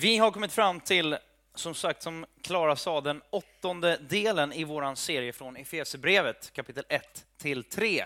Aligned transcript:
Vi 0.00 0.18
har 0.18 0.30
kommit 0.30 0.52
fram 0.52 0.80
till, 0.80 1.16
som 1.54 1.74
sagt, 1.74 2.02
som 2.02 2.26
Klara 2.42 2.76
sa, 2.76 3.00
den 3.00 3.22
åttonde 3.30 3.96
delen 3.96 4.52
i 4.52 4.64
vår 4.64 4.94
serie 4.94 5.32
från 5.32 5.56
Efesierbrevet, 5.56 6.52
kapitel 6.52 6.84
1 6.88 7.26
till 7.36 7.64
3. 7.64 8.04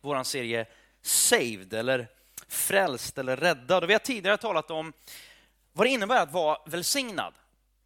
Vår 0.00 0.22
serie 0.22 0.66
Saved, 1.02 1.74
eller 1.74 2.08
frälst 2.48 3.18
eller 3.18 3.36
räddad. 3.36 3.82
Och 3.82 3.90
vi 3.90 3.94
har 3.94 3.98
tidigare 3.98 4.36
talat 4.36 4.70
om 4.70 4.92
vad 5.72 5.86
det 5.86 5.90
innebär 5.90 6.22
att 6.22 6.32
vara 6.32 6.58
välsignad. 6.66 7.34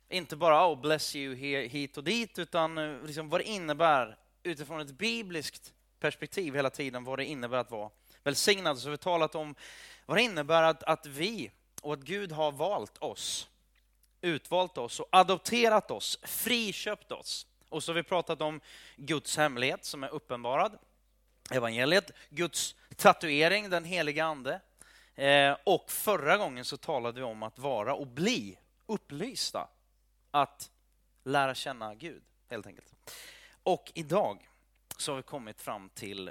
Inte 0.09 0.37
bara 0.37 0.69
oh, 0.69 0.81
bless 0.81 1.17
you 1.17 1.35
hit 1.69 1.97
och 1.97 2.05
dit, 2.05 2.39
utan 2.39 2.79
eh, 2.79 3.03
liksom 3.03 3.29
vad 3.29 3.41
det 3.41 3.45
innebär 3.45 4.17
utifrån 4.43 4.81
ett 4.81 4.99
bibliskt 4.99 5.73
perspektiv 6.01 6.55
hela 6.55 6.71
tiden, 6.71 7.05
vad 7.05 7.19
det 7.19 7.25
innebär 7.25 7.59
att 7.59 7.71
vara 7.71 7.91
välsignad. 8.23 8.79
Så 8.79 8.89
vi 8.89 8.93
har 8.93 8.97
talat 8.97 9.35
om 9.35 9.55
vad 10.07 10.17
det 10.17 10.23
innebär 10.23 10.63
att, 10.63 10.83
att 10.83 11.07
vi 11.07 11.51
och 11.81 11.93
att 11.93 12.01
Gud 12.01 12.33
har 12.33 12.53
valt 12.53 12.99
oss, 12.99 13.49
utvalt 14.21 14.79
oss 14.79 15.01
och 15.01 15.09
adopterat 15.13 15.91
oss, 15.91 16.19
friköpt 16.23 17.13
oss. 17.13 17.47
Och 17.69 17.85
så 17.85 17.93
har 17.93 17.95
vi 17.95 18.03
pratat 18.03 18.41
om 18.41 18.61
Guds 18.97 19.37
hemlighet 19.37 19.85
som 19.85 20.05
är 20.05 20.09
uppenbarad, 20.09 20.79
evangeliet, 21.51 22.11
Guds 22.29 22.75
tatuering, 22.97 23.71
den 23.71 23.85
heliga 23.85 24.25
ande. 24.25 24.61
Eh, 25.15 25.57
och 25.65 25.91
förra 25.91 26.37
gången 26.37 26.65
så 26.65 26.77
talade 26.77 27.21
vi 27.21 27.27
om 27.27 27.43
att 27.43 27.59
vara 27.59 27.95
och 27.95 28.07
bli 28.07 28.59
upplysta, 28.87 29.69
att 30.31 30.71
lära 31.25 31.55
känna 31.55 31.95
Gud, 31.95 32.23
helt 32.49 32.67
enkelt. 32.67 32.95
Och 33.63 33.93
idag 33.95 34.49
så 34.97 35.13
har 35.13 35.17
vi 35.17 35.23
kommit 35.23 35.61
fram 35.61 35.89
till 35.89 36.31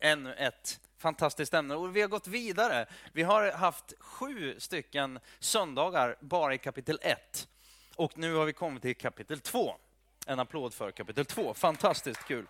ännu 0.00 0.34
ett 0.34 0.80
fantastiskt 1.04 1.54
ämne. 1.54 1.74
Och 1.74 1.96
vi 1.96 2.00
har 2.00 2.08
gått 2.08 2.26
vidare. 2.26 2.86
Vi 3.12 3.22
har 3.22 3.52
haft 3.52 3.92
sju 3.98 4.54
stycken 4.58 5.18
söndagar 5.38 6.16
bara 6.20 6.54
i 6.54 6.58
kapitel 6.58 6.98
1. 7.02 7.48
Och 7.96 8.18
nu 8.18 8.34
har 8.34 8.44
vi 8.44 8.52
kommit 8.52 8.82
till 8.82 8.96
kapitel 8.96 9.40
2. 9.40 9.74
En 10.26 10.40
applåd 10.40 10.74
för 10.74 10.90
kapitel 10.90 11.24
2. 11.24 11.54
Fantastiskt 11.54 12.24
kul. 12.24 12.46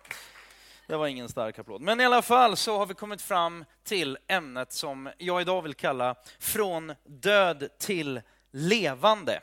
Det 0.87 0.95
var 0.95 1.07
ingen 1.07 1.29
stark 1.29 1.59
applåd. 1.59 1.81
Men 1.81 2.01
i 2.01 2.05
alla 2.05 2.21
fall 2.21 2.57
så 2.57 2.77
har 2.77 2.85
vi 2.85 2.93
kommit 2.93 3.21
fram 3.21 3.65
till 3.83 4.17
ämnet 4.27 4.71
som 4.71 5.09
jag 5.17 5.41
idag 5.41 5.61
vill 5.61 5.73
kalla 5.73 6.15
Från 6.39 6.93
död 7.03 7.69
till 7.79 8.21
levande. 8.51 9.41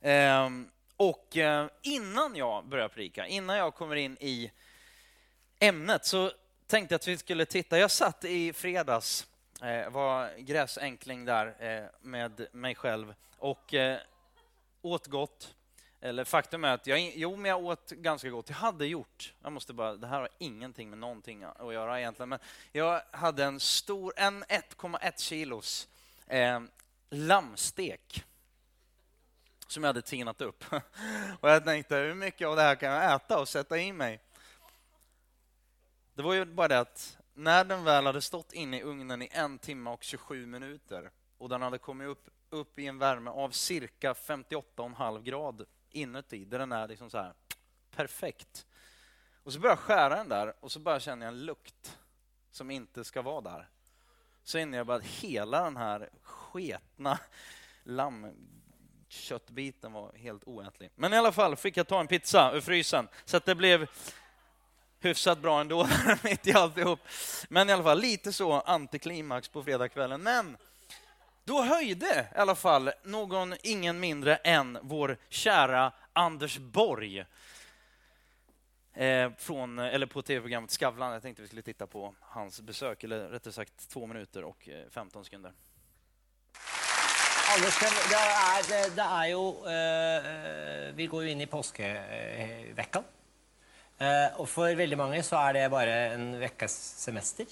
Ehm, 0.00 0.68
och 0.96 1.36
eh, 1.36 1.66
innan 1.82 2.36
jag 2.36 2.68
börjar 2.68 2.88
prika, 2.88 3.26
innan 3.26 3.56
jag 3.56 3.74
kommer 3.74 3.96
in 3.96 4.16
i 4.20 4.52
ämnet 5.60 6.06
så 6.06 6.30
tänkte 6.66 6.94
att 6.94 7.08
vi 7.08 7.18
skulle 7.18 7.46
titta. 7.46 7.78
Jag 7.78 7.90
satt 7.90 8.24
i 8.24 8.52
fredags, 8.52 9.26
eh, 9.62 9.90
var 9.90 10.38
gräsänkling 10.38 11.24
där 11.24 11.54
eh, 11.58 11.84
med 12.00 12.46
mig 12.52 12.74
själv 12.74 13.14
och 13.38 13.74
eh, 13.74 13.98
åt 14.82 15.06
gott. 15.06 15.54
Eller 16.00 16.24
faktum 16.24 16.64
är 16.64 16.74
att 16.74 16.86
jag, 16.86 17.12
jo, 17.14 17.36
men 17.36 17.48
jag 17.48 17.64
åt 17.64 17.90
ganska 17.90 18.30
gott. 18.30 18.48
Jag 18.48 18.56
hade 18.56 18.86
gjort, 18.86 19.34
jag 19.42 19.52
måste 19.52 19.72
bara, 19.72 19.96
det 19.96 20.06
här 20.06 20.20
har 20.20 20.28
ingenting 20.38 20.90
med 20.90 20.98
någonting 20.98 21.44
att 21.44 21.74
göra 21.74 22.00
egentligen, 22.00 22.28
men 22.28 22.38
jag 22.72 23.02
hade 23.10 23.44
en 23.44 23.60
stor, 23.60 24.12
en 24.16 24.44
1,1 24.44 25.12
kilos 25.16 25.88
eh, 26.26 26.60
lammstek 27.10 28.24
som 29.66 29.82
jag 29.84 29.88
hade 29.88 30.02
tinat 30.02 30.40
upp. 30.40 30.64
Och 31.40 31.50
jag 31.50 31.64
tänkte, 31.64 31.96
hur 31.96 32.14
mycket 32.14 32.48
av 32.48 32.56
det 32.56 32.62
här 32.62 32.74
kan 32.74 32.92
jag 32.92 33.14
äta 33.14 33.40
och 33.40 33.48
sätta 33.48 33.78
i 33.78 33.92
mig? 33.92 34.20
Det 36.14 36.22
var 36.22 36.34
ju 36.34 36.44
bara 36.44 36.68
det 36.68 36.78
att 36.78 37.18
när 37.34 37.64
den 37.64 37.84
väl 37.84 38.06
hade 38.06 38.22
stått 38.22 38.52
inne 38.52 38.78
i 38.78 38.82
ugnen 38.82 39.22
i 39.22 39.28
en 39.32 39.58
timme 39.58 39.90
och 39.90 40.02
27 40.02 40.46
minuter 40.46 41.10
och 41.38 41.48
den 41.48 41.62
hade 41.62 41.78
kommit 41.78 42.08
upp, 42.08 42.28
upp 42.50 42.78
i 42.78 42.86
en 42.86 42.98
värme 42.98 43.30
av 43.30 43.50
cirka 43.50 44.12
58,5 44.12 45.22
grad 45.22 45.66
inuti, 45.90 46.44
där 46.44 46.58
den 46.58 46.72
är 46.72 46.88
liksom 46.88 47.10
så 47.10 47.18
här 47.18 47.32
perfekt. 47.90 48.66
Och 49.42 49.52
så 49.52 49.60
börjar 49.60 49.72
jag 49.72 49.78
skära 49.78 50.16
den 50.16 50.28
där 50.28 50.54
och 50.60 50.72
så 50.72 50.80
bara 50.80 51.00
känner 51.00 51.26
jag 51.26 51.34
en 51.34 51.44
lukt 51.44 51.98
som 52.50 52.70
inte 52.70 53.04
ska 53.04 53.22
vara 53.22 53.40
där. 53.40 53.68
Så 54.42 54.58
inser 54.58 54.78
jag 54.78 54.86
bara 54.86 54.96
att 54.96 55.04
hela 55.04 55.64
den 55.64 55.76
här 55.76 56.10
sketna 56.22 57.18
lammköttbiten 57.82 59.92
var 59.92 60.12
helt 60.12 60.44
oätlig. 60.44 60.90
Men 60.94 61.12
i 61.12 61.16
alla 61.16 61.32
fall 61.32 61.56
fick 61.56 61.76
jag 61.76 61.88
ta 61.88 62.00
en 62.00 62.06
pizza 62.06 62.52
ur 62.54 62.60
frysen, 62.60 63.08
så 63.24 63.36
att 63.36 63.44
det 63.44 63.54
blev 63.54 63.88
hyfsat 65.04 65.38
bra 65.38 65.60
ändå, 65.60 65.88
mitt 66.22 66.46
i 66.46 66.52
alltihop. 66.52 67.00
Men 67.48 67.70
i 67.70 67.72
alla 67.72 67.82
fall 67.82 68.00
lite 68.00 68.32
så 68.32 68.52
antiklimax 68.52 69.48
på 69.48 69.62
fredagskvällen. 69.62 70.22
Men 70.22 70.56
då 71.44 71.62
höjde 71.62 72.28
i 72.34 72.38
alla 72.38 72.54
fall 72.54 72.90
någon, 73.02 73.54
ingen 73.62 74.00
mindre 74.00 74.36
än 74.36 74.78
vår 74.82 75.16
kära 75.28 75.92
Anders 76.12 76.58
Borg 76.58 77.24
eh, 78.94 79.30
från, 79.38 79.78
eller 79.78 80.06
på 80.06 80.22
tv-programmet 80.22 80.70
Skavlan. 80.70 81.12
Jag 81.12 81.22
tänkte 81.22 81.42
vi 81.42 81.48
skulle 81.48 81.62
titta 81.62 81.86
på 81.86 82.14
hans 82.20 82.60
besök, 82.60 83.04
eller 83.04 83.28
rättare 83.28 83.52
sagt 83.52 83.88
två 83.88 84.06
minuter 84.06 84.44
och 84.44 84.68
eh, 84.68 84.90
15 84.90 85.24
sekunder. 85.24 85.52
Anders, 87.56 87.80
det 87.80 88.16
är, 88.74 88.90
det 88.96 89.02
är 89.02 89.26
ju, 89.26 89.66
eh, 89.66 90.88
eh, 90.88 90.94
vi 90.94 91.06
går 91.06 91.24
ju 91.24 91.30
in 91.30 91.40
i 91.40 91.46
påskveckan. 91.46 93.04
Eh, 93.98 94.40
och 94.40 94.48
för 94.48 94.74
väldigt 94.74 94.98
många 94.98 95.22
så 95.22 95.36
er 95.36 95.52
det 95.52 95.68
bare 95.70 95.94
en 96.14 96.38
veckas 96.38 96.72
semester. 96.98 97.46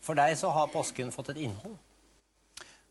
For 0.00 0.14
deg 0.14 0.38
så 0.38 0.48
har 0.48 0.66
påsken 0.66 1.12
fått 1.12 1.28
ett 1.28 1.36
innehåll. 1.36 1.76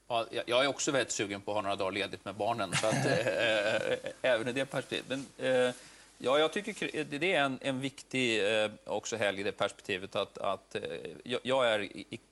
Ja, 0.07 0.25
jag 0.45 0.63
är 0.63 0.67
också 0.67 0.91
väldigt 0.91 1.11
sugen 1.11 1.41
på 1.41 1.51
att 1.51 1.55
ha 1.55 1.61
några 1.61 1.75
dagar 1.75 1.91
ledigt 1.91 2.25
med 2.25 2.35
barnen, 2.35 2.73
så 2.73 2.87
att, 2.87 3.05
äh, 3.05 4.11
även 4.21 4.47
i 4.47 4.51
det 4.51 4.65
perspektivet. 4.65 5.05
Men, 5.07 5.47
äh, 5.67 5.73
ja, 6.17 6.39
jag 6.39 6.53
tycker 6.53 7.03
det 7.03 7.33
är 7.33 7.41
en, 7.43 7.59
en 7.61 7.79
viktig 7.79 8.45
eh, 8.45 8.63
äh, 8.63 8.71
också 8.85 9.15
helg 9.15 9.39
i 9.39 9.43
det 9.43 9.51
perspektivet 9.51 10.15
att, 10.15 10.37
att 10.37 10.75
eh, 10.75 10.81
jag, 11.23 11.39
jag, 11.43 11.73
är 11.73 11.89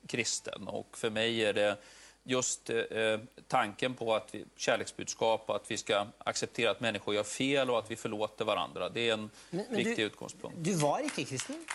kristen 0.07 0.67
och 0.67 0.97
för 0.97 1.09
mig 1.09 1.45
är 1.45 1.53
det 1.53 1.77
just 2.23 2.69
eh, 2.69 2.75
tanken 3.47 3.93
på 3.93 4.15
att 4.15 4.27
vi, 4.31 4.45
kärleksbudskap 4.55 5.43
och 5.49 5.55
att 5.55 5.71
vi 5.71 5.77
ska 5.77 6.05
acceptera 6.17 6.71
att 6.71 6.79
människor 6.79 7.15
gör 7.15 7.23
fel 7.23 7.69
och 7.69 7.79
att 7.79 7.91
vi 7.91 7.95
förlåter 7.95 8.45
varandra. 8.45 8.89
Det 8.89 9.09
är 9.09 9.13
en 9.13 9.29
men, 9.49 9.65
men 9.69 9.77
viktig 9.77 9.97
du, 9.97 10.03
utgångspunkt. 10.03 10.57
Du 10.59 10.73
var 10.73 10.99
inte 10.99 11.23
kristen? 11.23 11.55
Mm. 11.55 11.65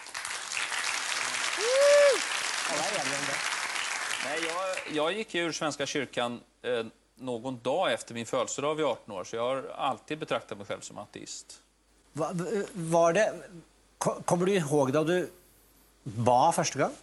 Nej, 4.25 4.39
jag, 4.43 4.97
jag 4.97 5.13
gick 5.13 5.35
ur 5.35 5.53
Svenska 5.53 5.87
kyrkan 5.87 6.41
eh, 6.63 6.87
någon 7.15 7.59
dag 7.63 7.93
efter 7.93 8.15
min 8.15 8.27
födelsedag 8.27 8.75
vid 8.75 8.87
18 8.87 9.15
år, 9.15 9.25
så 9.25 9.37
jag 9.37 9.43
har 9.43 9.71
alltid 9.77 10.19
betraktat 10.19 10.59
mig 10.59 10.67
själv 10.67 10.81
som 10.81 10.99
ateist. 10.99 11.63
Va, 12.13 12.31
var 12.73 13.13
det, 13.13 13.35
kommer 13.99 14.47
du 14.47 14.55
ihåg 14.55 14.93
då 14.93 15.05
du 15.05 15.31
bad 16.03 16.55
första 16.55 16.79
gången? 16.79 16.97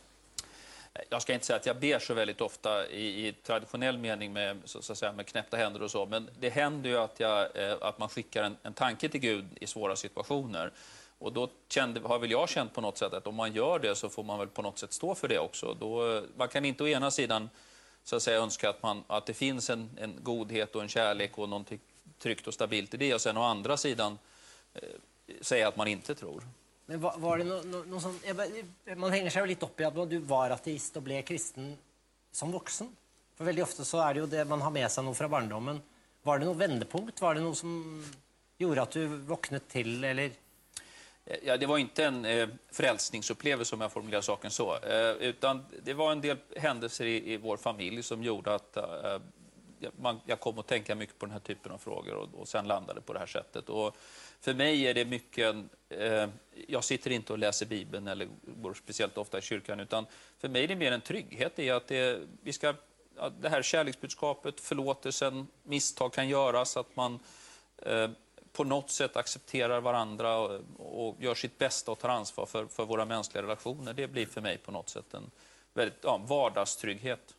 Jag 1.10 1.22
ska 1.22 1.34
inte 1.34 1.46
säga 1.46 1.58
att 1.58 1.66
jag 1.66 1.80
ber 1.80 2.00
så 2.00 2.14
väldigt 2.14 2.42
ofta 2.42 2.88
i, 2.88 3.28
i 3.28 3.34
traditionell 3.34 3.98
mening 3.98 4.34
med, 4.34 4.62
så, 4.66 4.82
så, 4.82 4.92
att 4.92 4.98
säga, 4.98 5.12
med 5.12 5.28
knäppta 5.28 5.58
händer 5.58 5.84
och 5.84 5.92
så, 5.92 6.06
men 6.06 6.30
det 6.40 6.50
händer 6.50 6.90
ju 6.90 6.98
att, 6.98 7.20
jag, 7.20 7.58
eh, 7.58 7.78
att 7.82 8.00
man 8.00 8.10
skickar 8.10 8.44
en, 8.44 8.58
en 8.64 8.74
tanke 8.74 9.10
till 9.10 9.20
Gud 9.20 9.46
i 9.56 9.68
svåra 9.68 9.96
situationer. 9.96 10.72
Och 11.20 11.34
då 11.34 11.50
kände, 11.70 12.00
har 12.00 12.20
väl 12.20 12.32
jag 12.32 12.50
känt 12.50 12.74
på 12.74 12.82
något 12.82 12.98
sätt 12.98 13.14
att 13.14 13.28
om 13.28 13.36
man 13.36 13.54
gör 13.54 13.80
det 13.80 13.96
så 13.96 14.10
får 14.10 14.24
man 14.24 14.40
väl 14.40 14.48
på 14.48 14.62
något 14.62 14.80
sätt 14.80 14.94
stå 14.94 15.16
för 15.16 15.28
det 15.28 15.40
också. 15.40 15.78
Då, 15.80 16.24
man 16.36 16.48
kan 16.48 16.66
inte 16.66 16.84
å 16.84 16.88
ena 16.88 17.12
sidan 17.12 17.50
så 18.04 18.16
att 18.16 18.24
säga, 18.24 18.40
önska 18.40 18.70
att, 18.70 18.84
man, 18.84 19.04
att 19.08 19.26
det 19.26 19.34
finns 19.34 19.70
en, 19.70 19.90
en 19.98 20.14
godhet 20.24 20.76
och 20.76 20.82
en 20.82 20.90
kärlek 20.90 21.38
och 21.38 21.50
något 21.50 21.72
tryggt 22.20 22.48
och 22.48 22.54
stabilt 22.54 22.94
i 22.94 22.98
det 22.98 23.14
och 23.14 23.22
sen 23.22 23.38
å 23.38 23.42
andra 23.42 23.78
sidan 23.78 24.18
eh, 24.74 24.82
säga 25.42 25.68
att 25.68 25.78
man 25.78 25.88
inte 25.88 26.16
tror. 26.16 26.44
Men 26.86 27.00
var, 27.00 27.14
var 27.18 27.38
det 27.38 27.44
no, 27.44 27.62
no, 27.66 27.84
no 27.88 28.00
sån, 28.00 28.20
man 28.98 29.12
hänger 29.12 29.30
sig 29.30 29.48
lite 29.48 29.66
upp 29.66 29.80
i 29.80 29.84
att 29.84 30.10
du 30.10 30.18
var 30.18 30.50
ateist 30.50 30.98
och 30.98 31.04
blev 31.04 31.22
kristen 31.22 31.78
som 32.32 32.52
vuxen. 32.52 32.96
För 33.36 33.46
väldigt 33.46 33.64
ofta 33.64 33.84
så 33.84 34.00
är 34.00 34.14
det 34.14 34.20
ju 34.20 34.26
det 34.26 34.46
man 34.46 34.62
har 34.62 34.72
med 34.72 34.92
sig 34.92 35.04
något 35.04 35.18
från 35.18 35.32
barndomen. 35.32 35.82
Var 36.24 36.40
det 36.40 36.46
någon 36.46 36.58
vändpunkt? 36.58 37.22
Var 37.22 37.36
det 37.36 37.42
något 37.42 37.58
som 37.58 38.04
gjorde 38.58 38.82
att 38.82 38.92
du 38.92 39.08
vaknade 39.08 39.66
till 39.66 40.04
eller? 40.04 40.32
Ja, 41.44 41.58
det 41.58 41.66
var 41.66 41.78
inte 41.78 42.06
en 42.06 42.26
eh, 42.26 42.50
frälsningsupplevelse 42.72 43.76
om 43.76 43.82
jag 43.82 43.92
formulerar 43.92 44.22
saken 44.22 44.52
så. 44.52 44.78
Eh, 44.78 45.10
utan 45.10 45.66
det 45.84 45.94
var 45.94 46.12
en 46.12 46.22
del 46.22 46.38
händelser 46.56 47.06
i, 47.06 47.34
i 47.34 47.38
vår 47.38 47.58
familj 47.58 48.04
som 48.04 48.24
gjorde 48.24 48.56
att 48.56 48.78
eh, 48.78 48.84
man, 49.98 50.22
jag 50.26 50.40
kom 50.40 50.60
att 50.60 50.68
tänka 50.68 50.96
mycket 50.96 51.20
på 51.20 51.26
den 51.26 51.34
här 51.34 51.40
typen 51.40 51.72
av 51.72 51.78
frågor 51.78 52.16
och, 52.16 52.30
och 52.34 52.48
sen 52.48 52.68
landade 52.68 53.02
på 53.02 53.14
det 53.14 53.20
här 53.20 53.26
sättet. 53.26 53.70
Och 53.70 53.96
för 54.42 54.54
mig 54.54 54.88
är 54.88 54.94
det 54.94 55.06
mycket, 55.06 55.56
eh, 55.90 56.30
jag 56.68 56.84
sitter 56.84 57.12
inte 57.12 57.34
och 57.34 57.40
läser 57.40 57.66
Bibeln 57.66 58.08
eller 58.08 58.28
går 58.46 58.74
speciellt 58.74 59.18
ofta 59.18 59.38
i 59.38 59.42
kyrkan, 59.42 59.80
utan 59.80 60.06
för 60.38 60.50
mig 60.50 60.64
är 60.64 60.68
det 60.68 60.76
mer 60.76 60.92
en 60.92 61.02
trygghet 61.02 61.60
i 61.60 61.70
att 61.70 61.88
det, 61.88 62.20
vi 62.44 62.54
ska, 62.54 62.74
att 63.18 63.42
det 63.42 63.50
här 63.50 63.62
kärleksbudskapet, 63.62 64.60
förlåtelsen, 64.62 65.48
misstag 65.64 66.14
kan 66.14 66.30
göras, 66.30 66.78
att 66.78 66.96
man 66.96 67.20
eh, 67.78 68.10
på 68.56 68.64
något 68.64 68.92
sätt 68.92 69.16
accepterar 69.16 69.82
varandra 69.82 70.38
och, 70.38 70.62
och, 70.78 71.16
gör 71.20 71.36
sitt 71.36 71.58
bästa 71.58 71.92
och 71.92 72.00
tar 72.00 72.10
ansvar 72.10 72.46
för, 72.46 72.66
för 72.66 72.86
våra 72.86 73.06
mänskliga 73.06 73.44
relationer. 73.44 73.94
Det 73.94 74.08
blir 74.08 74.26
för 74.26 74.42
mig 74.42 74.58
på 74.58 74.72
något 74.72 74.90
sätt 74.90 75.14
en 75.14 75.32
väldigt, 75.74 75.98
ja, 76.02 76.18
vardagstrygghet. 76.18 77.36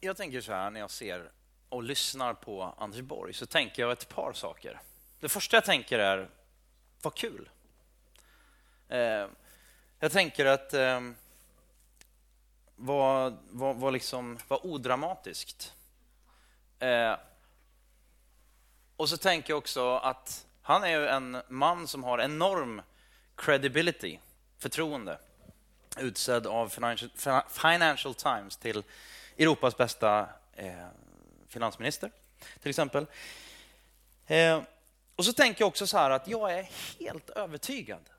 Jag 0.00 0.16
tänker 0.16 0.40
så 0.40 0.52
här 0.52 0.70
när 0.70 0.80
jag 0.80 0.90
ser 0.90 1.30
och 1.68 1.82
lyssnar 1.82 2.34
på 2.34 2.74
Anders 2.78 3.00
Borg 3.00 3.34
så 3.34 3.46
tänker 3.46 3.82
jag 3.82 3.92
ett 3.92 4.08
par 4.08 4.32
saker. 4.32 4.80
Det 5.20 5.28
första 5.28 5.56
jag 5.56 5.64
tänker 5.64 5.98
är, 5.98 6.28
vad 7.02 7.14
kul. 7.14 7.50
Eh, 8.88 9.26
jag 9.98 10.12
tänker 10.12 10.46
att 10.46 10.74
eh, 10.74 11.00
vad, 12.76 13.38
vad, 13.50 13.76
vad, 13.76 13.92
liksom, 13.92 14.38
vad 14.48 14.60
odramatiskt. 14.62 15.74
Eh, 16.78 17.16
och 18.96 19.08
så 19.08 19.16
tänker 19.16 19.52
jag 19.52 19.58
också 19.58 19.96
att 19.96 20.46
han 20.62 20.84
är 20.84 20.88
ju 20.88 21.06
en 21.06 21.42
man 21.48 21.88
som 21.88 22.04
har 22.04 22.18
enorm 22.18 22.82
credibility, 23.36 24.18
förtroende, 24.58 25.18
utsedd 25.98 26.46
av 26.46 26.68
Financial, 26.68 27.10
Financial 27.48 28.14
Times 28.14 28.56
till 28.56 28.82
Europas 29.40 29.76
bästa 29.76 30.28
eh, 30.52 30.86
finansminister, 31.48 32.10
till 32.60 32.70
exempel. 32.70 33.06
Eh, 34.26 34.62
och 35.16 35.24
så 35.24 35.32
tänker 35.32 35.62
jag 35.62 35.68
också 35.68 35.86
så 35.86 35.98
här 35.98 36.10
att 36.10 36.28
jag 36.28 36.58
är 36.58 36.68
helt 36.98 37.30
övertygad 37.30 38.10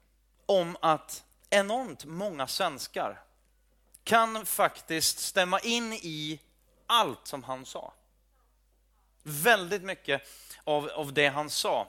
om 0.45 0.77
att 0.81 1.23
enormt 1.49 2.05
många 2.05 2.47
svenskar 2.47 3.21
kan 4.03 4.45
faktiskt 4.45 5.19
stämma 5.19 5.59
in 5.59 5.93
i 5.93 6.39
allt 6.85 7.27
som 7.27 7.43
han 7.43 7.65
sa. 7.65 7.93
Väldigt 9.23 9.83
mycket 9.83 10.21
av, 10.63 10.89
av 10.89 11.13
det 11.13 11.27
han 11.27 11.49
sa. 11.49 11.87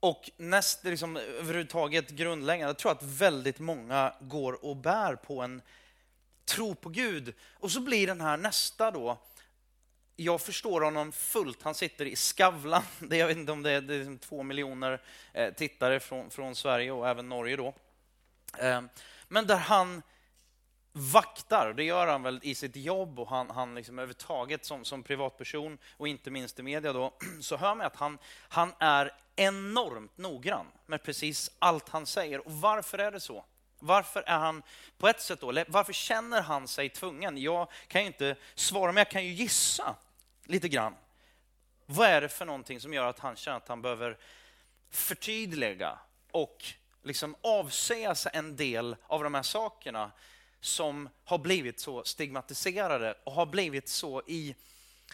Och 0.00 0.30
näst, 0.36 0.84
liksom, 0.84 1.16
överhuvudtaget 1.16 2.10
grundläggande, 2.10 2.68
jag 2.68 2.78
tror 2.78 2.92
att 2.92 3.02
väldigt 3.02 3.58
många 3.58 4.14
går 4.20 4.64
och 4.64 4.76
bär 4.76 5.16
på 5.16 5.40
en 5.40 5.62
tro 6.44 6.74
på 6.74 6.88
Gud. 6.88 7.34
Och 7.54 7.70
så 7.70 7.80
blir 7.80 8.06
den 8.06 8.20
här 8.20 8.36
nästa 8.36 8.90
då, 8.90 9.18
jag 10.16 10.40
förstår 10.40 10.80
honom 10.80 11.12
fullt. 11.12 11.62
Han 11.62 11.74
sitter 11.74 12.06
i 12.06 12.16
Skavlan. 12.16 12.82
Det, 12.98 13.16
jag 13.16 13.26
vet 13.26 13.36
inte 13.36 13.52
om 13.52 13.62
det 13.62 13.70
är, 13.70 13.80
det 13.80 13.94
är 13.94 13.98
liksom 13.98 14.18
två 14.18 14.42
miljoner 14.42 15.02
eh, 15.32 15.54
tittare 15.54 16.00
från, 16.00 16.30
från, 16.30 16.54
Sverige 16.54 16.92
och 16.92 17.08
även 17.08 17.28
Norge 17.28 17.56
då. 17.56 17.74
Ehm, 18.58 18.88
men 19.28 19.46
där 19.46 19.56
han 19.56 20.02
vaktar, 20.92 21.72
det 21.72 21.84
gör 21.84 22.06
han 22.06 22.22
väl 22.22 22.40
i 22.42 22.54
sitt 22.54 22.76
jobb 22.76 23.20
och 23.20 23.28
han, 23.28 23.50
han 23.50 23.74
liksom 23.74 23.98
överhuvudtaget 23.98 24.64
som, 24.64 24.84
som 24.84 25.02
privatperson 25.02 25.78
och 25.96 26.08
inte 26.08 26.30
minst 26.30 26.58
i 26.58 26.62
media 26.62 26.92
då, 26.92 27.14
så 27.40 27.56
hör 27.56 27.74
man 27.74 27.86
att 27.86 27.96
han, 27.96 28.18
han 28.48 28.72
är 28.78 29.10
enormt 29.36 30.18
noggrann 30.18 30.66
med 30.86 31.02
precis 31.02 31.50
allt 31.58 31.88
han 31.88 32.06
säger. 32.06 32.46
Och 32.46 32.52
varför 32.52 32.98
är 32.98 33.10
det 33.10 33.20
så? 33.20 33.44
Varför 33.84 34.22
är 34.26 34.38
han 34.38 34.62
på 34.98 35.08
ett 35.08 35.20
sätt 35.20 35.40
då, 35.40 35.64
varför 35.68 35.92
känner 35.92 36.42
han 36.42 36.68
sig 36.68 36.88
tvungen? 36.88 37.38
Jag 37.38 37.68
kan 37.88 38.00
ju 38.00 38.06
inte 38.06 38.36
svara, 38.54 38.92
men 38.92 39.00
jag 39.00 39.10
kan 39.10 39.24
ju 39.24 39.32
gissa 39.32 39.94
lite 40.44 40.68
grann. 40.68 40.94
Vad 41.86 42.08
är 42.08 42.20
det 42.20 42.28
för 42.28 42.44
någonting 42.44 42.80
som 42.80 42.94
gör 42.94 43.06
att 43.06 43.18
han 43.18 43.36
känner 43.36 43.56
att 43.56 43.68
han 43.68 43.82
behöver 43.82 44.18
förtydliga 44.90 45.98
och 46.30 46.64
liksom 47.02 47.36
avsäga 47.40 48.14
sig 48.14 48.32
en 48.34 48.56
del 48.56 48.96
av 49.06 49.22
de 49.22 49.34
här 49.34 49.42
sakerna 49.42 50.12
som 50.60 51.08
har 51.24 51.38
blivit 51.38 51.80
så 51.80 52.04
stigmatiserade 52.04 53.18
och 53.24 53.32
har 53.32 53.46
blivit 53.46 53.88
så 53.88 54.22
i, 54.26 54.54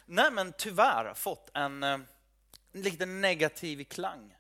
nej 0.06 0.30
men 0.30 0.52
tyvärr 0.58 1.14
fått 1.14 1.50
en, 1.54 1.82
en 1.82 2.06
lite 2.72 3.06
negativ 3.06 3.84
klang. 3.84 4.34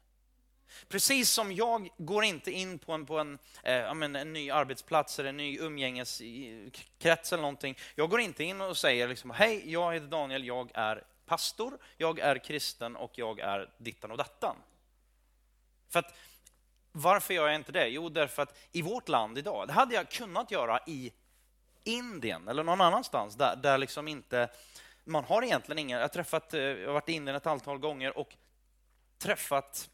Precis 0.88 1.30
som 1.30 1.52
jag 1.52 1.88
går 1.96 2.24
inte 2.24 2.50
in 2.50 2.78
på 2.78 2.92
en, 2.92 3.06
på 3.06 3.18
en, 3.18 3.38
eh, 3.62 3.94
men, 3.94 4.16
en 4.16 4.32
ny 4.32 4.50
arbetsplats 4.50 5.18
eller 5.18 5.28
en 5.28 5.36
ny 5.36 5.58
umgängeskrets 5.58 7.32
eller 7.32 7.42
någonting. 7.42 7.78
Jag 7.94 8.10
går 8.10 8.20
inte 8.20 8.44
in 8.44 8.60
och 8.60 8.76
säger 8.76 9.08
liksom, 9.08 9.30
hej, 9.30 9.72
jag 9.72 9.94
heter 9.94 10.06
Daniel, 10.06 10.44
jag 10.44 10.70
är 10.74 11.04
pastor, 11.26 11.78
jag 11.96 12.18
är 12.18 12.38
kristen 12.38 12.96
och 12.96 13.12
jag 13.14 13.40
är 13.40 13.70
dittan 13.78 14.10
och 14.10 14.16
dattan. 14.16 14.56
För 15.88 15.98
att, 15.98 16.16
varför 16.92 17.34
gör 17.34 17.46
jag 17.46 17.56
inte 17.56 17.72
det? 17.72 17.88
Jo, 17.88 18.08
därför 18.08 18.42
att 18.42 18.58
i 18.72 18.82
vårt 18.82 19.08
land 19.08 19.38
idag, 19.38 19.68
det 19.68 19.72
hade 19.72 19.94
jag 19.94 20.10
kunnat 20.10 20.50
göra 20.50 20.80
i 20.86 21.12
Indien 21.84 22.48
eller 22.48 22.64
någon 22.64 22.80
annanstans 22.80 23.34
där, 23.34 23.56
där 23.56 23.78
liksom 23.78 24.08
inte 24.08 24.48
man 25.08 25.24
har 25.24 25.42
egentligen 25.42 25.78
ingen... 25.78 25.98
Jag 25.98 26.04
har, 26.04 26.08
träffat, 26.08 26.54
eh, 26.54 26.60
jag 26.60 26.86
har 26.86 26.92
varit 26.92 27.08
i 27.08 27.12
Indien 27.12 27.36
ett 27.36 27.46
antal 27.46 27.78
gånger 27.78 28.18
och 28.18 28.36
träffat 29.18 29.90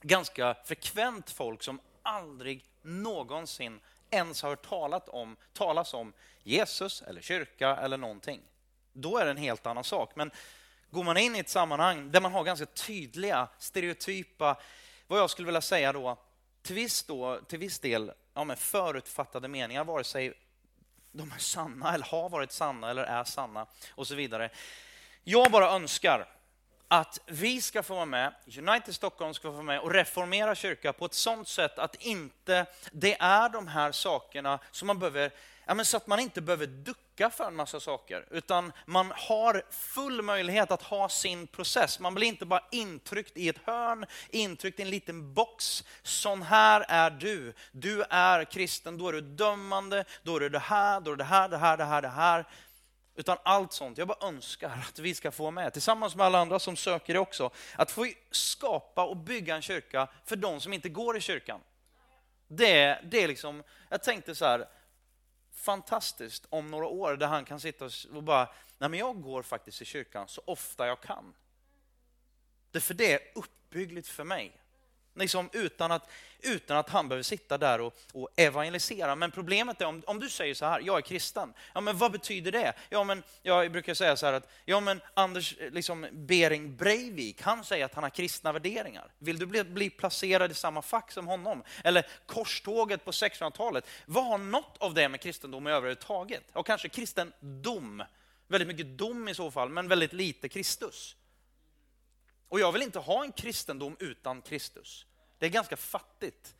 ganska 0.00 0.56
frekvent 0.64 1.30
folk 1.30 1.62
som 1.62 1.80
aldrig 2.02 2.64
någonsin 2.82 3.80
ens 4.10 4.42
har 4.42 4.50
hört 4.50 4.68
talat 4.68 5.08
om, 5.08 5.36
talas 5.52 5.94
om 5.94 6.12
Jesus 6.42 7.02
eller 7.02 7.20
kyrka 7.20 7.76
eller 7.76 7.96
någonting. 7.96 8.40
Då 8.92 9.18
är 9.18 9.24
det 9.24 9.30
en 9.30 9.36
helt 9.36 9.66
annan 9.66 9.84
sak. 9.84 10.16
Men 10.16 10.30
går 10.90 11.04
man 11.04 11.16
in 11.16 11.36
i 11.36 11.38
ett 11.38 11.48
sammanhang 11.48 12.10
där 12.10 12.20
man 12.20 12.32
har 12.32 12.44
ganska 12.44 12.66
tydliga, 12.66 13.48
stereotypa, 13.58 14.56
vad 15.06 15.18
jag 15.18 15.30
skulle 15.30 15.46
vilja 15.46 15.60
säga 15.60 15.92
då, 15.92 16.18
till 16.62 16.74
viss, 16.74 17.02
då, 17.02 17.40
till 17.40 17.58
viss 17.58 17.78
del 17.78 18.12
ja, 18.34 18.44
men 18.44 18.56
förutfattade 18.56 19.48
meningar, 19.48 19.84
vare 19.84 20.04
sig 20.04 20.34
de 21.12 21.32
är 21.32 21.38
sanna 21.38 21.94
eller 21.94 22.06
har 22.06 22.28
varit 22.28 22.52
sanna 22.52 22.90
eller 22.90 23.04
är 23.04 23.24
sanna 23.24 23.66
och 23.90 24.06
så 24.06 24.14
vidare. 24.14 24.50
Jag 25.24 25.50
bara 25.50 25.70
önskar 25.70 26.28
att 26.92 27.18
vi 27.26 27.60
ska 27.60 27.82
få 27.82 27.94
vara 27.94 28.04
med, 28.04 28.34
United 28.58 28.94
Stockholm 28.94 29.34
ska 29.34 29.48
få 29.48 29.52
vara 29.52 29.62
med 29.62 29.80
och 29.80 29.92
reformera 29.92 30.54
kyrkan 30.54 30.94
på 30.94 31.04
ett 31.04 31.14
sådant 31.14 31.48
sätt 31.48 31.78
att 31.78 31.94
inte 31.94 32.66
det 32.92 33.16
är 33.20 33.48
de 33.48 33.68
här 33.68 33.92
sakerna 33.92 34.58
som 34.70 34.86
man 34.86 34.98
behöver, 34.98 35.30
ja 35.66 35.74
men 35.74 35.84
så 35.84 35.96
att 35.96 36.06
man 36.06 36.20
inte 36.20 36.40
behöver 36.40 36.66
ducka 36.66 37.30
för 37.30 37.46
en 37.46 37.56
massa 37.56 37.80
saker, 37.80 38.24
utan 38.30 38.72
man 38.86 39.12
har 39.16 39.62
full 39.70 40.22
möjlighet 40.22 40.70
att 40.70 40.82
ha 40.82 41.08
sin 41.08 41.46
process. 41.46 42.00
Man 42.00 42.14
blir 42.14 42.26
inte 42.26 42.46
bara 42.46 42.64
intryckt 42.70 43.36
i 43.36 43.48
ett 43.48 43.58
hörn, 43.64 44.06
intryckt 44.30 44.78
i 44.78 44.82
en 44.82 44.90
liten 44.90 45.34
box. 45.34 45.84
Sån 46.02 46.42
här 46.42 46.84
är 46.88 47.10
du. 47.10 47.54
Du 47.72 48.02
är 48.10 48.44
kristen, 48.44 48.98
då 48.98 49.08
är 49.08 49.12
du 49.12 49.20
dömande, 49.20 50.04
då 50.22 50.36
är 50.36 50.40
du 50.40 50.48
det 50.48 50.58
här, 50.58 51.00
då 51.00 51.12
är 51.12 51.16
det 51.16 51.24
här, 51.24 51.48
det 51.48 51.56
här, 51.56 51.76
det 51.76 51.84
här, 51.84 52.02
det 52.02 52.08
här. 52.08 52.44
Utan 53.14 53.36
allt 53.42 53.72
sånt. 53.72 53.98
Jag 53.98 54.08
bara 54.08 54.28
önskar 54.28 54.84
att 54.88 54.98
vi 54.98 55.14
ska 55.14 55.30
få 55.30 55.50
med, 55.50 55.72
tillsammans 55.72 56.16
med 56.16 56.26
alla 56.26 56.38
andra 56.38 56.58
som 56.58 56.76
söker 56.76 57.14
det 57.14 57.20
också, 57.20 57.50
att 57.76 57.90
få 57.90 58.06
skapa 58.30 59.04
och 59.04 59.16
bygga 59.16 59.56
en 59.56 59.62
kyrka 59.62 60.08
för 60.24 60.36
de 60.36 60.60
som 60.60 60.72
inte 60.72 60.88
går 60.88 61.16
i 61.16 61.20
kyrkan. 61.20 61.60
Det, 62.48 63.00
det 63.04 63.22
är 63.22 63.28
liksom, 63.28 63.62
jag 63.88 64.02
tänkte 64.02 64.34
så 64.34 64.44
här, 64.44 64.68
fantastiskt 65.52 66.46
om 66.48 66.70
några 66.70 66.86
år 66.86 67.16
där 67.16 67.26
han 67.26 67.44
kan 67.44 67.60
sitta 67.60 67.90
och 68.12 68.22
bara, 68.22 68.48
nej 68.78 68.90
men 68.90 68.98
jag 68.98 69.22
går 69.22 69.42
faktiskt 69.42 69.82
i 69.82 69.84
kyrkan 69.84 70.28
så 70.28 70.42
ofta 70.44 70.86
jag 70.86 71.00
kan. 71.00 71.34
Det 72.70 72.80
för 72.80 72.94
det 72.94 73.12
är 73.12 73.20
uppbyggligt 73.34 74.08
för 74.08 74.24
mig. 74.24 74.59
Liksom 75.14 75.48
utan, 75.52 75.92
att, 75.92 76.10
utan 76.40 76.76
att 76.76 76.88
han 76.88 77.08
behöver 77.08 77.22
sitta 77.22 77.58
där 77.58 77.80
och, 77.80 77.94
och 78.12 78.28
evangelisera. 78.36 79.14
Men 79.16 79.30
problemet 79.30 79.80
är 79.80 79.86
om, 79.86 80.02
om 80.06 80.20
du 80.20 80.28
säger 80.28 80.54
så 80.54 80.66
här, 80.66 80.80
jag 80.80 80.96
är 80.98 81.02
kristen. 81.02 81.54
Ja, 81.74 81.80
men 81.80 81.98
vad 81.98 82.12
betyder 82.12 82.52
det? 82.52 82.72
Ja, 82.88 83.04
men 83.04 83.22
jag 83.42 83.72
brukar 83.72 83.94
säga 83.94 84.16
så 84.16 84.26
här 84.26 84.32
att, 84.32 84.48
ja 84.64 84.80
men 84.80 85.00
Anders 85.14 85.58
eh, 85.58 85.70
liksom, 85.70 86.06
Bering 86.12 86.76
Breivik, 86.76 87.42
han 87.42 87.64
säger 87.64 87.84
att 87.84 87.94
han 87.94 88.02
har 88.02 88.10
kristna 88.10 88.52
värderingar. 88.52 89.12
Vill 89.18 89.38
du 89.38 89.46
bli, 89.46 89.64
bli 89.64 89.90
placerad 89.90 90.50
i 90.50 90.54
samma 90.54 90.82
fack 90.82 91.12
som 91.12 91.26
honom? 91.26 91.62
Eller 91.84 92.06
korståget 92.26 93.04
på 93.04 93.10
1600-talet, 93.10 93.86
vad 94.06 94.24
har 94.24 94.38
något 94.38 94.76
av 94.78 94.94
det 94.94 95.08
med 95.08 95.20
kristendom 95.20 95.66
överhuvudtaget? 95.66 96.44
Och 96.52 96.66
kanske 96.66 96.88
kristendom, 96.88 98.02
väldigt 98.48 98.68
mycket 98.68 98.86
dom 98.86 99.28
i 99.28 99.34
så 99.34 99.50
fall, 99.50 99.68
men 99.68 99.88
väldigt 99.88 100.12
lite 100.12 100.48
Kristus. 100.48 101.16
Och 102.50 102.60
jag 102.60 102.72
vill 102.72 102.82
inte 102.82 102.98
ha 102.98 103.24
en 103.24 103.32
kristendom 103.32 103.96
utan 103.98 104.42
Kristus. 104.42 105.06
Det 105.38 105.46
är 105.46 105.50
ganska 105.50 105.76
fattigt. 105.76 106.54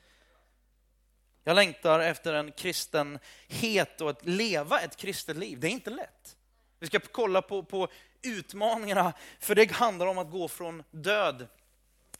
Jag 1.45 1.55
längtar 1.55 2.01
efter 2.01 2.35
en 2.35 2.53
kristenhet 2.53 4.01
och 4.01 4.11
att 4.11 4.27
leva 4.27 4.81
ett 4.81 4.97
kristet 4.97 5.37
liv. 5.37 5.61
Det 5.61 5.67
är 5.67 5.71
inte 5.71 5.91
lätt. 5.91 6.37
Vi 6.79 6.87
ska 6.87 7.01
kolla 7.01 7.43
på, 7.43 7.63
på 7.63 7.89
utmaningarna, 8.23 9.13
för 9.39 9.55
det 9.55 9.71
handlar 9.71 10.07
om 10.07 10.19
att 10.19 10.31
gå 10.31 10.49
från 10.49 10.83
död 10.91 11.47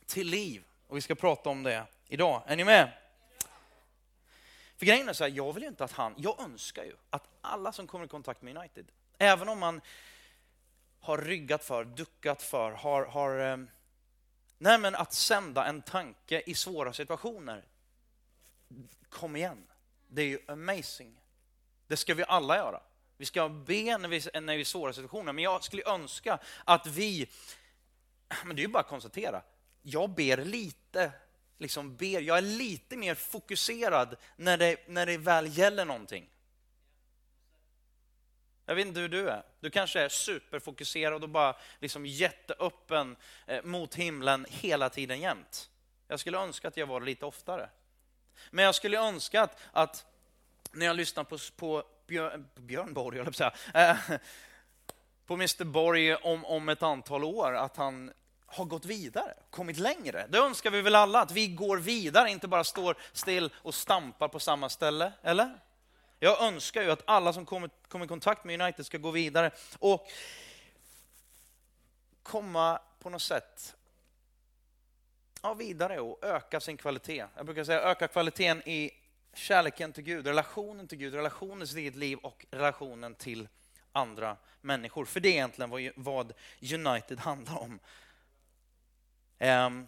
till 0.07 0.27
liv. 0.27 0.65
Och 0.87 0.97
vi 0.97 1.01
ska 1.01 1.15
prata 1.15 1.51
om 1.51 1.63
det 1.63 1.85
idag. 2.07 2.43
Är 2.47 2.57
ni 2.57 2.65
med? 2.65 2.93
För 4.77 4.87
grejen 4.87 5.09
är 5.09 5.13
så 5.13 5.25
här, 5.25 5.31
jag 5.31 5.53
vill 5.53 5.63
ju 5.63 5.69
inte 5.69 5.85
att 5.85 5.93
han, 5.93 6.15
jag 6.17 6.41
önskar 6.41 6.85
ju 6.85 6.97
att 7.11 7.29
alla 7.41 7.73
som 7.73 7.87
kommer 7.87 8.05
i 8.05 8.09
kontakt 8.09 8.43
med 8.43 8.57
United, 8.57 8.87
även 9.19 9.49
om 9.49 9.59
man 9.59 9.81
har 11.01 11.19
ryggat 11.19 11.65
för, 11.65 11.85
duckat 11.85 12.43
för, 12.43 12.71
har, 12.71 13.05
har 13.05 13.39
ehm, 13.39 13.71
Nej, 14.63 14.79
men 14.79 14.95
att 14.95 15.13
sända 15.13 15.67
en 15.67 15.83
tanke 15.83 16.43
i 16.47 16.55
svåra 16.55 16.93
situationer. 16.93 17.65
Kom 19.09 19.37
igen, 19.37 19.67
det 20.09 20.23
är 20.23 20.27
ju 20.27 20.39
amazing. 20.47 21.21
Det 21.87 21.97
ska 21.97 22.15
vi 22.15 22.25
alla 22.29 22.57
göra. 22.57 22.81
Vi 23.17 23.27
ska 23.27 23.49
be 23.49 23.99
när 23.99 24.09
vi, 24.09 24.41
när 24.41 24.41
vi 24.41 24.53
är 24.53 24.59
i 24.59 24.65
svåra 24.65 24.93
situationer, 24.93 25.33
men 25.33 25.45
jag 25.45 25.65
skulle 25.65 25.83
önska 25.87 26.39
att 26.65 26.87
vi... 26.87 27.29
Men 28.45 28.57
det 28.57 28.63
är 28.63 28.65
ju 28.65 28.69
bara 28.69 28.83
att 28.83 28.89
konstatera, 28.89 29.43
jag 29.83 30.11
ber 30.11 30.45
lite, 30.45 31.13
liksom 31.59 31.97
ber, 31.97 32.21
jag 32.21 32.39
är 32.39 32.43
lite 32.43 32.97
mer 32.97 33.15
fokuserad 33.15 34.17
när 34.37 34.59
det, 34.59 34.89
när 34.89 35.07
det 35.07 35.19
väl 35.19 35.59
gäller 35.59 35.85
någonting. 35.85 36.31
Jag 38.71 38.75
vet 38.75 38.87
inte 38.87 39.01
hur 39.01 39.09
du 39.09 39.31
är. 39.31 39.43
Du 39.61 39.71
kanske 39.71 40.01
är 40.01 40.09
superfokuserad 40.09 41.23
och 41.23 41.29
bara 41.29 41.57
liksom 41.81 42.07
jätteöppen 42.07 43.17
eh, 43.47 43.63
mot 43.63 43.95
himlen 43.95 44.47
hela 44.49 44.89
tiden 44.89 45.21
jämt. 45.21 45.71
Jag 46.09 46.21
skulle 46.21 46.39
önska 46.39 46.69
att 46.69 46.77
jag 46.77 46.87
var 46.87 47.01
det 47.01 47.07
lite 47.07 47.27
oftare. 47.27 47.69
Men 48.51 48.65
jag 48.65 48.75
skulle 48.75 48.99
önska 48.99 49.43
att, 49.43 49.61
att 49.73 50.07
när 50.73 50.87
jag 50.87 50.97
lyssnar 50.97 51.25
på, 51.25 51.39
på 51.57 51.83
Björn, 52.07 52.49
Björn 52.55 52.95
Borg, 52.95 53.19
jag 53.19 53.35
säga, 53.35 53.53
eh, 53.75 53.97
på 55.27 55.35
Mr 55.35 55.65
Borg 55.65 56.15
om, 56.15 56.45
om 56.45 56.69
ett 56.69 56.83
antal 56.83 57.25
år, 57.25 57.57
att 57.57 57.77
han 57.77 58.13
har 58.47 58.65
gått 58.65 58.85
vidare, 58.85 59.35
kommit 59.51 59.79
längre. 59.79 60.27
Det 60.29 60.39
önskar 60.39 60.71
vi 60.71 60.83
väl 60.83 60.95
alla, 60.95 61.21
att 61.21 61.33
vi 61.33 61.47
går 61.47 61.77
vidare, 61.77 62.31
inte 62.31 62.49
bara 62.49 62.65
står 62.65 62.97
still 63.13 63.53
och 63.57 63.75
stampar 63.75 64.29
på 64.29 64.41
samma 64.41 64.69
ställe, 64.69 65.13
eller? 65.23 65.59
Jag 66.23 66.43
önskar 66.43 66.83
ju 66.83 66.91
att 66.91 67.03
alla 67.05 67.33
som 67.33 67.47
kommer, 67.47 67.71
kommer 67.89 68.05
i 68.05 68.09
kontakt 68.09 68.45
med 68.45 68.61
United 68.61 68.87
ska 68.87 68.99
gå 68.99 69.11
vidare 69.11 69.51
och 69.79 70.09
komma 72.23 72.81
på 72.99 73.11
något 73.11 73.23
sätt 73.23 73.75
ja, 75.43 75.55
vidare 75.55 76.01
och 76.01 76.25
öka 76.25 76.61
sin 76.61 76.77
kvalitet. 76.77 77.27
Jag 77.37 77.47
brukar 77.47 77.65
säga 77.65 77.81
öka 77.81 78.09
kvaliteten 78.09 78.69
i 78.69 78.91
kärleken 79.35 79.93
till 79.93 80.05
Gud, 80.05 80.27
relationen 80.27 80.89
till 80.89 80.99
Gud, 80.99 81.15
relationen 81.15 81.59
till 81.59 81.69
sitt 81.69 81.79
eget 81.79 81.97
liv 81.97 82.19
och 82.19 82.47
relationen 82.51 83.15
till 83.15 83.49
andra 83.93 84.37
människor. 84.61 85.05
För 85.05 85.21
det 85.21 85.29
är 85.29 85.33
egentligen 85.33 85.93
vad 85.97 86.33
United 86.75 87.19
handlar 87.19 87.59
om. 87.59 87.79
Ehm, 89.39 89.87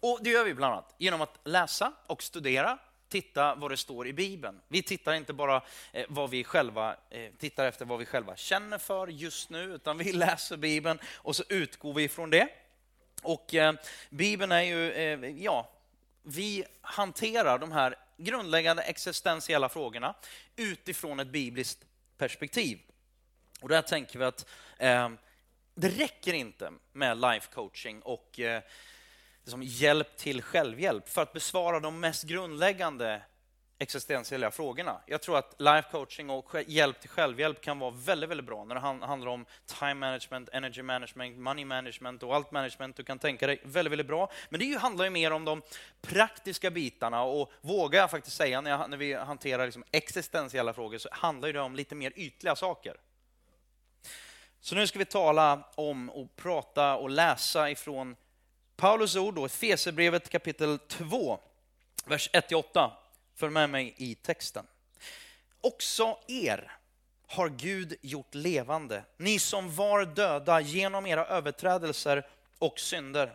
och 0.00 0.18
Det 0.22 0.30
gör 0.30 0.44
vi 0.44 0.54
bland 0.54 0.72
annat 0.72 0.94
genom 0.98 1.20
att 1.20 1.38
läsa 1.44 1.92
och 2.06 2.22
studera, 2.22 2.78
titta 3.12 3.54
vad 3.54 3.70
det 3.70 3.76
står 3.76 4.06
i 4.06 4.12
Bibeln. 4.12 4.60
Vi 4.68 4.82
tittar 4.82 5.12
inte 5.12 5.32
bara 5.32 5.62
eh, 5.92 6.06
vad 6.08 6.30
vi 6.30 6.44
själva 6.44 6.96
eh, 7.10 7.30
tittar 7.38 7.66
efter 7.66 7.84
vad 7.84 7.98
vi 7.98 8.06
själva 8.06 8.36
känner 8.36 8.78
för 8.78 9.06
just 9.06 9.50
nu, 9.50 9.74
utan 9.74 9.98
vi 9.98 10.12
läser 10.12 10.56
Bibeln 10.56 10.98
och 11.14 11.36
så 11.36 11.42
utgår 11.48 11.94
vi 11.94 12.02
ifrån 12.02 12.30
det. 12.30 12.48
Och 13.22 13.54
eh, 13.54 13.74
Bibeln 14.10 14.52
är 14.52 14.62
ju, 14.62 14.92
ja, 15.38 15.70
vi 16.22 16.64
hanterar 16.80 17.58
de 17.58 17.72
här 17.72 17.96
grundläggande 18.16 18.82
existentiella 18.82 19.68
frågorna 19.68 20.14
utifrån 20.56 21.20
ett 21.20 21.28
bibliskt 21.28 21.84
perspektiv. 22.18 22.78
Och 23.60 23.68
där 23.68 23.82
tänker 23.82 24.18
vi 24.18 24.24
att 24.24 24.46
eh, 24.78 25.10
det 25.74 25.88
räcker 25.88 26.32
inte 26.32 26.72
med 26.92 27.20
life 27.20 27.48
coaching 27.54 28.02
och 28.02 28.40
eh, 28.40 28.62
liksom 29.44 29.62
hjälp 29.62 30.16
till 30.16 30.42
självhjälp 30.42 31.08
för 31.08 31.22
att 31.22 31.32
besvara 31.32 31.80
de 31.80 32.00
mest 32.00 32.24
grundläggande 32.24 33.22
existentiella 33.82 34.50
frågorna. 34.50 35.00
Jag 35.06 35.22
tror 35.22 35.38
att 35.38 35.54
life 35.58 35.88
coaching 35.90 36.30
och 36.30 36.54
hjälp 36.66 37.00
till 37.00 37.10
självhjälp 37.10 37.60
kan 37.60 37.78
vara 37.78 37.90
väldigt, 37.90 38.30
väldigt 38.30 38.46
bra 38.46 38.64
när 38.64 38.74
det 38.74 38.80
handlar 38.80 39.26
om 39.26 39.46
time 39.66 39.94
management, 39.94 40.48
energy 40.52 40.82
management, 40.82 41.38
money 41.38 41.64
management 41.64 42.22
och 42.22 42.34
allt 42.34 42.50
management 42.50 42.96
du 42.96 43.04
kan 43.04 43.18
tänka 43.18 43.46
dig. 43.46 43.60
Väldigt, 43.64 43.92
väldigt 43.92 44.06
bra. 44.06 44.30
Men 44.48 44.60
det 44.60 44.78
handlar 44.78 45.04
ju 45.04 45.10
mer 45.10 45.30
om 45.30 45.44
de 45.44 45.62
praktiska 46.00 46.70
bitarna 46.70 47.22
och 47.22 47.52
vågar 47.60 48.00
jag 48.00 48.10
faktiskt 48.10 48.36
säga 48.36 48.60
när, 48.60 48.70
jag, 48.70 48.90
när 48.90 48.96
vi 48.96 49.12
hanterar 49.12 49.64
liksom 49.64 49.84
existentiella 49.90 50.72
frågor 50.72 50.98
så 50.98 51.08
handlar 51.12 51.52
det 51.52 51.60
om 51.60 51.76
lite 51.76 51.94
mer 51.94 52.12
ytliga 52.16 52.56
saker. 52.56 52.96
Så 54.60 54.74
nu 54.74 54.86
ska 54.86 54.98
vi 54.98 55.04
tala 55.04 55.68
om 55.74 56.10
och 56.10 56.36
prata 56.36 56.96
och 56.96 57.10
läsa 57.10 57.70
ifrån 57.70 58.16
Paulus 58.76 59.16
ord, 59.16 59.34
då, 59.34 59.44
Efesierbrevet 59.44 60.28
kapitel 60.28 60.78
2, 60.78 61.40
vers 62.04 62.30
1-8. 62.32 62.90
Följ 63.34 63.52
med 63.52 63.70
mig 63.70 63.94
i 63.96 64.14
texten. 64.14 64.66
Också 65.60 66.18
er 66.28 66.78
har 67.26 67.48
Gud 67.48 67.94
gjort 68.00 68.34
levande, 68.34 69.04
ni 69.16 69.38
som 69.38 69.74
var 69.74 70.04
döda 70.04 70.60
genom 70.60 71.06
era 71.06 71.26
överträdelser 71.26 72.26
och 72.58 72.80
synder. 72.80 73.32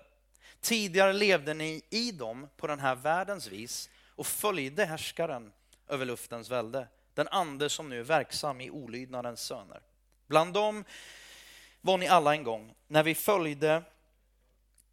Tidigare 0.62 1.13
levde 1.13 1.53
ni 1.53 1.82
i 1.89 2.12
dem 2.12 2.48
på 2.58 2.67
den 2.67 2.79
här 2.79 2.96
världens 2.96 3.48
vis 3.48 3.89
och 4.15 4.27
följde 4.27 4.86
härskaren 4.86 5.51
över 5.88 6.06
luftens 6.06 6.50
välde, 6.50 6.88
den 7.13 7.27
ande 7.27 7.70
som 7.70 7.89
nu 7.89 8.00
är 8.00 8.03
verksam 8.03 8.62
i 8.62 8.70
olydnadens 8.70 9.41
söner. 9.41 9.82
Bland 10.27 10.53
dem 10.53 10.84
var 11.82 11.98
ni 11.98 12.08
alla 12.08 12.34
en 12.34 12.44
gång, 12.44 12.74
när 12.88 13.03
vi 13.03 13.15
följde 13.15 13.84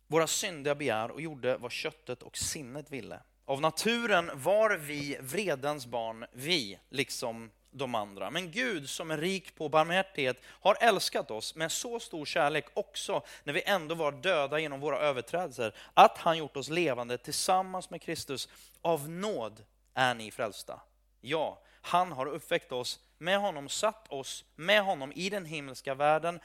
våra 0.06 0.26
syndiga 0.26 0.74
begär 0.74 1.10
och 1.10 1.20
gjorde 1.20 1.56
vad 1.56 1.72
köttet 1.72 2.22
och 2.22 2.36
sinnet 2.36 2.90
ville. 2.90 3.20
Av 3.44 3.60
naturen 3.60 4.30
var 4.34 4.70
vi 4.76 5.18
vredens 5.20 5.86
barn, 5.86 6.26
vi, 6.32 6.78
liksom 6.88 7.50
de 7.70 7.94
andra. 7.94 8.30
Men 8.30 8.50
Gud 8.50 8.88
som 8.90 9.10
är 9.10 9.18
rik 9.18 9.54
på 9.56 9.68
barmhärtighet 9.68 10.42
har 10.46 10.76
älskat 10.80 11.30
oss 11.30 11.54
med 11.54 11.72
så 11.72 12.00
stor 12.00 12.26
kärlek 12.26 12.66
också 12.74 13.22
när 13.44 13.52
vi 13.52 13.62
ändå 13.62 13.94
var 13.94 14.12
döda 14.12 14.58
genom 14.58 14.80
våra 14.80 14.98
överträdelser, 14.98 15.74
att 15.94 16.18
han 16.18 16.38
gjort 16.38 16.56
oss 16.56 16.68
levande 16.68 17.18
tillsammans 17.18 17.90
med 17.90 18.02
Kristus. 18.02 18.48
Av 18.80 19.08
nåd 19.10 19.64
är 19.94 20.14
ni 20.14 20.30
frälsta. 20.30 20.80
Ja, 21.20 21.62
han 21.80 22.12
har 22.12 22.26
uppväckt 22.26 22.72
oss 22.72 23.00
med 23.18 23.38
honom, 23.38 23.68
satt 23.68 24.12
oss 24.12 24.44
med 24.56 24.82
honom 24.82 25.12
i 25.12 25.30
den 25.30 25.44
himmelska 25.44 25.94
världen, 25.94 26.40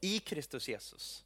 i 0.00 0.18
Kristus 0.18 0.68
Jesus. 0.68 1.24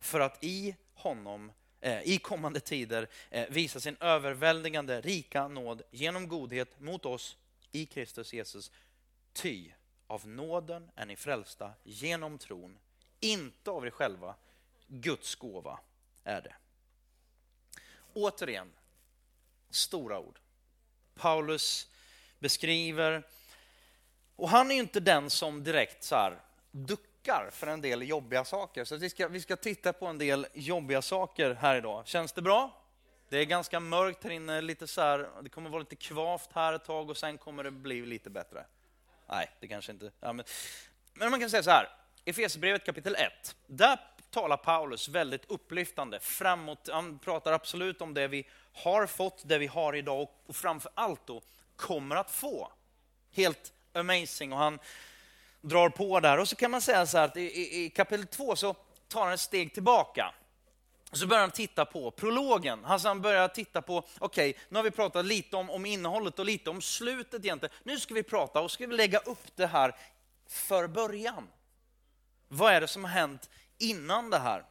För 0.00 0.20
att 0.20 0.44
i 0.44 0.76
honom 0.94 1.52
eh, 1.80 2.02
i 2.02 2.18
kommande 2.18 2.60
tider 2.60 3.08
eh, 3.30 3.48
visa 3.50 3.80
sin 3.80 3.96
överväldigande 4.00 5.00
rika 5.00 5.48
nåd 5.48 5.82
genom 5.90 6.28
godhet 6.28 6.80
mot 6.80 7.06
oss 7.06 7.36
i 7.72 7.86
Kristus 7.86 8.32
Jesus. 8.32 8.70
Ty 9.32 9.70
av 10.06 10.28
nåden 10.28 10.90
är 10.94 11.06
ni 11.06 11.16
frälsta 11.16 11.72
genom 11.82 12.38
tron, 12.38 12.78
inte 13.20 13.70
av 13.70 13.86
er 13.86 13.90
själva. 13.90 14.34
Guds 14.86 15.34
gåva 15.34 15.80
är 16.24 16.40
det. 16.42 16.54
Återigen, 18.14 18.72
stora 19.70 20.18
ord. 20.18 20.38
Paulus 21.14 21.88
beskriver, 22.38 23.26
och 24.36 24.48
han 24.48 24.70
är 24.70 24.74
ju 24.74 24.80
inte 24.80 25.00
den 25.00 25.30
som 25.30 25.64
direkt 25.64 26.04
så 26.04 26.14
här, 26.14 26.40
duckar 26.70 27.13
duckar 27.24 27.50
för 27.50 27.66
en 27.66 27.80
del 27.80 28.08
jobbiga 28.08 28.44
saker. 28.44 28.84
Så 28.84 28.96
vi 28.96 29.10
ska, 29.10 29.28
vi 29.28 29.40
ska 29.40 29.56
titta 29.56 29.92
på 29.92 30.06
en 30.06 30.18
del 30.18 30.46
jobbiga 30.54 31.02
saker 31.02 31.54
här 31.54 31.76
idag. 31.76 32.06
Känns 32.06 32.32
det 32.32 32.42
bra? 32.42 32.82
Det 33.28 33.38
är 33.38 33.44
ganska 33.44 33.80
mörkt 33.80 34.24
här 34.24 34.30
inne, 34.30 34.60
lite 34.60 34.86
så 34.86 35.00
här, 35.00 35.28
det 35.42 35.48
kommer 35.48 35.70
vara 35.70 35.80
lite 35.80 35.96
kvavt 35.96 36.50
här 36.54 36.72
ett 36.72 36.84
tag 36.84 37.10
och 37.10 37.16
sen 37.16 37.38
kommer 37.38 37.64
det 37.64 37.70
bli 37.70 38.06
lite 38.06 38.30
bättre. 38.30 38.64
Nej, 39.28 39.50
det 39.60 39.68
kanske 39.68 39.92
inte... 39.92 40.10
Ja, 40.20 40.32
men, 40.32 40.44
men 41.14 41.30
man 41.30 41.40
kan 41.40 41.50
säga 41.50 41.62
så 41.62 41.70
här, 41.70 41.88
Efesierbrevet 42.24 42.86
kapitel 42.86 43.14
1, 43.14 43.56
där 43.66 44.00
talar 44.30 44.56
Paulus 44.56 45.08
väldigt 45.08 45.50
upplyftande 45.50 46.20
framåt. 46.20 46.88
Han 46.92 47.18
pratar 47.18 47.52
absolut 47.52 48.00
om 48.00 48.14
det 48.14 48.28
vi 48.28 48.46
har 48.72 49.06
fått, 49.06 49.48
det 49.48 49.58
vi 49.58 49.66
har 49.66 49.96
idag 49.96 50.28
och 50.46 50.56
framför 50.56 50.92
allt 50.94 51.26
då 51.26 51.42
kommer 51.76 52.16
att 52.16 52.30
få. 52.30 52.72
Helt 53.32 53.72
amazing. 53.92 54.52
Och 54.52 54.58
han 54.58 54.78
drar 55.64 55.88
på 55.88 56.20
där. 56.20 56.38
Och 56.38 56.48
så 56.48 56.56
kan 56.56 56.70
man 56.70 56.80
säga 56.80 57.06
så 57.06 57.18
här 57.18 57.24
att 57.24 57.36
i, 57.36 57.84
i 57.84 57.90
kapitel 57.90 58.26
2 58.26 58.56
så 58.56 58.74
tar 59.08 59.24
han 59.24 59.32
ett 59.32 59.40
steg 59.40 59.74
tillbaka. 59.74 60.34
Så 61.12 61.26
börjar 61.26 61.40
han 61.40 61.50
titta 61.50 61.84
på 61.84 62.10
prologen. 62.10 62.84
Alltså 62.84 63.08
han 63.08 63.22
börjar 63.22 63.48
titta 63.48 63.82
på, 63.82 63.98
okej, 63.98 64.50
okay, 64.50 64.62
nu 64.68 64.78
har 64.78 64.84
vi 64.84 64.90
pratat 64.90 65.24
lite 65.24 65.56
om, 65.56 65.70
om 65.70 65.86
innehållet 65.86 66.38
och 66.38 66.44
lite 66.44 66.70
om 66.70 66.82
slutet 66.82 67.44
egentligen. 67.44 67.74
Nu 67.82 68.00
ska 68.00 68.14
vi 68.14 68.22
prata 68.22 68.60
och 68.60 68.70
ska 68.70 68.86
vi 68.86 68.96
lägga 68.96 69.18
upp 69.18 69.56
det 69.56 69.66
här 69.66 69.96
för 70.48 70.86
början. 70.86 71.48
Vad 72.48 72.72
är 72.72 72.80
det 72.80 72.88
som 72.88 73.04
har 73.04 73.10
hänt 73.10 73.50
innan 73.78 74.30
det 74.30 74.38
här? 74.38 74.64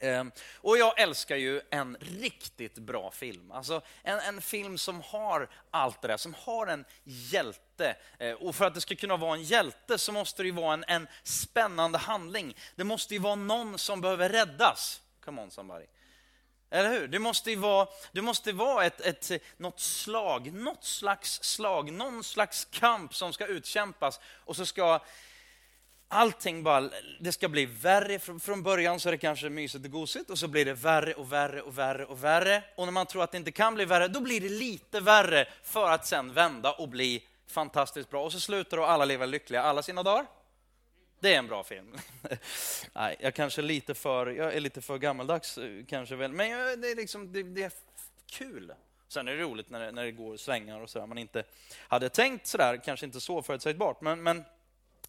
Ehm, 0.00 0.32
och 0.54 0.78
jag 0.78 1.00
älskar 1.00 1.36
ju 1.36 1.60
en 1.70 1.96
riktigt 2.00 2.78
bra 2.78 3.10
film. 3.10 3.52
Alltså 3.52 3.82
en, 4.02 4.18
en, 4.18 4.40
film 4.40 4.78
som 4.78 5.00
har 5.00 5.48
allt 5.70 6.02
det 6.02 6.08
där, 6.08 6.16
som 6.16 6.34
har 6.34 6.66
en 6.66 6.84
hjälte. 7.04 7.96
Eh, 8.18 8.32
och 8.32 8.54
för 8.54 8.64
att 8.64 8.74
det 8.74 8.80
ska 8.80 8.96
kunna 8.96 9.16
vara 9.16 9.34
en 9.34 9.42
hjälte 9.42 9.98
så 9.98 10.12
måste 10.12 10.42
det 10.42 10.46
ju 10.46 10.52
vara 10.52 10.74
en, 10.74 10.84
en 10.88 11.08
spännande 11.22 11.98
handling. 11.98 12.56
Det 12.74 12.84
måste 12.84 13.14
ju 13.14 13.20
vara 13.20 13.34
någon 13.34 13.78
som 13.78 14.00
behöver 14.00 14.28
räddas. 14.28 15.02
Come 15.24 15.42
on 15.42 15.50
somebody. 15.50 15.86
Eller 16.70 16.90
hur? 16.90 17.08
Det 17.08 17.18
måste 17.18 17.50
ju 17.50 17.56
vara, 17.56 17.88
det 18.12 18.22
måste 18.22 18.52
vara 18.52 18.84
ett, 18.84 19.00
ett, 19.00 19.42
något 19.56 19.80
slag, 19.80 20.52
något 20.52 20.84
slags 20.84 21.42
slag, 21.42 21.92
någon 21.92 22.24
slags 22.24 22.64
kamp 22.64 23.14
som 23.14 23.32
ska 23.32 23.46
utkämpas. 23.46 24.20
Och 24.44 24.56
så 24.56 24.66
ska 24.66 25.00
allting 26.08 26.62
bara, 26.62 26.90
det 27.20 27.32
ska 27.32 27.48
bli 27.48 27.66
värre. 27.66 28.18
Från 28.18 28.62
början 28.62 29.00
så 29.00 29.08
är 29.08 29.10
det 29.12 29.18
kanske 29.18 29.50
mysigt 29.50 29.84
och 29.84 29.90
gosigt 29.90 30.30
och 30.30 30.38
så 30.38 30.48
blir 30.48 30.64
det 30.64 30.74
värre 30.74 31.14
och 31.14 31.32
värre 31.32 31.62
och 31.62 31.78
värre 31.78 32.04
och 32.04 32.24
värre. 32.24 32.64
Och 32.76 32.84
när 32.86 32.92
man 32.92 33.06
tror 33.06 33.22
att 33.22 33.32
det 33.32 33.38
inte 33.38 33.52
kan 33.52 33.74
bli 33.74 33.84
värre, 33.84 34.08
då 34.08 34.20
blir 34.20 34.40
det 34.40 34.48
lite 34.48 35.00
värre 35.00 35.48
för 35.62 35.90
att 35.90 36.06
sen 36.06 36.32
vända 36.32 36.72
och 36.72 36.88
bli 36.88 37.24
fantastiskt 37.46 38.10
bra. 38.10 38.24
Och 38.24 38.32
så 38.32 38.40
slutar 38.40 38.78
och 38.78 38.90
alla 38.90 39.04
lever 39.04 39.26
lyckliga 39.26 39.62
alla 39.62 39.82
sina 39.82 40.02
dagar. 40.02 40.26
Det 41.20 41.34
är 41.34 41.38
en 41.38 41.46
bra 41.46 41.64
film. 41.64 41.96
Nej, 42.92 43.16
jag 43.20 43.34
kanske 43.34 43.60
är 43.60 43.62
lite 43.62 43.94
för, 43.94 44.26
jag 44.26 44.54
är 44.54 44.60
lite 44.60 44.80
för 44.80 44.98
gammaldags 44.98 45.58
eh, 45.58 45.84
kanske 45.88 46.16
väl, 46.16 46.32
men 46.32 46.80
det 46.80 46.90
är 46.90 46.96
liksom, 46.96 47.32
det, 47.32 47.42
det 47.42 47.62
är 47.62 47.72
kul. 48.26 48.72
Sen 49.08 49.28
är 49.28 49.32
det 49.32 49.42
roligt 49.42 49.70
när 49.70 49.80
det, 49.80 49.92
när 49.92 50.04
det 50.04 50.12
går 50.12 50.36
svängar 50.36 50.80
och 50.80 50.90
sådär 50.90 51.06
man 51.06 51.18
inte 51.18 51.44
hade 51.88 52.08
tänkt 52.08 52.46
sådär, 52.46 52.80
kanske 52.84 53.06
inte 53.06 53.20
så 53.20 53.42
förutsägbart, 53.42 54.00
men, 54.00 54.22
men 54.22 54.44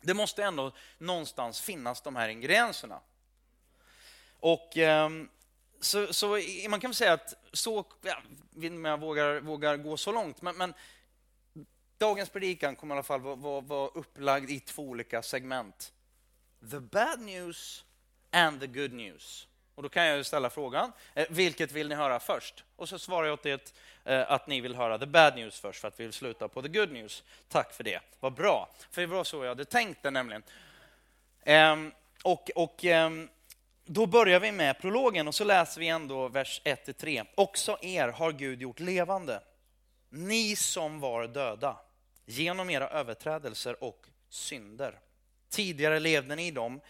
det 0.01 0.13
måste 0.13 0.43
ändå 0.43 0.71
någonstans 0.97 1.61
finnas 1.61 2.01
de 2.01 2.15
här 2.15 2.29
ingredienserna. 2.29 2.99
Och 4.39 4.77
ehm, 4.77 5.29
så, 5.79 6.13
så 6.13 6.39
man 6.69 6.79
kan 6.79 6.89
väl 6.89 6.95
säga 6.95 7.13
att 7.13 7.33
så, 7.53 7.85
ja, 8.01 8.21
jag 8.83 8.99
vågar, 8.99 9.39
vågar 9.39 9.77
gå 9.77 9.97
så 9.97 10.11
långt, 10.11 10.41
men, 10.41 10.57
men 10.57 10.73
dagens 11.97 12.29
predikan 12.29 12.75
kommer 12.75 12.95
i 12.95 12.97
alla 12.97 13.03
fall 13.03 13.21
vara, 13.21 13.35
vara, 13.35 13.61
vara 13.61 13.87
upplagd 13.87 14.49
i 14.49 14.59
två 14.59 14.83
olika 14.83 15.21
segment. 15.21 15.93
The 16.71 16.79
bad 16.79 17.19
news 17.19 17.85
and 18.31 18.59
the 18.59 18.67
good 18.67 18.93
news. 18.93 19.47
Och 19.75 19.83
Då 19.83 19.89
kan 19.89 20.05
jag 20.05 20.25
ställa 20.25 20.49
frågan, 20.49 20.91
eh, 21.13 21.27
vilket 21.29 21.71
vill 21.71 21.89
ni 21.89 21.95
höra 21.95 22.19
först? 22.19 22.63
Och 22.75 22.89
så 22.89 22.99
svarar 22.99 23.27
jag 23.27 23.33
åt 23.33 23.43
det 23.43 23.73
Eh, 24.07 24.31
att 24.31 24.47
ni 24.47 24.61
vill 24.61 24.75
höra 24.75 24.99
the 24.99 25.05
bad 25.05 25.35
news 25.35 25.59
först, 25.59 25.81
för 25.81 25.87
att 25.87 25.99
vi 25.99 26.03
vill 26.03 26.13
sluta 26.13 26.47
på 26.47 26.61
the 26.61 26.67
good 26.67 26.91
news. 26.91 27.23
Tack 27.47 27.73
för 27.73 27.83
det, 27.83 27.99
vad 28.19 28.33
bra. 28.33 28.69
För 28.91 29.01
det 29.01 29.07
var 29.07 29.23
så 29.23 29.43
jag 29.43 29.49
hade 29.49 29.65
tänkt 29.65 30.03
det 30.03 30.11
nämligen. 30.11 30.43
Ehm, 31.43 31.91
och, 32.23 32.49
och 32.55 32.85
ehm, 32.85 33.29
då 33.85 34.05
börjar 34.05 34.39
vi 34.39 34.51
med 34.51 34.79
prologen 34.79 35.27
och 35.27 35.35
så 35.35 35.43
läser 35.43 35.79
vi 35.79 35.87
ändå 35.87 36.27
vers 36.27 36.61
1-3. 36.65 37.25
Också 37.35 37.77
er 37.81 38.07
har 38.07 38.31
Gud 38.31 38.61
gjort 38.61 38.79
levande, 38.79 39.41
ni 40.09 40.55
som 40.55 40.99
var 40.99 41.27
döda, 41.27 41.77
genom 42.25 42.69
era 42.69 42.89
överträdelser 42.89 43.83
och 43.83 44.07
synder. 44.29 44.99
Tidigare 45.49 45.99
levde 45.99 46.35
ni 46.35 46.47
i 46.47 46.51
dem 46.51 46.81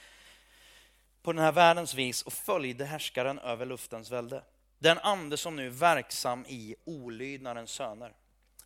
på 1.22 1.34
den 1.34 1.44
här 1.44 1.52
världens 1.52 1.94
vis 1.94 2.22
och 2.22 2.34
följde 2.34 2.86
härskaren 2.86 3.40
över 3.40 3.66
luftens 3.66 4.12
välde. 4.12 4.44
Den 4.80 5.00
ande 5.00 5.38
som 5.38 5.56
nu 5.56 5.66
är 5.66 5.70
verksam 5.70 6.46
i 6.48 6.76
olydnadens 6.86 7.72
söner. 7.72 8.16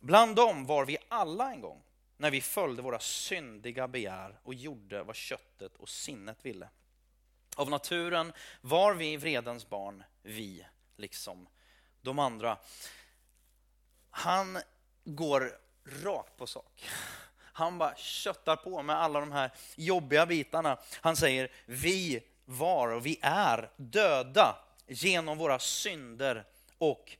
Bland 0.00 0.36
dem 0.36 0.66
var 0.66 0.84
vi 0.84 0.98
alla 1.08 1.52
en 1.52 1.60
gång, 1.60 1.82
när 2.16 2.30
vi 2.30 2.40
följde 2.40 2.82
våra 2.82 2.98
syndiga 2.98 3.88
begär 3.88 4.38
och 4.42 4.54
gjorde 4.54 5.02
vad 5.02 5.16
köttet 5.16 5.76
och 5.76 5.88
sinnet 5.88 6.46
ville. 6.46 6.68
Av 7.56 7.70
naturen 7.70 8.32
var 8.60 8.94
vi 8.94 9.16
vredens 9.16 9.68
barn, 9.68 10.04
vi, 10.22 10.66
liksom 10.96 11.48
de 12.00 12.18
andra. 12.18 12.58
Han 14.10 14.58
går 15.04 15.58
rakt 16.04 16.36
på 16.36 16.46
sak. 16.46 16.84
Han 17.38 17.78
bara 17.78 17.96
köttar 17.96 18.56
på 18.56 18.82
med 18.82 18.96
alla 18.96 19.20
de 19.20 19.32
här 19.32 19.52
jobbiga 19.76 20.26
bitarna. 20.26 20.78
Han 21.00 21.16
säger, 21.16 21.52
vi 21.66 22.20
var 22.44 22.88
och 22.88 23.06
vi 23.06 23.18
är 23.22 23.70
döda 23.76 24.56
genom 24.92 25.38
våra 25.38 25.58
synder 25.58 26.44
och 26.78 27.16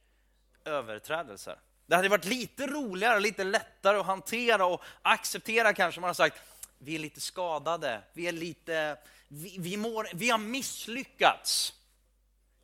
överträdelser. 0.65 1.59
Det 1.87 1.97
hade 1.97 2.09
varit 2.09 2.25
lite 2.25 2.67
roligare, 2.67 3.21
lite 3.21 3.45
lättare 3.45 3.99
att 3.99 4.07
hantera 4.07 4.67
och 4.67 4.83
acceptera 5.03 5.75
kanske. 5.75 6.01
Man 6.01 6.09
har 6.09 6.15
sagt, 6.15 6.37
vi 6.79 6.95
är 6.95 6.99
lite 6.99 7.21
skadade, 7.21 8.03
vi 8.13 8.27
är 8.29 8.33
lite, 8.33 8.99
vi, 9.29 9.57
vi, 9.59 9.77
mår, 9.77 10.09
vi 10.15 10.31
har 10.31 10.39
misslyckats. 10.39 11.75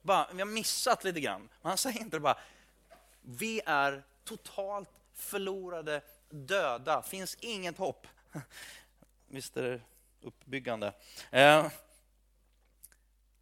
Bara, 0.02 0.28
vi 0.32 0.38
har 0.38 0.46
missat 0.46 1.04
lite 1.04 1.20
grann. 1.20 1.48
Man 1.62 1.78
säger 1.78 2.00
inte 2.00 2.20
bara, 2.20 2.38
vi 3.20 3.60
är 3.66 4.02
totalt 4.24 4.90
förlorade, 5.14 6.00
döda, 6.30 7.02
finns 7.02 7.36
inget 7.40 7.78
hopp. 7.78 8.06
Visst 9.28 9.56
är 9.56 9.62
det 9.62 9.80
uppbyggande. 10.22 10.92
Eh, 11.30 11.66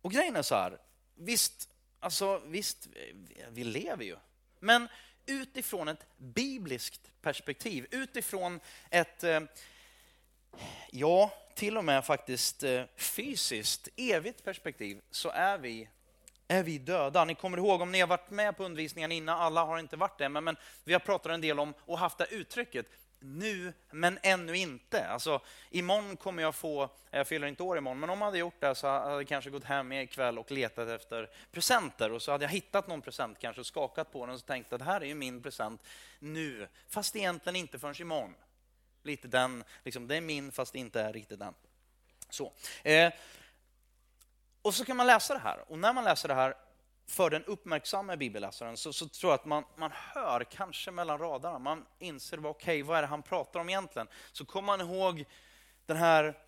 och 0.03 0.13
grejen 0.13 0.37
är 0.37 0.43
så 0.43 0.55
här, 0.55 0.79
visst, 1.17 1.69
alltså, 2.01 2.43
visst, 2.47 2.89
vi 3.49 3.65
lever 3.65 4.05
ju. 4.05 4.17
Men 4.61 4.89
utifrån 5.27 5.89
ett 5.89 6.07
bibliskt 6.17 7.11
perspektiv, 7.23 7.87
utifrån 7.91 8.61
ett, 8.91 9.25
eh, 9.25 9.41
ja, 10.91 11.33
till 11.55 11.77
och 11.77 11.85
med 11.85 12.05
faktiskt 12.05 12.63
eh, 12.63 12.85
fysiskt, 12.97 13.89
evigt 13.97 14.45
perspektiv, 14.45 15.01
så 15.11 15.31
är 15.31 15.59
vi 15.59 15.89
är 16.49 16.63
vi 16.63 16.79
döda. 16.79 17.25
Ni 17.25 17.35
kommer 17.35 17.59
ihåg 17.59 17.81
om 17.81 17.93
ni 17.93 18.01
har 18.01 18.07
varit 18.07 18.31
med 18.31 18.57
på 18.57 18.65
undervisningen 18.65 19.13
innan, 19.13 19.41
alla 19.41 19.65
har 19.65 19.79
inte 19.79 19.97
varit 19.97 20.19
det, 20.19 20.29
men, 20.29 20.45
men 20.45 20.57
vi 20.85 20.93
har 20.93 21.01
pratat 21.01 21.33
en 21.33 21.41
del 21.41 21.59
om 21.59 21.75
och 21.79 21.99
haft 21.99 22.19
det 22.19 22.27
uttrycket 22.27 22.87
nu, 23.21 23.73
men 23.91 24.19
ännu 24.23 24.57
inte. 24.57 25.09
Alltså, 25.09 25.41
imorgon 25.71 26.17
kommer 26.17 26.43
jag 26.43 26.55
få, 26.55 26.89
jag 27.11 27.27
fyller 27.27 27.47
inte 27.47 27.63
år 27.63 27.79
imorgon, 27.79 28.01
men 28.01 28.11
om 28.11 28.19
jag 28.19 28.25
hade 28.25 28.39
gjort 28.39 28.61
det 28.61 28.75
så 28.75 28.87
hade 28.87 29.15
jag 29.15 29.29
kanske 29.29 29.51
gått 29.51 29.65
hem 29.65 29.93
ikväll 29.93 30.39
och 30.39 30.51
letat 30.51 30.89
efter 30.89 31.31
presenter 31.53 32.13
och 32.13 32.23
så 32.23 32.33
hade 32.33 32.45
jag 32.45 32.51
hittat 32.51 32.87
någon 32.87 33.03
present, 33.03 33.39
kanske 33.39 33.61
och 33.61 33.67
skakat 33.67 34.13
på 34.13 34.27
den 34.27 34.35
och 34.35 34.47
tänkt 34.47 34.73
att 34.73 34.79
det 34.79 34.85
här 34.85 35.01
är 35.01 35.07
ju 35.07 35.15
min 35.15 35.43
present 35.43 35.83
nu, 36.19 36.69
fast 36.89 37.17
egentligen 37.17 37.57
inte 37.57 37.79
förrän 37.79 38.01
imorgon. 38.01 38.35
Lite 39.03 39.29
den, 39.29 39.65
liksom, 39.85 40.09
det 40.09 40.17
är 40.17 40.21
min 40.21 40.53
fast 40.53 40.73
det 40.73 40.79
inte 40.79 41.01
är 41.01 41.13
riktigt 41.13 41.39
den. 41.39 41.55
Så. 42.31 42.53
Eh, 42.83 43.13
och 44.63 44.75
så 44.75 44.85
kan 44.85 44.97
man 44.97 45.07
läsa 45.07 45.35
det 45.35 45.41
här 45.41 45.71
och 45.71 45.79
när 45.79 45.93
man 45.93 46.05
läser 46.05 46.29
det 46.29 46.35
här 46.35 46.55
för 47.07 47.31
den 47.31 47.45
uppmärksamma 47.45 48.17
bibelläsaren 48.17 48.77
så, 48.77 48.93
så, 48.93 49.09
tror 49.09 49.33
jag 49.33 49.39
att 49.39 49.45
man, 49.45 49.65
man 49.77 49.91
hör 49.95 50.45
kanske 50.45 50.91
mellan 50.91 51.19
raderna, 51.19 51.59
man 51.59 51.87
inser 51.99 52.39
okej, 52.39 52.51
okay, 52.51 52.83
vad 52.83 52.99
är 52.99 53.03
det 53.03 53.09
han 53.09 53.23
pratar 53.23 53.61
om 53.61 53.69
egentligen? 53.69 54.09
Så 54.33 54.45
kommer 54.45 54.67
man 54.67 54.81
ihåg 54.81 55.25
den 55.87 55.97
här 55.97 56.39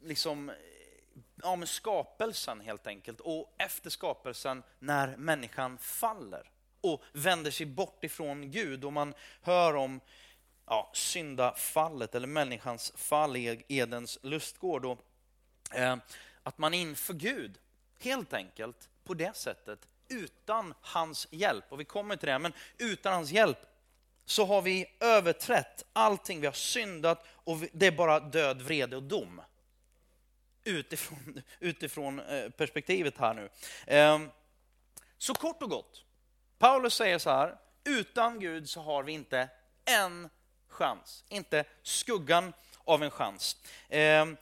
liksom, 0.00 0.52
ja, 1.42 1.56
med 1.56 1.68
skapelsen 1.68 2.60
helt 2.60 2.86
enkelt 2.86 3.20
och 3.20 3.54
efter 3.58 3.90
skapelsen 3.90 4.62
när 4.78 5.16
människan 5.16 5.78
faller 5.78 6.50
och 6.80 7.02
vänder 7.12 7.50
sig 7.50 7.66
bort 7.66 8.04
ifrån 8.04 8.50
Gud 8.50 8.84
och 8.84 8.92
man 8.92 9.14
hör 9.42 9.76
om 9.76 10.00
ja, 10.66 10.90
syndafallet 10.94 12.14
eller 12.14 12.28
människans 12.28 12.92
fall 12.96 13.36
i 13.36 13.64
Edens 13.68 14.18
lustgård. 14.22 14.84
Och, 14.84 14.98
eh, 15.74 15.96
att 16.42 16.58
man 16.58 16.74
inför 16.74 17.14
Gud 17.14 17.58
helt 18.00 18.32
enkelt 18.32 18.88
på 19.04 19.14
det 19.14 19.36
sättet 19.36 19.88
utan 20.08 20.74
hans 20.80 21.28
hjälp. 21.30 21.64
Och 21.68 21.80
vi 21.80 21.84
kommer 21.84 22.16
till 22.16 22.28
det, 22.28 22.38
men 22.38 22.52
utan 22.78 23.12
hans 23.12 23.30
hjälp 23.30 23.58
så 24.24 24.44
har 24.44 24.62
vi 24.62 24.96
överträtt 25.00 25.84
allting, 25.92 26.40
vi 26.40 26.46
har 26.46 26.54
syndat 26.54 27.26
och 27.28 27.56
det 27.72 27.86
är 27.86 27.92
bara 27.92 28.20
död, 28.20 28.62
vrede 28.62 28.96
och 28.96 29.02
dom. 29.02 29.42
Utifrån, 30.64 31.42
utifrån 31.60 32.20
eh, 32.20 32.50
perspektivet 32.50 33.18
här 33.18 33.34
nu. 33.34 33.48
Ehm, 33.86 34.30
så 35.18 35.34
kort 35.34 35.62
och 35.62 35.70
gott, 35.70 36.04
Paulus 36.58 36.94
säger 36.94 37.18
så 37.18 37.30
här, 37.30 37.56
utan 37.84 38.40
Gud 38.40 38.68
så 38.68 38.80
har 38.80 39.02
vi 39.02 39.12
inte 39.12 39.48
en 39.84 40.28
chans, 40.68 41.24
inte 41.28 41.64
skuggan 41.82 42.52
av 42.84 43.02
en 43.02 43.10
chans. 43.10 43.56
Ehm, 43.88 44.36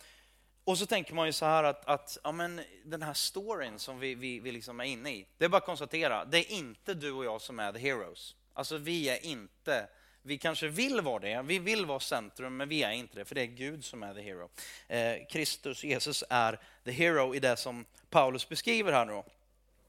och 0.64 0.78
så 0.78 0.86
tänker 0.86 1.14
man 1.14 1.26
ju 1.26 1.32
så 1.32 1.44
här 1.44 1.64
att, 1.64 1.86
att 1.86 2.18
ja, 2.24 2.32
men 2.32 2.60
den 2.84 3.02
här 3.02 3.14
storyn 3.14 3.78
som 3.78 3.98
vi, 3.98 4.14
vi, 4.14 4.40
vi 4.40 4.52
liksom 4.52 4.80
är 4.80 4.84
inne 4.84 5.10
i, 5.10 5.26
det 5.38 5.44
är 5.44 5.48
bara 5.48 5.56
att 5.56 5.64
konstatera, 5.64 6.24
det 6.24 6.38
är 6.38 6.50
inte 6.50 6.94
du 6.94 7.12
och 7.12 7.24
jag 7.24 7.40
som 7.40 7.58
är 7.58 7.72
the 7.72 7.78
heroes. 7.78 8.36
Alltså 8.52 8.76
vi 8.76 9.08
är 9.08 9.24
inte, 9.24 9.88
vi 10.22 10.38
kanske 10.38 10.68
vill 10.68 11.00
vara 11.00 11.18
det, 11.18 11.42
vi 11.42 11.58
vill 11.58 11.86
vara 11.86 12.00
centrum, 12.00 12.56
men 12.56 12.68
vi 12.68 12.82
är 12.82 12.90
inte 12.90 13.18
det, 13.18 13.24
för 13.24 13.34
det 13.34 13.40
är 13.40 13.46
Gud 13.46 13.84
som 13.84 14.02
är 14.02 14.14
the 14.14 14.20
hero. 14.20 14.50
Eh, 14.88 15.26
Kristus, 15.30 15.84
Jesus 15.84 16.24
är 16.30 16.60
the 16.84 16.90
hero 16.90 17.34
i 17.34 17.40
det 17.40 17.56
som 17.56 17.84
Paulus 18.10 18.48
beskriver 18.48 18.92
här 18.92 19.04
nu. 19.04 19.12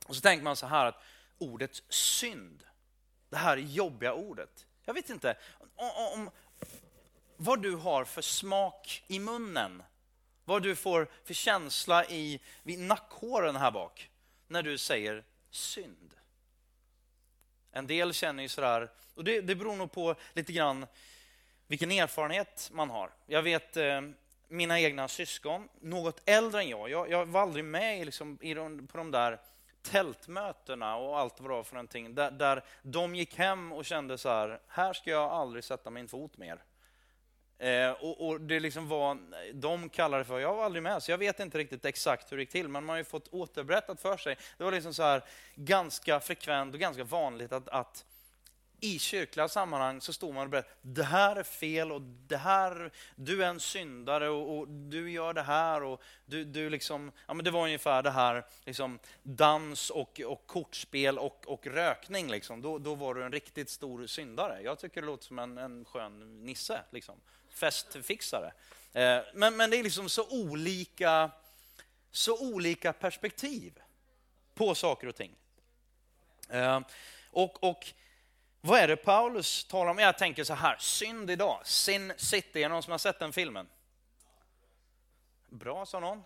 Och 0.05 0.15
så 0.15 0.21
tänker 0.21 0.43
man 0.43 0.55
så 0.55 0.65
här 0.65 0.85
att 0.85 1.03
ordet 1.37 1.83
synd, 1.89 2.63
det 3.29 3.37
här 3.37 3.57
jobbiga 3.57 4.13
ordet, 4.13 4.65
jag 4.85 4.93
vet 4.93 5.09
inte 5.09 5.35
om, 5.75 5.89
om 6.13 6.29
vad 7.37 7.61
du 7.61 7.75
har 7.75 8.05
för 8.05 8.21
smak 8.21 9.03
i 9.07 9.19
munnen 9.19 9.83
vad 10.45 10.63
du 10.63 10.75
får 10.75 11.07
för 11.23 11.33
känsla 11.33 12.05
i 12.05 12.39
vid 12.63 12.79
nackhåren 12.79 13.55
här 13.55 13.71
bak 13.71 14.09
när 14.47 14.63
du 14.63 14.77
säger 14.77 15.23
synd. 15.49 16.13
En 17.71 17.87
del 17.87 18.13
känner 18.13 18.43
ju 18.43 18.49
sådär, 18.49 18.91
och 19.15 19.23
det, 19.23 19.41
det 19.41 19.55
beror 19.55 19.75
nog 19.75 19.91
på 19.91 20.15
lite 20.33 20.53
grann 20.53 20.87
vilken 21.67 21.91
erfarenhet 21.91 22.69
man 22.73 22.89
har. 22.89 23.11
Jag 23.25 23.41
vet 23.41 23.77
eh, 23.77 24.01
mina 24.47 24.79
egna 24.79 25.07
syskon, 25.07 25.69
något 25.81 26.21
äldre 26.25 26.61
än 26.61 26.69
jag, 26.69 26.89
jag, 26.89 27.09
jag 27.09 27.25
var 27.25 27.41
aldrig 27.41 27.65
med 27.65 28.05
liksom, 28.05 28.37
i 28.41 28.53
de, 28.53 28.87
på 28.87 28.97
de 28.97 29.11
där 29.11 29.39
tältmötena 29.81 30.95
och 30.95 31.19
allt 31.19 31.39
vad 31.39 31.49
det 31.49 31.55
var 31.55 31.63
för 31.63 31.75
någonting, 31.75 32.15
där, 32.15 32.31
där 32.31 32.63
de 32.81 33.15
gick 33.15 33.35
hem 33.37 33.71
och 33.71 33.85
kände 33.85 34.17
så 34.17 34.29
här, 34.29 34.59
här 34.67 34.93
ska 34.93 35.09
jag 35.09 35.31
aldrig 35.31 35.63
sätta 35.63 35.89
min 35.89 36.07
fot 36.07 36.37
mer. 36.37 36.63
Eh, 37.61 37.91
och, 37.91 38.27
och, 38.27 38.41
det 38.41 38.59
liksom 38.59 38.87
var, 38.87 39.17
de 39.53 39.89
kallade 39.89 40.23
det 40.23 40.27
för, 40.27 40.39
jag 40.39 40.55
var 40.55 40.65
aldrig 40.65 40.83
med, 40.83 41.03
så 41.03 41.11
jag 41.11 41.17
vet 41.17 41.39
inte 41.39 41.57
riktigt 41.57 41.85
exakt 41.85 42.31
hur 42.31 42.37
det 42.37 42.43
gick 42.43 42.51
till, 42.51 42.67
men 42.67 42.83
man 42.83 42.89
har 42.89 42.97
ju 42.97 43.03
fått 43.03 43.27
återberättat 43.27 44.01
för 44.01 44.17
sig. 44.17 44.37
Det 44.57 44.63
var 44.63 44.71
liksom 44.71 44.93
så 44.93 45.03
här 45.03 45.23
ganska 45.55 46.19
frekvent 46.19 46.73
och 46.73 46.79
ganska 46.79 47.03
vanligt 47.03 47.51
att, 47.51 47.69
att 47.69 48.05
i 48.79 48.99
kyrkliga 48.99 49.47
sammanhang 49.47 50.01
så 50.01 50.13
står 50.13 50.33
man 50.33 50.43
och 50.43 50.49
berättar, 50.49 50.71
det 50.81 51.03
här 51.03 51.35
är 51.35 51.43
fel 51.43 51.91
och 51.91 52.01
det 52.01 52.37
här, 52.37 52.91
du 53.15 53.43
är 53.43 53.47
en 53.47 53.59
syndare 53.59 54.29
och, 54.29 54.57
och 54.57 54.67
du 54.67 55.11
gör 55.11 55.33
det 55.33 55.41
här 55.41 55.83
och 55.83 56.01
du, 56.25 56.43
du 56.45 56.69
liksom, 56.69 57.11
ja 57.27 57.33
men 57.33 57.45
det 57.45 57.51
var 57.51 57.63
ungefär 57.63 58.03
det 58.03 58.11
här, 58.11 58.45
liksom 58.65 58.99
dans 59.23 59.89
och, 59.89 60.21
och 60.25 60.47
kortspel 60.47 61.19
och, 61.19 61.47
och 61.47 61.67
rökning 61.67 62.29
liksom. 62.29 62.61
Då, 62.61 62.77
då 62.77 62.95
var 62.95 63.15
du 63.15 63.23
en 63.23 63.31
riktigt 63.31 63.69
stor 63.69 64.05
syndare. 64.05 64.61
Jag 64.63 64.79
tycker 64.79 65.01
det 65.01 65.07
låter 65.07 65.25
som 65.25 65.39
en, 65.39 65.57
en 65.57 65.85
skön 65.85 66.45
nisse, 66.45 66.81
liksom. 66.91 67.15
Festfixare. 67.53 68.53
Eh, 68.93 69.19
men, 69.33 69.57
men 69.57 69.69
det 69.69 69.77
är 69.77 69.83
liksom 69.83 70.09
så 70.09 70.29
olika, 70.29 71.31
så 72.11 72.53
olika 72.53 72.93
perspektiv 72.93 73.79
på 74.53 74.75
saker 74.75 75.07
och 75.07 75.15
ting. 75.15 75.35
Eh, 76.49 76.79
och, 77.31 77.63
och 77.63 77.93
vad 78.61 78.79
är 78.79 78.87
det 78.87 78.95
Paulus 78.95 79.63
talar 79.63 79.91
om? 79.91 79.99
Jag 79.99 80.17
tänker 80.17 80.43
så 80.43 80.53
här, 80.53 80.77
synd 80.79 81.31
idag, 81.31 81.61
Sin 81.63 82.13
City, 82.17 82.59
är 82.59 82.69
det 82.69 82.73
någon 82.73 82.83
som 82.83 82.91
har 82.91 82.97
sett 82.97 83.19
den 83.19 83.33
filmen? 83.33 83.67
Bra, 85.49 85.85
sa 85.85 85.99
någon. 85.99 86.23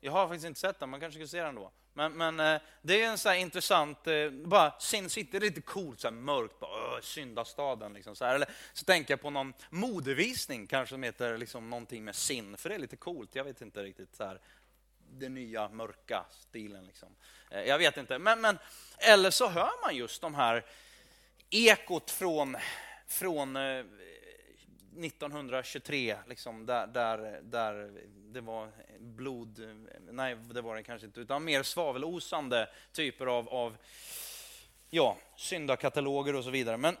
Jag 0.00 0.12
har 0.12 0.28
faktiskt 0.28 0.46
inte 0.46 0.60
sett 0.60 0.80
den, 0.80 0.88
man 0.88 1.00
kanske 1.00 1.20
ska 1.20 1.28
se 1.28 1.42
den 1.42 1.54
då. 1.54 1.70
Men, 1.92 2.12
men 2.12 2.40
eh, 2.40 2.60
det 2.82 3.02
är 3.02 3.06
en 3.06 3.18
så 3.18 3.28
här 3.28 3.36
intressant, 3.36 4.06
eh, 4.06 4.30
bara 4.30 4.80
Sin 4.80 5.10
City, 5.10 5.30
det 5.30 5.36
är 5.36 5.40
lite 5.40 5.60
coolt, 5.60 6.00
så 6.00 6.08
här 6.08 6.12
mörkt, 6.12 6.60
bara, 6.60 7.02
syndastaden. 7.02 7.92
Liksom, 7.92 8.16
så 8.16 8.24
här. 8.24 8.34
Eller 8.34 8.48
så 8.72 8.84
tänker 8.84 9.12
jag 9.12 9.20
på 9.20 9.30
någon 9.30 9.52
modevisning 9.70 10.66
kanske 10.66 10.94
som 10.94 11.02
heter 11.02 11.38
liksom 11.38 11.70
någonting 11.70 12.04
med 12.04 12.16
sin, 12.16 12.56
för 12.56 12.68
det 12.68 12.74
är 12.74 12.78
lite 12.78 12.96
coolt, 12.96 13.34
jag 13.34 13.44
vet 13.44 13.62
inte 13.62 13.82
riktigt. 13.82 14.16
Så 14.16 14.24
här, 14.24 14.40
den 15.10 15.34
nya 15.34 15.68
mörka 15.68 16.24
stilen. 16.30 16.86
Liksom. 16.86 17.08
Eh, 17.50 17.62
jag 17.62 17.78
vet 17.78 17.96
inte, 17.96 18.18
men, 18.18 18.40
men 18.40 18.58
eller 18.98 19.30
så 19.30 19.48
hör 19.48 19.82
man 19.86 19.96
just 19.96 20.20
de 20.20 20.34
här 20.34 20.64
ekot 21.50 22.10
från, 22.10 22.56
från 23.06 23.56
1923, 24.98 26.16
liksom, 26.26 26.66
där, 26.66 26.86
där, 26.86 27.40
där 27.42 27.90
det 28.32 28.40
var 28.40 28.68
blod, 28.98 29.60
nej 30.10 30.36
det 30.36 30.60
var 30.60 30.76
det 30.76 30.82
kanske 30.82 31.06
inte, 31.06 31.20
utan 31.20 31.44
mer 31.44 31.62
svavelosande 31.62 32.68
typer 32.92 33.26
av, 33.26 33.48
av 33.48 33.76
ja, 34.90 35.16
syndakataloger 35.36 36.34
och 36.34 36.44
så 36.44 36.50
vidare. 36.50 36.76
Men 36.76 36.96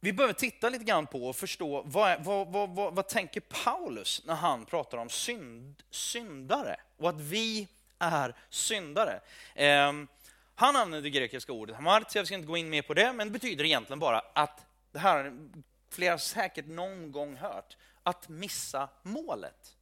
vi 0.00 0.12
behöver 0.12 0.34
titta 0.34 0.68
lite 0.68 0.84
grann 0.84 1.06
på 1.06 1.28
och 1.28 1.36
förstå 1.36 1.82
vad, 1.86 2.24
vad, 2.24 2.52
vad, 2.52 2.68
vad, 2.68 2.94
vad 2.94 3.08
tänker 3.08 3.40
Paulus 3.40 4.22
när 4.26 4.34
han 4.34 4.64
pratar 4.64 4.98
om 4.98 5.08
synd, 5.08 5.82
syndare 5.90 6.76
och 6.96 7.08
att 7.08 7.20
vi 7.20 7.68
är 7.98 8.34
syndare. 8.50 9.20
Eh, 9.54 9.92
han 10.54 10.76
använder 10.76 11.02
det 11.02 11.10
grekiska 11.10 11.52
ordet 11.52 11.76
hamartia, 11.76 12.20
jag 12.20 12.26
ska 12.26 12.34
inte 12.34 12.46
gå 12.46 12.56
in 12.56 12.70
mer 12.70 12.82
på 12.82 12.94
det, 12.94 13.12
men 13.12 13.26
det 13.26 13.32
betyder 13.32 13.64
egentligen 13.64 13.98
bara 13.98 14.22
att, 14.32 14.66
det 14.92 14.98
här 14.98 15.32
flera 15.92 16.18
säkert 16.18 16.66
någon 16.66 17.12
gång 17.12 17.36
hört, 17.36 17.76
att 18.02 18.28
missa 18.28 18.88
målet. 19.02 19.76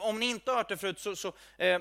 Om 0.00 0.20
ni 0.20 0.26
inte 0.26 0.50
har 0.50 0.56
hört 0.56 0.68
det 0.68 0.76
förut, 0.76 0.98
så, 0.98 1.16
så 1.16 1.32
eh, 1.56 1.80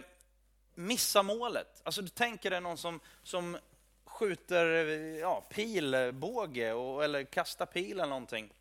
missa 0.75 1.23
målet. 1.23 1.81
Alltså 1.83 2.01
du 2.01 2.09
tänker 2.09 2.49
dig 2.49 2.61
någon 2.61 2.77
som, 2.77 2.99
som 3.23 3.57
skjuter 4.05 4.65
eh, 4.85 5.19
ja, 5.19 5.41
pilbåge 5.49 6.73
och, 6.73 7.03
eller 7.03 7.23
kastar 7.23 7.65
pil 7.65 7.91
eller 7.91 8.05
någonting. 8.05 8.53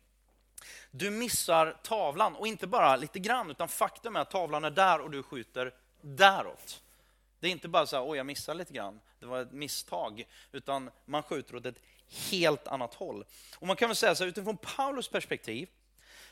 Du 0.91 1.09
missar 1.11 1.77
tavlan, 1.83 2.35
och 2.35 2.47
inte 2.47 2.67
bara 2.67 2.95
lite 2.95 3.19
grann, 3.19 3.51
utan 3.51 3.67
faktum 3.67 4.15
är 4.15 4.19
att 4.19 4.31
tavlan 4.31 4.63
är 4.63 4.71
där 4.71 5.01
och 5.01 5.11
du 5.11 5.23
skjuter 5.23 5.73
däråt. 6.01 6.83
Det 7.39 7.47
är 7.47 7.51
inte 7.51 7.67
bara 7.67 7.85
så 7.85 7.95
här, 7.95 8.09
oj 8.09 8.17
jag 8.17 8.25
missade 8.25 8.57
lite 8.57 8.73
grann, 8.73 8.99
det 9.19 9.25
var 9.25 9.41
ett 9.41 9.51
misstag, 9.51 10.23
utan 10.51 10.91
man 11.05 11.23
skjuter 11.23 11.55
åt 11.55 11.65
ett 11.65 11.79
helt 12.11 12.67
annat 12.67 12.93
håll. 12.93 13.25
Och 13.59 13.67
man 13.67 13.75
kan 13.75 13.89
väl 13.89 13.95
säga 13.95 14.15
så 14.15 14.23
här, 14.23 14.29
utifrån 14.29 14.57
Paulus 14.57 15.07
perspektiv, 15.07 15.69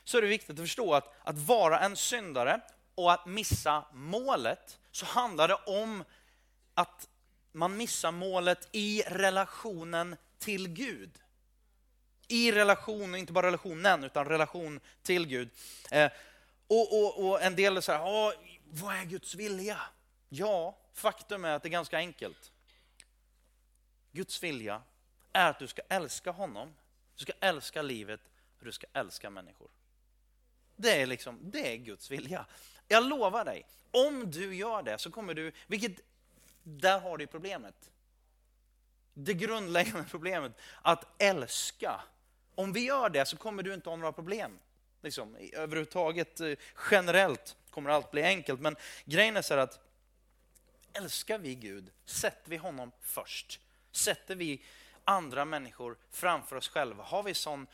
så 0.03 0.17
är 0.17 0.21
det 0.21 0.27
viktigt 0.27 0.59
att 0.59 0.65
förstå 0.65 0.93
att, 0.93 1.13
att 1.23 1.37
vara 1.37 1.79
en 1.79 1.95
syndare 1.95 2.61
och 2.95 3.11
att 3.11 3.25
missa 3.25 3.85
målet, 3.93 4.79
så 4.91 5.05
handlar 5.05 5.47
det 5.47 5.55
om 5.55 6.03
att 6.73 7.09
man 7.51 7.77
missar 7.77 8.11
målet 8.11 8.69
i 8.71 9.03
relationen 9.07 10.15
till 10.39 10.67
Gud. 10.67 11.11
I 12.27 12.51
relation, 12.51 13.15
inte 13.15 13.33
bara 13.33 13.47
relationen, 13.47 14.03
utan 14.03 14.25
relation 14.25 14.79
till 15.01 15.27
Gud. 15.27 15.49
Eh, 15.91 16.11
och, 16.67 17.01
och, 17.01 17.29
och, 17.29 17.41
en 17.41 17.55
del 17.55 17.77
är 17.77 17.81
så 17.81 17.91
här, 17.91 18.33
vad 18.65 18.95
är 18.95 19.05
Guds 19.05 19.35
vilja? 19.35 19.79
Ja, 20.29 20.77
faktum 20.93 21.45
är 21.45 21.51
att 21.51 21.63
det 21.63 21.67
är 21.67 21.71
ganska 21.71 21.97
enkelt. 21.97 22.51
Guds 24.11 24.43
vilja 24.43 24.81
är 25.39 25.49
att 25.49 25.59
du 25.59 25.67
ska 25.67 25.81
älska 25.89 26.31
honom, 26.31 26.75
du 27.15 27.21
ska 27.21 27.33
älska 27.39 27.81
livet 27.81 28.21
och 28.59 28.65
du 28.65 28.71
ska 28.71 28.87
älska 28.93 29.29
människor. 29.29 29.69
Det 30.75 31.01
är, 31.01 31.05
liksom, 31.05 31.39
det 31.41 31.73
är 31.73 31.77
Guds 31.77 32.11
vilja. 32.11 32.45
Jag 32.87 33.03
lovar 33.03 33.45
dig, 33.45 33.65
om 33.91 34.31
du 34.31 34.55
gör 34.55 34.83
det 34.83 34.97
så 34.97 35.11
kommer 35.11 35.33
du, 35.33 35.51
vilket, 35.67 35.99
där 36.63 36.99
har 36.99 37.17
du 37.17 37.27
problemet. 37.27 37.91
Det 39.13 39.33
grundläggande 39.33 40.05
problemet, 40.11 40.51
att 40.81 41.21
älska. 41.21 42.01
Om 42.55 42.73
vi 42.73 42.85
gör 42.85 43.09
det 43.09 43.25
så 43.25 43.37
kommer 43.37 43.63
du 43.63 43.73
inte 43.73 43.89
ha 43.89 43.95
några 43.95 44.11
problem. 44.11 44.59
Liksom, 45.01 45.35
överhuvudtaget, 45.53 46.39
eh, 46.39 46.53
generellt 46.91 47.55
kommer 47.69 47.89
allt 47.89 48.11
bli 48.11 48.23
enkelt. 48.23 48.59
Men 48.59 48.75
grejen 49.05 49.37
är 49.37 49.41
så 49.41 49.53
här 49.53 49.61
att 49.61 49.79
älskar 50.93 51.37
vi 51.37 51.55
Gud, 51.55 51.91
sätter 52.05 52.49
vi 52.49 52.57
honom 52.57 52.91
först. 53.01 53.59
Sätter 53.91 54.35
vi 54.35 54.63
andra 55.05 55.45
människor 55.45 55.97
framför 56.11 56.55
oss 56.55 56.69
själva. 56.69 57.03
Har 57.03 57.23
vi 57.23 57.33
sån 57.33 57.67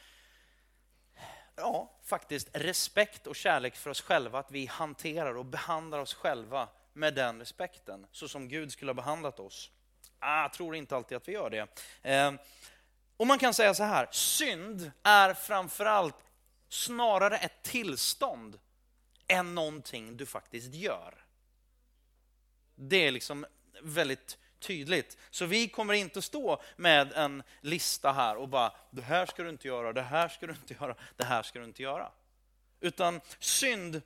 ja, 1.56 1.92
faktiskt 2.04 2.50
respekt 2.54 3.28
och 3.28 3.36
kärlek 3.36 3.76
för 3.76 3.90
oss 3.90 4.02
själva 4.02 4.40
att 4.40 4.52
vi 4.52 4.66
hanterar 4.66 5.38
och 5.38 5.46
behandlar 5.46 6.00
oss 6.00 6.14
själva 6.14 6.70
med 6.94 7.14
den 7.14 7.40
respekten, 7.40 8.08
så 8.12 8.28
som 8.28 8.48
Gud 8.48 8.72
skulle 8.72 8.90
ha 8.90 8.94
behandlat 8.94 9.40
oss. 9.40 9.72
Ah, 10.20 10.42
jag 10.42 10.54
tror 10.54 10.76
inte 10.76 10.96
alltid 10.96 11.18
att 11.18 11.28
vi 11.28 11.32
gör 11.32 11.50
det. 11.50 11.68
Eh, 12.12 12.34
och 13.18 13.28
man 13.28 13.40
kan 13.40 13.54
säga 13.54 13.74
så 13.74 13.84
här, 13.84 14.08
synd 14.12 14.92
är 15.04 15.34
framförallt 15.34 16.16
snarare 16.70 17.38
ett 17.38 17.64
tillstånd 17.64 18.60
än 19.28 19.56
någonting 19.56 20.18
du 20.18 20.26
faktiskt 20.26 20.74
gör. 20.74 21.26
Det 22.76 23.08
är 23.08 23.12
liksom 23.12 23.46
väldigt 23.82 24.38
tydligt. 24.60 25.18
Så 25.30 25.46
vi 25.46 25.68
kommer 25.68 25.94
inte 25.94 26.22
stå 26.22 26.62
med 26.76 27.14
en 27.14 27.44
lista 27.62 28.12
här 28.12 28.36
och 28.36 28.50
bara, 28.50 28.72
det 28.92 29.02
här 29.02 29.26
ska 29.26 29.44
du 29.44 29.50
inte 29.50 29.68
göra, 29.68 29.94
det 29.94 30.02
här 30.02 30.28
ska 30.28 30.48
du 30.48 30.54
inte 30.54 30.74
göra, 30.74 30.96
det 31.16 31.24
här 31.24 31.44
ska 31.44 31.60
du 31.60 31.66
inte 31.66 31.84
göra. 31.84 32.12
Utan 32.80 33.22
synd 33.40 34.02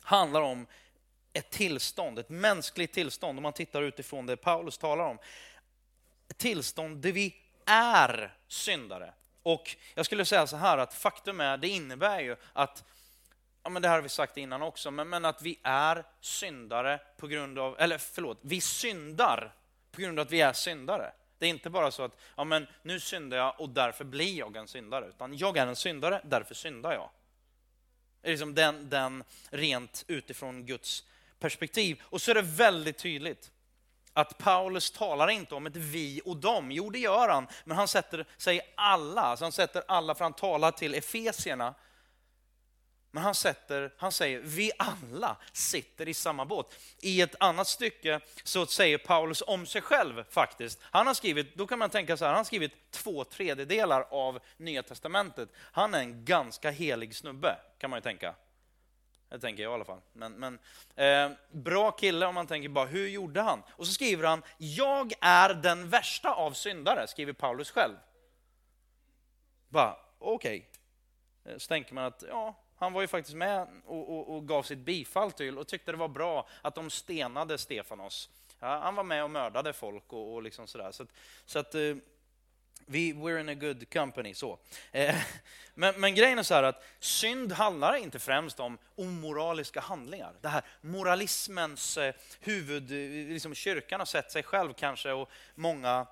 handlar 0.00 0.40
om 0.40 0.66
ett 1.32 1.50
tillstånd, 1.50 2.18
ett 2.18 2.28
mänskligt 2.28 2.92
tillstånd, 2.92 3.38
om 3.38 3.42
man 3.42 3.52
tittar 3.52 3.82
utifrån 3.82 4.26
det 4.26 4.36
Paulus 4.36 4.78
talar 4.78 5.04
om. 5.04 5.18
Ett 6.28 6.38
tillstånd 6.38 6.96
där 6.96 7.12
vi 7.12 7.36
är 7.66 8.34
syndare. 8.48 9.14
Och 9.42 9.76
jag 9.94 10.06
skulle 10.06 10.24
säga 10.24 10.46
så 10.46 10.56
här 10.56 10.78
att 10.78 10.94
faktum 10.94 11.40
är, 11.40 11.56
det 11.56 11.68
innebär 11.68 12.20
ju 12.20 12.36
att 12.52 12.84
ja, 13.62 13.70
men 13.70 13.82
det 13.82 13.88
här 13.88 13.94
har 13.94 14.02
vi 14.02 14.08
sagt 14.08 14.36
innan 14.36 14.62
också, 14.62 14.90
men, 14.90 15.08
men 15.08 15.24
att 15.24 15.42
vi 15.42 15.58
är 15.62 16.04
syndare 16.20 17.00
på 17.16 17.26
grund 17.26 17.58
av, 17.58 17.80
eller 17.80 17.98
förlåt, 17.98 18.38
vi 18.42 18.60
syndar 18.60 19.54
på 19.94 20.00
grund 20.00 20.18
av 20.18 20.26
att 20.26 20.32
vi 20.32 20.40
är 20.40 20.52
syndare. 20.52 21.12
Det 21.38 21.46
är 21.46 21.50
inte 21.50 21.70
bara 21.70 21.90
så 21.90 22.02
att 22.02 22.16
ja, 22.36 22.44
men 22.44 22.66
nu 22.82 23.00
syndar 23.00 23.36
jag 23.36 23.60
och 23.60 23.68
därför 23.68 24.04
blir 24.04 24.38
jag 24.38 24.56
en 24.56 24.68
syndare, 24.68 25.08
utan 25.08 25.36
jag 25.36 25.56
är 25.56 25.66
en 25.66 25.76
syndare, 25.76 26.20
därför 26.24 26.54
syndar 26.54 26.92
jag. 26.92 27.10
Det 28.20 28.28
är 28.28 28.32
liksom 28.32 28.54
den, 28.54 28.88
den 28.88 29.24
rent 29.50 30.04
utifrån 30.08 30.66
Guds 30.66 31.04
perspektiv. 31.38 32.02
Och 32.04 32.22
så 32.22 32.30
är 32.30 32.34
det 32.34 32.42
väldigt 32.42 32.98
tydligt 32.98 33.50
att 34.12 34.38
Paulus 34.38 34.90
talar 34.90 35.30
inte 35.30 35.54
om 35.54 35.66
ett 35.66 35.76
vi 35.76 36.20
och 36.24 36.36
dem. 36.36 36.72
Jo, 36.72 36.90
det 36.90 36.98
gör 36.98 37.28
han, 37.28 37.46
men 37.64 37.76
han 37.76 37.88
sätter 37.88 38.26
sig 38.36 38.74
alla, 38.76 39.20
alltså 39.20 39.44
han 39.44 39.52
sätter 39.52 39.82
alla, 39.88 40.14
för 40.14 40.24
han 40.24 40.32
talar 40.32 40.70
till 40.70 40.94
Efesierna 40.94 41.74
men 43.14 43.22
han, 43.22 43.34
sätter, 43.34 43.92
han 43.96 44.12
säger, 44.12 44.40
vi 44.40 44.72
alla 44.78 45.36
sitter 45.52 46.08
i 46.08 46.14
samma 46.14 46.44
båt. 46.44 46.74
I 47.00 47.20
ett 47.20 47.34
annat 47.40 47.68
stycke 47.68 48.20
så 48.44 48.66
säger 48.66 48.98
Paulus 48.98 49.42
om 49.46 49.66
sig 49.66 49.82
själv 49.82 50.24
faktiskt. 50.30 50.78
Han 50.82 51.06
har 51.06 51.14
skrivit, 51.14 51.54
då 51.54 51.66
kan 51.66 51.78
man 51.78 51.90
tänka 51.90 52.16
så 52.16 52.24
här, 52.24 52.32
han 52.32 52.38
har 52.38 52.44
skrivit 52.44 52.90
två 52.90 53.24
tredjedelar 53.24 54.06
av 54.10 54.40
Nya 54.56 54.82
Testamentet. 54.82 55.48
Han 55.56 55.94
är 55.94 55.98
en 55.98 56.24
ganska 56.24 56.70
helig 56.70 57.16
snubbe, 57.16 57.56
kan 57.78 57.90
man 57.90 57.96
ju 57.96 58.02
tänka. 58.02 58.34
Det 59.28 59.38
tänker 59.38 59.62
jag 59.62 59.70
i 59.70 59.74
alla 59.74 59.84
fall. 59.84 60.00
Men, 60.12 60.32
men 60.32 60.58
eh, 60.94 61.36
bra 61.50 61.90
kille 61.90 62.26
om 62.26 62.34
man 62.34 62.46
tänker 62.46 62.68
bara, 62.68 62.86
hur 62.86 63.08
gjorde 63.08 63.40
han? 63.40 63.62
Och 63.70 63.86
så 63.86 63.92
skriver 63.92 64.28
han, 64.28 64.42
jag 64.58 65.12
är 65.20 65.54
den 65.54 65.88
värsta 65.88 66.34
av 66.34 66.52
syndare, 66.52 67.06
skriver 67.06 67.32
Paulus 67.32 67.70
själv. 67.70 67.96
Bara, 69.68 69.96
okej. 70.18 70.68
Okay. 71.44 71.58
Så 71.58 71.68
tänker 71.68 71.94
man 71.94 72.04
att, 72.04 72.24
ja, 72.28 72.63
han 72.84 72.92
var 72.92 73.00
ju 73.00 73.08
faktiskt 73.08 73.36
med 73.36 73.66
och, 73.86 74.18
och, 74.18 74.36
och, 74.36 74.48
gav 74.48 74.62
sitt 74.62 74.78
bifall 74.78 75.32
till 75.32 75.58
och 75.58 75.66
tyckte 75.66 75.90
det 75.90 75.98
var 75.98 76.08
bra 76.08 76.48
att 76.62 76.74
de 76.74 76.90
stenade 76.90 77.58
Stefanos. 77.58 78.28
Ja, 78.60 78.78
han 78.78 78.94
var 78.94 79.04
med 79.04 79.24
och 79.24 79.30
mördade 79.30 79.72
folk 79.72 80.12
och, 80.12 80.34
och 80.34 80.42
liksom 80.42 80.66
sådär. 80.66 80.92
Så, 80.92 81.02
att, 81.02 81.08
så 81.46 81.58
att, 81.58 81.74
eh, 81.74 81.96
Vi, 82.86 83.12
we're 83.12 83.40
in 83.40 83.48
a 83.48 83.54
good 83.54 83.92
company. 83.92 84.34
så. 84.34 84.58
Eh, 84.92 85.16
men, 85.74 86.00
men 86.00 86.14
grejen 86.14 86.38
är 86.38 86.42
så 86.42 86.54
här 86.54 86.62
att 86.62 86.84
synd 86.98 87.52
handlar 87.52 87.96
inte 87.96 88.18
främst 88.18 88.60
om 88.60 88.78
omoraliska 88.96 89.80
handlingar. 89.80 90.32
Det 90.40 90.48
här 90.48 90.62
moralismens 90.80 91.96
eh, 91.96 92.14
huvud, 92.40 92.90
eh, 92.92 93.32
liksom 93.32 93.54
kyrkan 93.54 94.00
har 94.00 94.06
sett 94.06 94.32
sig 94.32 94.42
själv 94.42 94.72
kanske 94.72 95.12
och 95.12 95.30
många 95.54 96.06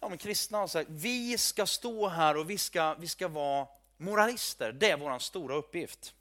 ja, 0.00 0.08
men 0.08 0.18
kristna 0.18 0.58
har 0.58 0.66
sagt 0.66 0.90
vi 0.90 1.38
ska 1.38 1.66
stå 1.66 2.08
här 2.08 2.36
och 2.36 2.50
vi 2.50 2.58
ska, 2.58 2.94
vi 2.94 3.08
ska 3.08 3.28
vara 3.28 3.66
moralister. 3.96 4.72
Det 4.72 4.90
är 4.90 4.96
vår 4.96 5.18
stora 5.18 5.54
uppgift. 5.54 6.14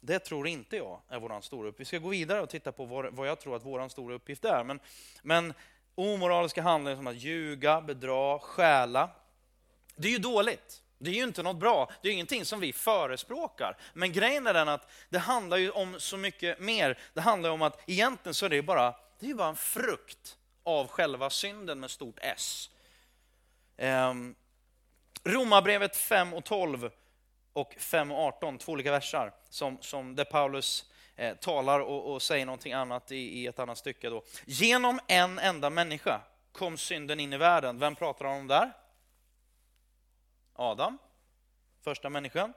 Det 0.00 0.18
tror 0.18 0.48
inte 0.48 0.76
jag 0.76 1.00
är 1.08 1.20
vår 1.20 1.40
stora 1.40 1.68
uppgift. 1.68 1.80
Vi 1.80 1.96
ska 1.96 2.04
gå 2.04 2.08
vidare 2.08 2.40
och 2.40 2.48
titta 2.48 2.72
på 2.72 2.84
vad, 2.84 3.28
jag 3.28 3.40
tror 3.40 3.56
att 3.56 3.64
vår 3.64 3.88
stora 3.88 4.14
uppgift 4.14 4.44
är. 4.44 4.64
Men, 4.64 4.80
men 5.22 5.54
omoraliska 5.94 6.62
handlingar 6.62 6.96
som 6.96 7.06
att 7.06 7.16
ljuga, 7.16 7.80
bedra, 7.80 8.38
stjäla. 8.38 9.10
Det 9.96 10.08
är 10.08 10.12
ju 10.12 10.18
dåligt. 10.18 10.82
Det 10.98 11.10
är 11.10 11.14
ju 11.14 11.22
inte 11.22 11.42
något 11.42 11.56
bra. 11.56 11.90
Det 12.02 12.08
är 12.08 12.12
ingenting 12.12 12.44
som 12.44 12.60
vi 12.60 12.72
förespråkar. 12.72 13.76
Men 13.92 14.12
grejen 14.12 14.46
är 14.46 14.54
den 14.54 14.68
att 14.68 14.90
det 15.08 15.18
handlar 15.18 15.56
ju 15.56 15.70
om 15.70 16.00
så 16.00 16.16
mycket 16.16 16.60
mer. 16.60 16.98
Det 17.14 17.20
handlar 17.20 17.50
om 17.50 17.62
att 17.62 17.90
egentligen 17.90 18.34
så 18.34 18.46
är 18.46 18.50
det 18.50 18.62
bara, 18.62 18.94
det 19.20 19.30
är 19.30 19.34
bara 19.34 19.48
en 19.48 19.56
frukt 19.56 20.36
av 20.62 20.88
själva 20.88 21.30
synden 21.30 21.80
med 21.80 21.90
stort 21.90 22.18
S. 22.22 22.70
Um, 23.78 24.34
Romarbrevet 25.24 25.96
5 25.96 26.34
och 26.34 26.44
12 26.44 26.90
och 27.54 27.74
5 27.78 28.12
och 28.12 28.18
18, 28.18 28.58
två 28.58 28.72
olika 28.72 28.90
versar 28.90 29.32
som, 29.48 29.78
som 29.80 30.16
där 30.16 30.24
Paulus 30.24 30.90
eh, 31.16 31.36
talar 31.36 31.80
och, 31.80 32.12
och, 32.12 32.22
säger 32.22 32.46
någonting 32.46 32.72
annat 32.72 33.12
i, 33.12 33.16
i, 33.16 33.46
ett 33.46 33.58
annat 33.58 33.78
stycke. 33.78 34.10
Då. 34.10 34.22
Genom 34.44 35.00
en 35.06 35.38
enda 35.38 35.70
människa 35.70 36.20
kom 36.52 36.78
synden 36.78 37.20
in 37.20 37.32
i 37.32 37.36
världen. 37.36 37.78
Vem 37.78 37.94
pratar 37.94 38.24
han 38.24 38.38
om 38.38 38.46
där? 38.46 38.72
Adam, 40.52 40.98
första 41.82 42.10
människan. 42.10 42.52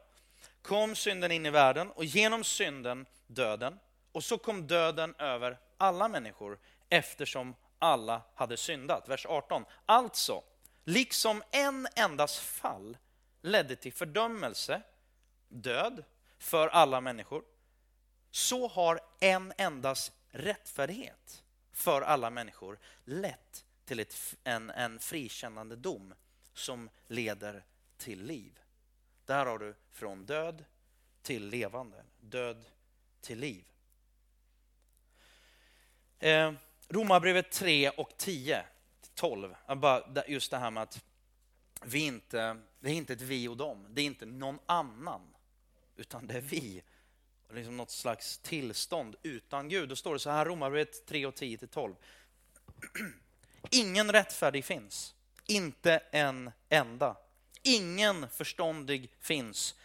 Kom 0.61 0.95
synden 0.95 1.31
in 1.31 1.45
i 1.45 1.49
världen 1.49 1.91
och 1.91 2.05
genom 2.05 2.43
synden 2.43 3.05
döden. 3.27 3.79
Och 4.11 4.23
så 4.23 4.37
kom 4.37 4.67
döden 4.67 5.15
över 5.17 5.57
alla 5.77 6.07
människor 6.07 6.59
eftersom 6.89 7.55
alla 7.79 8.21
hade 8.35 8.57
syndat. 8.57 9.09
Vers 9.09 9.25
18. 9.25 9.65
Alltså, 9.85 10.43
liksom 10.83 11.43
en 11.51 11.87
endas 11.95 12.39
fall 12.39 12.97
ledde 13.41 13.75
till 13.75 13.93
fördömelse, 13.93 14.81
död, 15.47 16.03
för 16.37 16.67
alla 16.67 17.01
människor, 17.01 17.43
så 18.31 18.67
har 18.67 18.99
en 19.19 19.53
endas 19.57 20.11
rättfärdighet 20.29 21.43
för 21.71 22.01
alla 22.01 22.29
människor 22.29 22.79
lett 23.05 23.65
till 23.85 23.99
ett, 23.99 24.35
en, 24.43 24.69
en 24.69 24.99
frikännande 24.99 25.75
dom 25.75 26.13
som 26.53 26.89
leder 27.07 27.63
till 27.97 28.23
liv. 28.23 28.59
Där 29.25 29.45
har 29.45 29.59
du 29.59 29.75
från 29.91 30.25
död 30.25 30.65
till 31.21 31.49
levande, 31.49 32.03
död 32.19 32.65
till 33.21 33.39
liv. 33.39 33.65
Eh, 36.19 36.53
Romarbrevet 36.87 37.51
3 37.51 37.89
och 37.89 38.17
10 38.17 38.65
12, 39.17 39.55
just 40.27 40.51
det 40.51 40.57
här 40.57 40.71
med 40.71 40.83
att 40.83 41.05
vi 41.85 41.99
inte, 41.99 42.57
det 42.79 42.89
är 42.89 42.93
inte 42.93 43.13
ett 43.13 43.21
vi 43.21 43.47
och 43.47 43.57
dem, 43.57 43.87
det 43.89 44.01
är 44.01 44.05
inte 44.05 44.25
någon 44.25 44.59
annan, 44.65 45.21
utan 45.95 46.27
det 46.27 46.33
är 46.33 46.41
vi. 46.41 46.83
Liksom 47.53 47.77
något 47.77 47.91
slags 47.91 48.37
tillstånd 48.37 49.15
utan 49.23 49.69
Gud. 49.69 49.89
Då 49.89 49.95
står 49.95 50.13
det 50.13 50.19
så 50.19 50.29
här, 50.29 50.45
Romarbrevet 50.45 51.05
3 51.05 51.25
och 51.25 51.35
10-12. 51.35 51.95
Ingen 53.71 54.11
rättfärdig 54.11 54.65
finns, 54.65 55.15
inte 55.45 56.01
en 56.11 56.51
enda. 56.69 57.17
Ingen 57.63 58.29
förståndig 58.29 59.11
finns, 59.19 59.75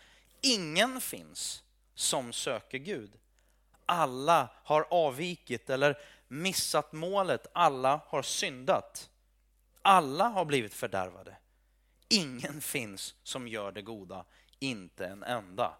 ingen 0.41 1.01
finns 1.01 1.63
som 1.95 2.33
söker 2.33 2.79
Gud. 2.79 3.13
Alla 3.87 4.51
har 4.65 4.87
avvikit 4.91 5.71
eller 5.71 5.99
missat 6.29 6.93
målet, 6.93 7.47
alla 7.53 8.01
har 8.07 8.23
syndat. 8.23 9.11
Alla 9.83 10.29
har 10.29 10.45
blivit 10.45 10.75
fördärvade. 10.75 11.37
Ingen 12.13 12.61
finns 12.61 13.15
som 13.23 13.49
gör 13.49 13.73
det 13.73 13.83
goda, 13.83 14.25
inte 14.59 15.07
en 15.07 15.23
enda. 15.23 15.77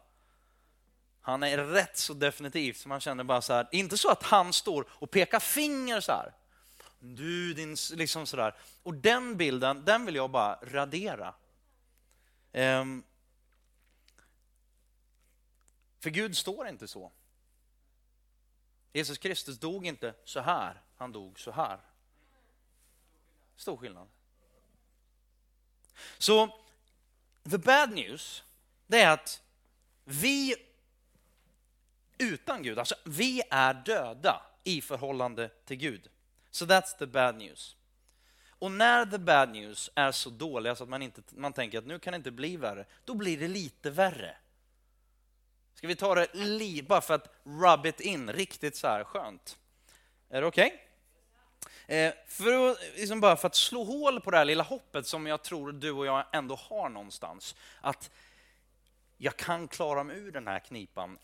Han 1.21 1.43
är 1.43 1.59
rätt 1.59 1.97
så 1.97 2.15
definitivt 2.15 2.77
som 2.77 2.89
man 2.89 3.01
känner 3.01 3.25
bara 3.25 3.43
så 3.43 3.53
här, 3.53 3.69
inte 3.73 3.99
så 3.99 4.11
att 4.11 4.23
han 4.23 4.53
står 4.53 4.87
och 4.91 5.11
pekar 5.11 5.41
finger 5.41 6.01
så 6.01 6.13
här. 6.13 6.33
Du 6.99 7.55
din, 7.55 7.77
liksom 7.93 8.27
så 8.27 8.37
där. 8.37 8.55
Och 8.83 8.95
den 8.95 9.37
bilden, 9.37 9.85
den 9.85 10.07
vill 10.07 10.15
jag 10.15 10.31
bara 10.31 10.59
radera. 10.63 11.35
Um, 12.53 13.05
för 16.01 16.11
Gud 16.11 16.37
står 16.37 16.69
inte 16.69 16.89
så. 16.89 17.13
Jesus 18.93 19.19
Kristus 19.19 19.59
dog 19.59 19.87
inte 19.87 20.15
så 20.25 20.41
här, 20.41 20.81
han 20.97 21.13
dog 21.13 21.41
så 21.41 21.51
här. 21.51 21.81
Stor 23.57 23.77
skillnad. 23.77 24.09
Så 26.19 26.59
the 27.51 27.59
bad 27.59 27.93
news, 27.93 28.43
det 28.87 29.01
är 29.01 29.11
att 29.11 29.43
vi 30.05 30.55
utan 32.19 32.63
Gud, 32.63 32.79
alltså 32.79 32.95
vi 33.05 33.43
är 33.51 33.75
döda 33.75 34.43
i 34.65 34.81
förhållande 34.81 35.49
till 35.49 35.77
Gud. 35.77 36.09
So 36.51 36.65
that's 36.65 36.99
the 36.99 37.07
bad 37.07 37.37
news. 37.37 37.77
Och 38.49 38.71
när 38.71 39.07
the 39.07 39.19
bad 39.19 39.49
news 39.49 39.91
är 39.95 40.13
så 40.13 40.31
dåliga 40.31 40.71
så 40.71 40.71
alltså 40.71 40.85
att 40.85 40.91
man, 40.91 41.03
inte, 41.03 41.23
man 41.31 41.53
tänker 41.53 41.79
att 41.79 41.87
nu 41.87 41.99
kan 41.99 42.13
det 42.13 42.17
inte 42.17 42.31
bli 42.31 42.57
värre, 42.57 42.85
då 43.05 43.15
blir 43.15 43.39
det 43.39 43.49
lite 43.49 43.91
värre. 43.91 44.37
Ska 45.75 45.87
vi 45.87 45.97
ta 45.97 46.15
det 46.15 46.35
li, 46.35 46.83
bara 46.83 47.01
för 47.01 47.15
att 47.15 47.35
rub 47.45 47.87
it 47.87 48.01
in 48.01 48.33
riktigt 48.33 48.77
så 48.77 48.87
här 48.89 49.05
skönt? 49.05 49.59
Är 50.29 50.41
det 50.41 50.47
okej? 50.47 50.67
Okay? 50.67 50.79
Eh, 51.87 52.13
för 52.27 52.71
att, 52.71 52.79
liksom 52.97 53.21
bara 53.21 53.37
för 53.37 53.47
att 53.47 53.55
slå 53.55 53.85
hål 53.85 54.21
på 54.21 54.31
det 54.31 54.37
här 54.37 54.45
lilla 54.45 54.63
hoppet 54.63 55.07
som 55.07 55.27
jag 55.27 55.43
tror 55.43 55.73
du 55.73 55.91
och 55.91 56.07
jag 56.07 56.25
ändå 56.33 56.55
har 56.55 56.89
någonstans. 56.89 57.55
Att 57.81 58.11
jag 59.17 59.37
kan 59.37 59.69
klara 59.69 60.05
mig 60.05 60.17
ur 60.17 60.33
den 60.33 60.49
här 60.49 60.59
knipan 60.59 61.19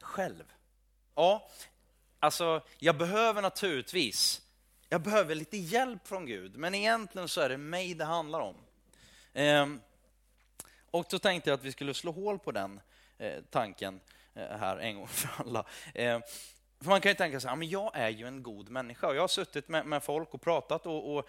själv. 0.00 0.44
Ja, 1.14 1.48
alltså 2.18 2.62
jag 2.78 2.96
behöver 2.96 3.42
naturligtvis, 3.42 4.42
jag 4.88 5.00
behöver 5.00 5.34
lite 5.34 5.56
hjälp 5.56 6.08
från 6.08 6.26
Gud, 6.26 6.56
men 6.56 6.74
egentligen 6.74 7.28
så 7.28 7.40
är 7.40 7.48
det 7.48 7.56
mig 7.56 7.94
det 7.94 8.04
handlar 8.04 8.40
om. 8.40 8.56
Ehm, 9.32 9.80
och 10.90 11.06
då 11.10 11.18
tänkte 11.18 11.50
jag 11.50 11.56
att 11.58 11.64
vi 11.64 11.72
skulle 11.72 11.94
slå 11.94 12.12
hål 12.12 12.38
på 12.38 12.52
den 12.52 12.80
eh, 13.18 13.42
tanken 13.50 14.00
eh, 14.34 14.56
här 14.58 14.76
en 14.76 14.96
gång 14.96 15.08
för 15.08 15.30
alla. 15.36 15.64
Ehm, 15.94 16.22
för 16.82 16.90
man 16.90 17.00
kan 17.00 17.10
ju 17.10 17.16
tänka 17.16 17.40
sig, 17.40 17.50
ja, 17.50 17.56
men 17.56 17.68
jag 17.68 17.90
är 17.94 18.08
ju 18.08 18.26
en 18.26 18.42
god 18.42 18.70
människa. 18.70 19.06
Och 19.06 19.16
jag 19.16 19.20
har 19.20 19.28
suttit 19.28 19.68
med, 19.68 19.86
med 19.86 20.02
folk 20.02 20.34
och 20.34 20.40
pratat 20.40 20.86
och, 20.86 21.16
och 21.16 21.28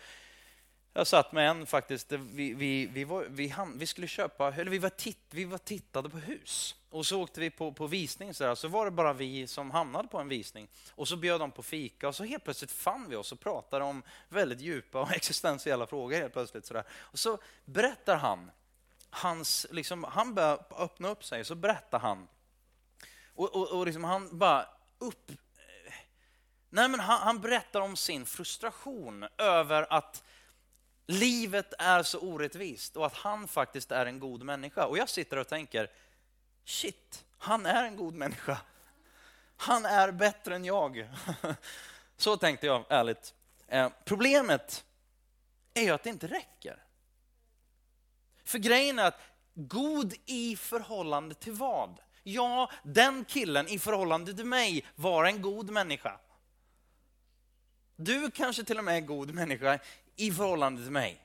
jag 0.95 1.07
satt 1.07 1.31
med 1.31 1.49
en 1.49 1.65
faktiskt, 1.65 2.11
eh, 2.11 2.19
vi, 2.19 2.53
vi, 2.53 2.85
vi, 2.85 3.03
var, 3.03 3.25
vi, 3.29 3.55
vi 3.75 3.87
skulle 3.87 4.07
köpa, 4.07 4.53
eller 4.53 4.71
vi 4.71 4.77
var, 4.77 4.89
titt, 4.89 5.25
vi 5.29 5.45
var 5.45 5.57
tittade 5.57 6.09
på 6.09 6.17
hus. 6.17 6.75
Och 6.89 7.05
så 7.05 7.21
åkte 7.21 7.39
vi 7.39 7.49
på, 7.49 7.71
på 7.71 7.87
visning, 7.87 8.33
så, 8.33 8.43
där, 8.43 8.55
så 8.55 8.67
var 8.67 8.85
det 8.85 8.91
bara 8.91 9.13
vi 9.13 9.47
som 9.47 9.71
hamnade 9.71 10.07
på 10.07 10.17
en 10.17 10.27
visning. 10.27 10.67
Och 10.91 11.07
så 11.07 11.15
bjöd 11.15 11.39
de 11.39 11.51
på 11.51 11.63
fika 11.63 12.07
och 12.07 12.15
så 12.15 12.23
helt 12.23 12.43
plötsligt 12.43 12.71
fann 12.71 13.09
vi 13.09 13.15
oss 13.15 13.31
och 13.31 13.39
pratade 13.39 13.85
om 13.85 14.03
väldigt 14.29 14.61
djupa 14.61 15.01
och 15.01 15.11
existentiella 15.15 15.87
frågor 15.87 16.17
helt 16.17 16.33
plötsligt. 16.33 16.65
Så 16.65 16.73
där. 16.73 16.83
Och 16.91 17.19
så 17.19 17.37
berättar 17.65 18.15
han, 18.15 18.51
hans, 19.09 19.67
liksom, 19.71 20.03
han 20.03 20.33
börjar 20.33 20.65
öppna 20.77 21.09
upp 21.09 21.23
sig, 21.23 21.45
så 21.45 21.55
berättar 21.55 21.99
han. 21.99 22.27
Och, 23.35 23.55
och, 23.55 23.71
och 23.71 23.85
liksom, 23.85 24.03
han 24.03 24.37
bara 24.37 24.67
upp... 24.97 25.29
Eh, 25.29 25.93
nej, 26.69 26.89
men 26.89 26.99
han, 26.99 27.21
han 27.21 27.41
berättar 27.41 27.81
om 27.81 27.95
sin 27.95 28.25
frustration 28.25 29.25
över 29.37 29.93
att 29.93 30.23
livet 31.05 31.73
är 31.79 32.03
så 32.03 32.19
orättvist 32.19 32.97
och 32.97 33.05
att 33.05 33.13
han 33.13 33.47
faktiskt 33.47 33.91
är 33.91 34.05
en 34.05 34.19
god 34.19 34.43
människa. 34.43 34.85
Och 34.85 34.97
jag 34.97 35.09
sitter 35.09 35.37
och 35.37 35.47
tänker, 35.47 35.91
shit, 36.65 37.25
han 37.37 37.65
är 37.65 37.83
en 37.83 37.95
god 37.95 38.13
människa. 38.13 38.61
Han 39.57 39.85
är 39.85 40.11
bättre 40.11 40.55
än 40.55 40.65
jag. 40.65 41.09
Så 42.17 42.37
tänkte 42.37 42.65
jag 42.65 42.85
ärligt. 42.89 43.33
Eh, 43.67 43.89
problemet 44.05 44.85
är 45.73 45.81
ju 45.81 45.89
att 45.89 46.03
det 46.03 46.09
inte 46.09 46.27
räcker. 46.27 46.83
För 48.43 48.59
grejen 48.59 48.99
är 48.99 49.05
att 49.05 49.19
god 49.53 50.13
i 50.25 50.55
förhållande 50.55 51.35
till 51.35 51.53
vad? 51.53 51.99
Ja, 52.23 52.71
den 52.83 53.25
killen 53.25 53.67
i 53.67 53.79
förhållande 53.79 54.33
till 54.33 54.45
mig 54.45 54.85
var 54.95 55.25
en 55.25 55.41
god 55.41 55.69
människa. 55.69 56.19
Du 57.95 58.31
kanske 58.31 58.63
till 58.63 58.77
och 58.77 58.83
med 58.83 58.93
är 58.93 58.97
en 58.97 59.05
god 59.05 59.33
människa 59.33 59.79
i 60.15 60.31
förhållande 60.31 60.81
till 60.81 60.91
mig. 60.91 61.21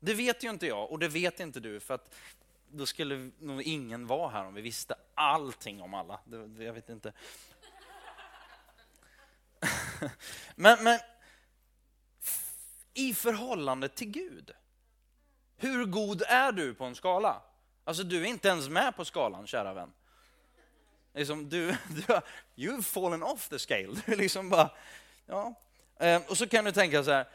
Det 0.00 0.14
vet 0.14 0.44
ju 0.44 0.50
inte 0.50 0.66
jag 0.66 0.90
och 0.90 0.98
det 0.98 1.08
vet 1.08 1.40
inte 1.40 1.60
du 1.60 1.80
för 1.80 1.94
att 1.94 2.14
då 2.68 2.86
skulle 2.86 3.30
nog 3.38 3.62
ingen 3.62 4.06
vara 4.06 4.30
här 4.30 4.44
om 4.44 4.54
vi 4.54 4.62
visste 4.62 4.94
allting 5.14 5.82
om 5.82 5.94
alla. 5.94 6.20
Jag 6.58 6.72
vet 6.72 6.88
inte. 6.88 7.12
men, 10.54 10.84
men 10.84 10.98
i 12.94 13.14
förhållande 13.14 13.88
till 13.88 14.10
Gud 14.10 14.50
Hur 15.56 15.84
god 15.84 16.22
är 16.22 16.52
du 16.52 16.74
på 16.74 16.84
en 16.84 16.94
skala? 16.94 17.42
Alltså 17.90 18.04
du 18.04 18.22
är 18.22 18.26
inte 18.26 18.48
ens 18.48 18.68
med 18.68 18.96
på 18.96 19.04
skalan, 19.04 19.46
kära 19.46 19.74
vän. 19.74 19.92
Liksom, 21.14 21.48
du, 21.48 21.66
du 21.88 22.12
har, 22.12 22.22
you've 22.56 22.82
fallen 22.82 23.22
off 23.22 23.48
the 23.48 23.58
scale. 23.58 23.96
Du 24.06 24.16
liksom 24.16 24.48
bara, 24.48 24.70
ja. 25.26 25.54
Ehm, 25.98 26.22
och 26.28 26.38
så 26.38 26.48
kan 26.48 26.64
du 26.64 26.72
tänka 26.72 27.04
så 27.04 27.10
här, 27.10 27.28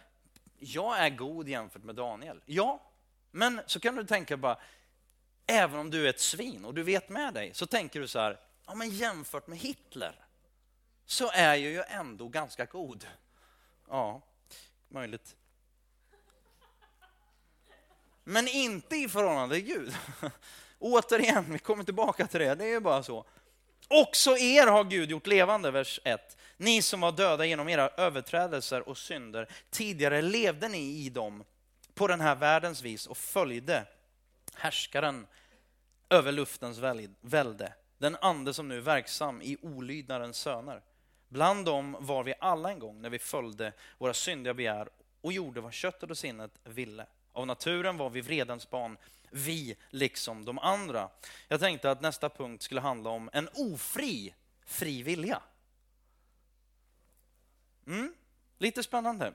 jag 0.59 0.99
är 0.99 1.09
god 1.09 1.49
jämfört 1.49 1.83
med 1.83 1.95
Daniel. 1.95 2.41
Ja, 2.45 2.81
men 3.31 3.61
så 3.65 3.79
kan 3.79 3.95
du 3.95 4.05
tänka 4.05 4.37
bara, 4.37 4.57
även 5.47 5.79
om 5.79 5.91
du 5.91 6.05
är 6.05 6.09
ett 6.09 6.19
svin 6.19 6.65
och 6.65 6.73
du 6.73 6.83
vet 6.83 7.09
med 7.09 7.33
dig, 7.33 7.53
så 7.53 7.65
tänker 7.65 7.99
du 7.99 8.07
så 8.07 8.19
här, 8.19 8.39
ja 8.65 8.75
men 8.75 8.89
jämfört 8.89 9.47
med 9.47 9.57
Hitler 9.57 10.25
så 11.05 11.31
är 11.31 11.55
jag 11.55 11.57
ju 11.57 11.83
ändå 11.87 12.27
ganska 12.27 12.65
god. 12.65 13.07
Ja, 13.89 14.21
möjligt. 14.87 15.35
Men 18.27 18.47
inte 18.47 18.95
i 18.95 19.09
förhållande 19.09 19.55
till 19.55 19.65
Gud. 19.65 19.93
Återigen, 20.79 21.53
vi 21.53 21.59
kommer 21.59 21.83
tillbaka 21.83 22.27
till 22.27 22.39
det, 22.39 22.55
det 22.55 22.73
är 22.73 22.79
bara 22.79 23.03
så. 23.03 23.25
Också 23.87 24.37
er 24.37 24.67
har 24.67 24.83
Gud 24.83 25.11
gjort 25.11 25.27
levande, 25.27 25.71
vers 25.71 25.99
1. 26.03 26.37
Ni 26.57 26.81
som 26.81 27.01
var 27.01 27.11
döda 27.11 27.45
genom 27.45 27.69
era 27.69 27.89
överträdelser 27.89 28.89
och 28.89 28.97
synder. 28.97 29.47
Tidigare 29.69 30.21
levde 30.21 30.67
ni 30.67 31.05
i 31.05 31.09
dem 31.09 31.43
på 31.93 32.07
den 32.07 32.21
här 32.21 32.35
världens 32.35 32.81
vis 32.81 33.07
och 33.07 33.17
följde 33.17 33.85
härskaren 34.55 35.27
över 36.09 36.31
luftens 36.31 36.77
välde. 37.21 37.73
Den 37.97 38.17
ande 38.21 38.53
som 38.53 38.67
nu 38.67 38.77
är 38.77 38.81
verksam 38.81 39.41
i 39.41 39.57
olydnadens 39.61 40.37
söner. 40.37 40.81
Bland 41.29 41.65
dem 41.65 41.97
var 41.99 42.23
vi 42.23 42.33
alla 42.39 42.71
en 42.71 42.79
gång 42.79 43.01
när 43.01 43.09
vi 43.09 43.19
följde 43.19 43.73
våra 43.97 44.13
syndiga 44.13 44.53
begär 44.53 44.89
och 45.21 45.33
gjorde 45.33 45.61
vad 45.61 45.73
köttet 45.73 46.09
och 46.09 46.17
sinnet 46.17 46.51
ville. 46.63 47.05
Av 47.35 47.47
naturen 47.47 47.97
var 47.97 48.09
vi 48.09 48.21
vredens 48.21 48.69
barn, 48.69 48.97
vi 49.29 49.75
liksom 49.89 50.45
de 50.45 50.59
andra. 50.59 51.09
Jag 51.47 51.59
tänkte 51.59 51.91
att 51.91 52.01
nästa 52.01 52.29
punkt 52.29 52.63
skulle 52.63 52.81
handla 52.81 53.09
om 53.09 53.29
en 53.33 53.49
ofri 53.53 54.33
fri 54.65 55.03
vilja. 55.03 55.41
Mm, 57.87 58.13
lite 58.57 58.83
spännande. 58.83 59.33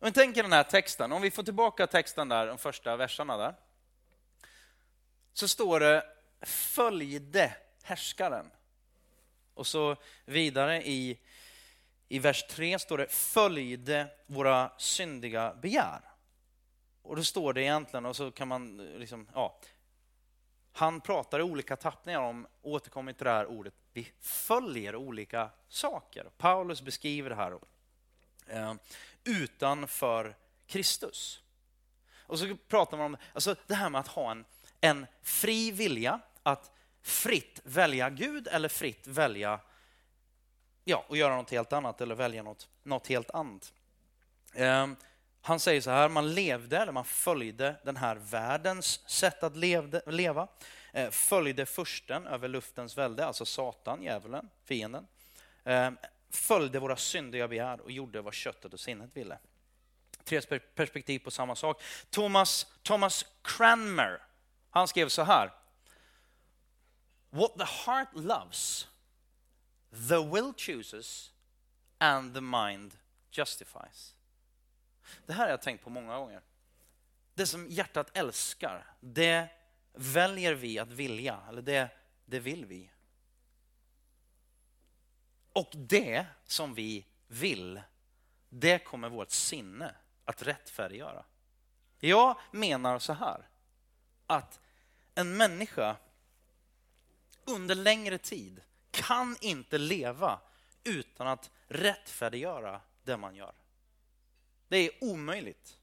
Om 0.00 0.06
vi 0.06 0.12
tänker 0.12 0.42
den 0.42 0.52
här 0.52 0.62
texten, 0.62 1.12
om 1.12 1.22
vi 1.22 1.30
får 1.30 1.42
tillbaka 1.42 1.86
texten 1.86 2.28
där, 2.28 2.46
de 2.46 2.58
första 2.58 2.96
verserna 2.96 3.36
där. 3.36 3.54
Så 5.32 5.48
står 5.48 5.80
det 5.80 6.04
följde 6.40 7.54
härskaren. 7.82 8.50
Och 9.54 9.66
så 9.66 9.96
vidare 10.24 10.82
i, 10.82 11.18
i 12.08 12.18
vers 12.18 12.46
3 12.46 12.78
står 12.78 12.98
det 12.98 13.12
följde 13.12 14.08
våra 14.26 14.72
syndiga 14.78 15.54
begär. 15.54 16.07
Och 17.08 17.16
då 17.16 17.24
står 17.24 17.52
det 17.52 17.62
egentligen, 17.62 18.06
och 18.06 18.16
så 18.16 18.30
kan 18.30 18.48
man 18.48 18.80
eh, 18.80 18.98
liksom, 18.98 19.28
ja. 19.34 19.60
Han 20.72 21.00
pratar 21.00 21.40
i 21.40 21.42
olika 21.42 21.76
tappningar 21.76 22.20
om, 22.20 22.46
återkommer 22.62 23.12
till 23.12 23.24
det 23.24 23.30
här 23.30 23.46
ordet, 23.46 23.74
vi 23.92 24.12
följer 24.20 24.96
olika 24.96 25.50
saker. 25.68 26.30
Paulus 26.36 26.82
beskriver 26.82 27.30
det 27.30 27.36
här 27.36 27.58
eh, 28.46 28.74
utanför 29.24 30.36
Kristus. 30.66 31.42
Och 32.16 32.38
så 32.38 32.56
pratar 32.68 32.96
man 32.96 33.06
om 33.06 33.16
alltså 33.32 33.56
det 33.66 33.74
här 33.74 33.90
med 33.90 34.00
att 34.00 34.08
ha 34.08 34.30
en, 34.30 34.44
en 34.80 35.06
fri 35.22 35.70
vilja, 35.70 36.20
att 36.42 36.70
fritt 37.02 37.60
välja 37.64 38.10
Gud 38.10 38.48
eller 38.48 38.68
fritt 38.68 39.06
välja 39.06 39.60
ja, 40.84 41.04
och 41.08 41.16
göra 41.16 41.36
något 41.36 41.50
helt 41.50 41.72
annat 41.72 42.00
eller 42.00 42.14
välja 42.14 42.42
något, 42.42 42.68
något 42.82 43.06
helt 43.06 43.30
annat. 43.30 43.72
Eh, 44.54 44.86
han 45.40 45.60
säger 45.60 45.80
så 45.80 45.90
här, 45.90 46.08
man 46.08 46.34
levde, 46.34 46.78
eller 46.78 46.92
man 46.92 47.04
följde 47.04 47.76
den 47.84 47.96
här 47.96 48.16
världens 48.16 49.10
sätt 49.10 49.42
att 49.42 49.56
levde, 49.56 50.02
leva. 50.06 50.48
Eh, 50.92 51.10
följde 51.10 51.66
försten 51.66 52.26
över 52.26 52.48
luftens 52.48 52.98
välde, 52.98 53.26
alltså 53.26 53.44
Satan, 53.44 54.02
djävulen, 54.02 54.48
fienden. 54.64 55.06
Eh, 55.64 55.90
följde 56.30 56.78
våra 56.78 56.96
syndiga 56.96 57.48
begär 57.48 57.80
och 57.80 57.90
gjorde 57.90 58.20
vad 58.20 58.34
köttet 58.34 58.74
och 58.74 58.80
sinnet 58.80 59.16
ville. 59.16 59.38
Tre 60.24 60.40
perspektiv 60.74 61.18
på 61.18 61.30
samma 61.30 61.56
sak. 61.56 61.82
Thomas, 62.10 62.66
Thomas 62.82 63.26
Cranmer, 63.42 64.22
han 64.70 64.88
skrev 64.88 65.08
så 65.08 65.22
här. 65.22 65.52
What 67.30 67.58
the 67.58 67.64
heart 67.64 68.08
loves, 68.14 68.88
the 69.90 70.18
will 70.18 70.52
chooses 70.56 71.32
and 71.98 72.34
the 72.34 72.40
mind 72.40 72.96
justifies. 73.30 74.17
Det 75.26 75.32
här 75.32 75.42
har 75.44 75.50
jag 75.50 75.62
tänkt 75.62 75.84
på 75.84 75.90
många 75.90 76.18
gånger. 76.18 76.42
Det 77.34 77.46
som 77.46 77.66
hjärtat 77.70 78.16
älskar, 78.16 78.86
det 79.00 79.48
väljer 79.92 80.54
vi 80.54 80.78
att 80.78 80.90
vilja, 80.90 81.40
eller 81.48 81.62
det, 81.62 81.88
det 82.24 82.40
vill 82.40 82.64
vi. 82.66 82.90
Och 85.52 85.70
det 85.74 86.26
som 86.44 86.74
vi 86.74 87.06
vill, 87.26 87.80
det 88.48 88.78
kommer 88.78 89.08
vårt 89.08 89.30
sinne 89.30 89.94
att 90.24 90.42
rättfärdiggöra. 90.42 91.24
Jag 92.00 92.40
menar 92.52 92.98
så 92.98 93.12
här, 93.12 93.48
att 94.26 94.60
en 95.14 95.36
människa 95.36 95.96
under 97.44 97.74
längre 97.74 98.18
tid 98.18 98.62
kan 98.90 99.36
inte 99.40 99.78
leva 99.78 100.40
utan 100.84 101.26
att 101.26 101.50
rättfärdiggöra 101.68 102.80
det 103.02 103.16
man 103.16 103.34
gör. 103.34 103.52
Det 104.68 104.76
är 104.76 104.90
omöjligt. 105.00 105.76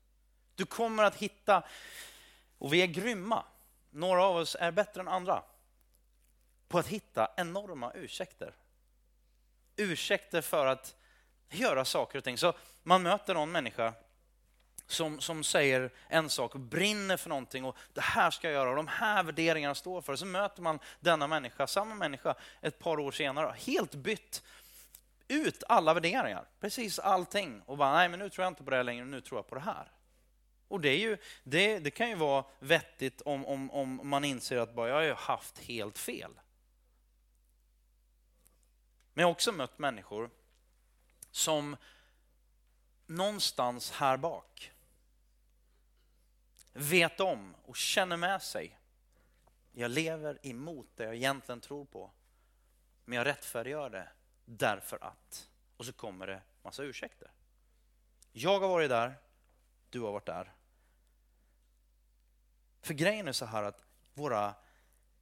Du 0.56 0.66
kommer 0.66 1.04
att 1.04 1.16
hitta, 1.16 1.64
och 2.58 2.74
vi 2.74 2.82
är 2.82 2.88
grymma, 2.88 3.46
några 3.90 4.24
av 4.24 4.36
oss 4.36 4.56
är 4.60 4.72
bättre 4.72 5.02
än 5.02 5.08
andra, 5.08 5.44
på 6.68 6.80
att 6.80 6.88
hitta 6.88 7.32
enorma 7.38 7.92
ursäkter. 7.94 8.54
Ursäkter 9.76 10.42
för 10.42 10.66
att 10.66 10.96
göra 11.50 11.86
saker 11.86 12.18
och 12.18 12.24
ting. 12.24 12.38
Så 12.38 12.54
man 12.84 13.04
möter 13.04 13.34
någon 13.34 13.52
människa 13.52 13.94
som, 14.88 15.22
som 15.22 15.44
säger 15.44 15.90
en 16.08 16.30
sak 16.30 16.56
och 16.56 16.60
brinner 16.62 17.18
för 17.18 17.30
någonting 17.30 17.66
och 17.66 17.78
det 17.94 18.02
här 18.02 18.32
ska 18.32 18.48
jag 18.48 18.54
göra 18.54 18.70
och 18.70 18.76
de 18.76 18.88
här 18.88 19.24
värderingarna 19.24 19.76
står 19.76 20.02
för. 20.02 20.16
Så 20.16 20.26
möter 20.26 20.62
man 20.62 20.80
denna 21.00 21.28
människa, 21.28 21.68
samma 21.68 21.96
människa, 21.96 22.36
ett 22.62 22.80
par 22.80 23.00
år 23.00 23.12
senare, 23.12 23.56
helt 23.58 23.96
bytt 23.96 24.44
ut 25.28 25.64
alla 25.70 25.94
värderingar, 25.94 26.48
precis 26.60 27.00
allting 27.00 27.62
och 27.62 27.78
bara 27.78 27.94
nej 27.94 28.10
men 28.10 28.20
nu 28.20 28.30
tror 28.30 28.44
jag 28.44 28.52
inte 28.52 28.64
på 28.64 28.70
det 28.70 28.76
här 28.76 28.84
längre, 28.84 29.06
nu 29.06 29.22
tror 29.22 29.38
jag 29.38 29.48
på 29.48 29.56
det 29.56 29.62
här. 29.62 29.92
Och 30.68 30.82
det, 30.82 30.90
är 30.90 30.98
ju, 30.98 31.18
det, 31.44 31.80
det 31.80 31.92
kan 31.92 32.10
ju 32.10 32.16
vara 32.16 32.46
vettigt 32.60 33.22
om, 33.22 33.46
om, 33.46 33.72
om 33.72 34.10
man 34.10 34.24
inser 34.24 34.58
att 34.58 34.76
bara, 34.76 35.04
jag 35.04 35.16
har 35.16 35.22
haft 35.22 35.60
helt 35.60 35.98
fel. 35.98 36.32
Men 39.14 39.22
jag 39.22 39.28
har 39.28 39.32
också 39.32 39.52
mött 39.52 39.80
människor 39.80 40.30
som 41.32 41.78
någonstans 43.06 43.92
här 43.92 44.18
bak 44.18 44.72
vet 46.74 47.20
om 47.20 47.56
och 47.64 47.76
känner 47.76 48.18
med 48.18 48.42
sig. 48.42 48.80
Jag 49.72 49.92
lever 49.92 50.40
emot 50.42 50.88
det 50.96 51.04
jag 51.04 51.16
egentligen 51.16 51.62
tror 51.62 51.86
på. 51.86 52.12
Men 53.06 53.18
jag 53.18 53.28
rättfärdiggör 53.28 53.90
det 53.90 54.10
därför 54.46 55.04
att. 55.04 55.50
Och 55.78 55.86
så 55.86 55.94
kommer 55.94 56.28
det 56.28 56.42
massa 56.62 56.84
ursäkter. 56.84 57.32
Jag 58.32 58.60
har 58.60 58.68
varit 58.68 58.90
där, 58.90 59.16
du 59.90 60.00
har 60.00 60.12
varit 60.12 60.26
där. 60.26 60.54
För 62.82 62.94
grejen 62.94 63.28
är 63.28 63.32
så 63.32 63.46
här 63.46 63.64
att 63.64 63.86
våra, 64.14 64.54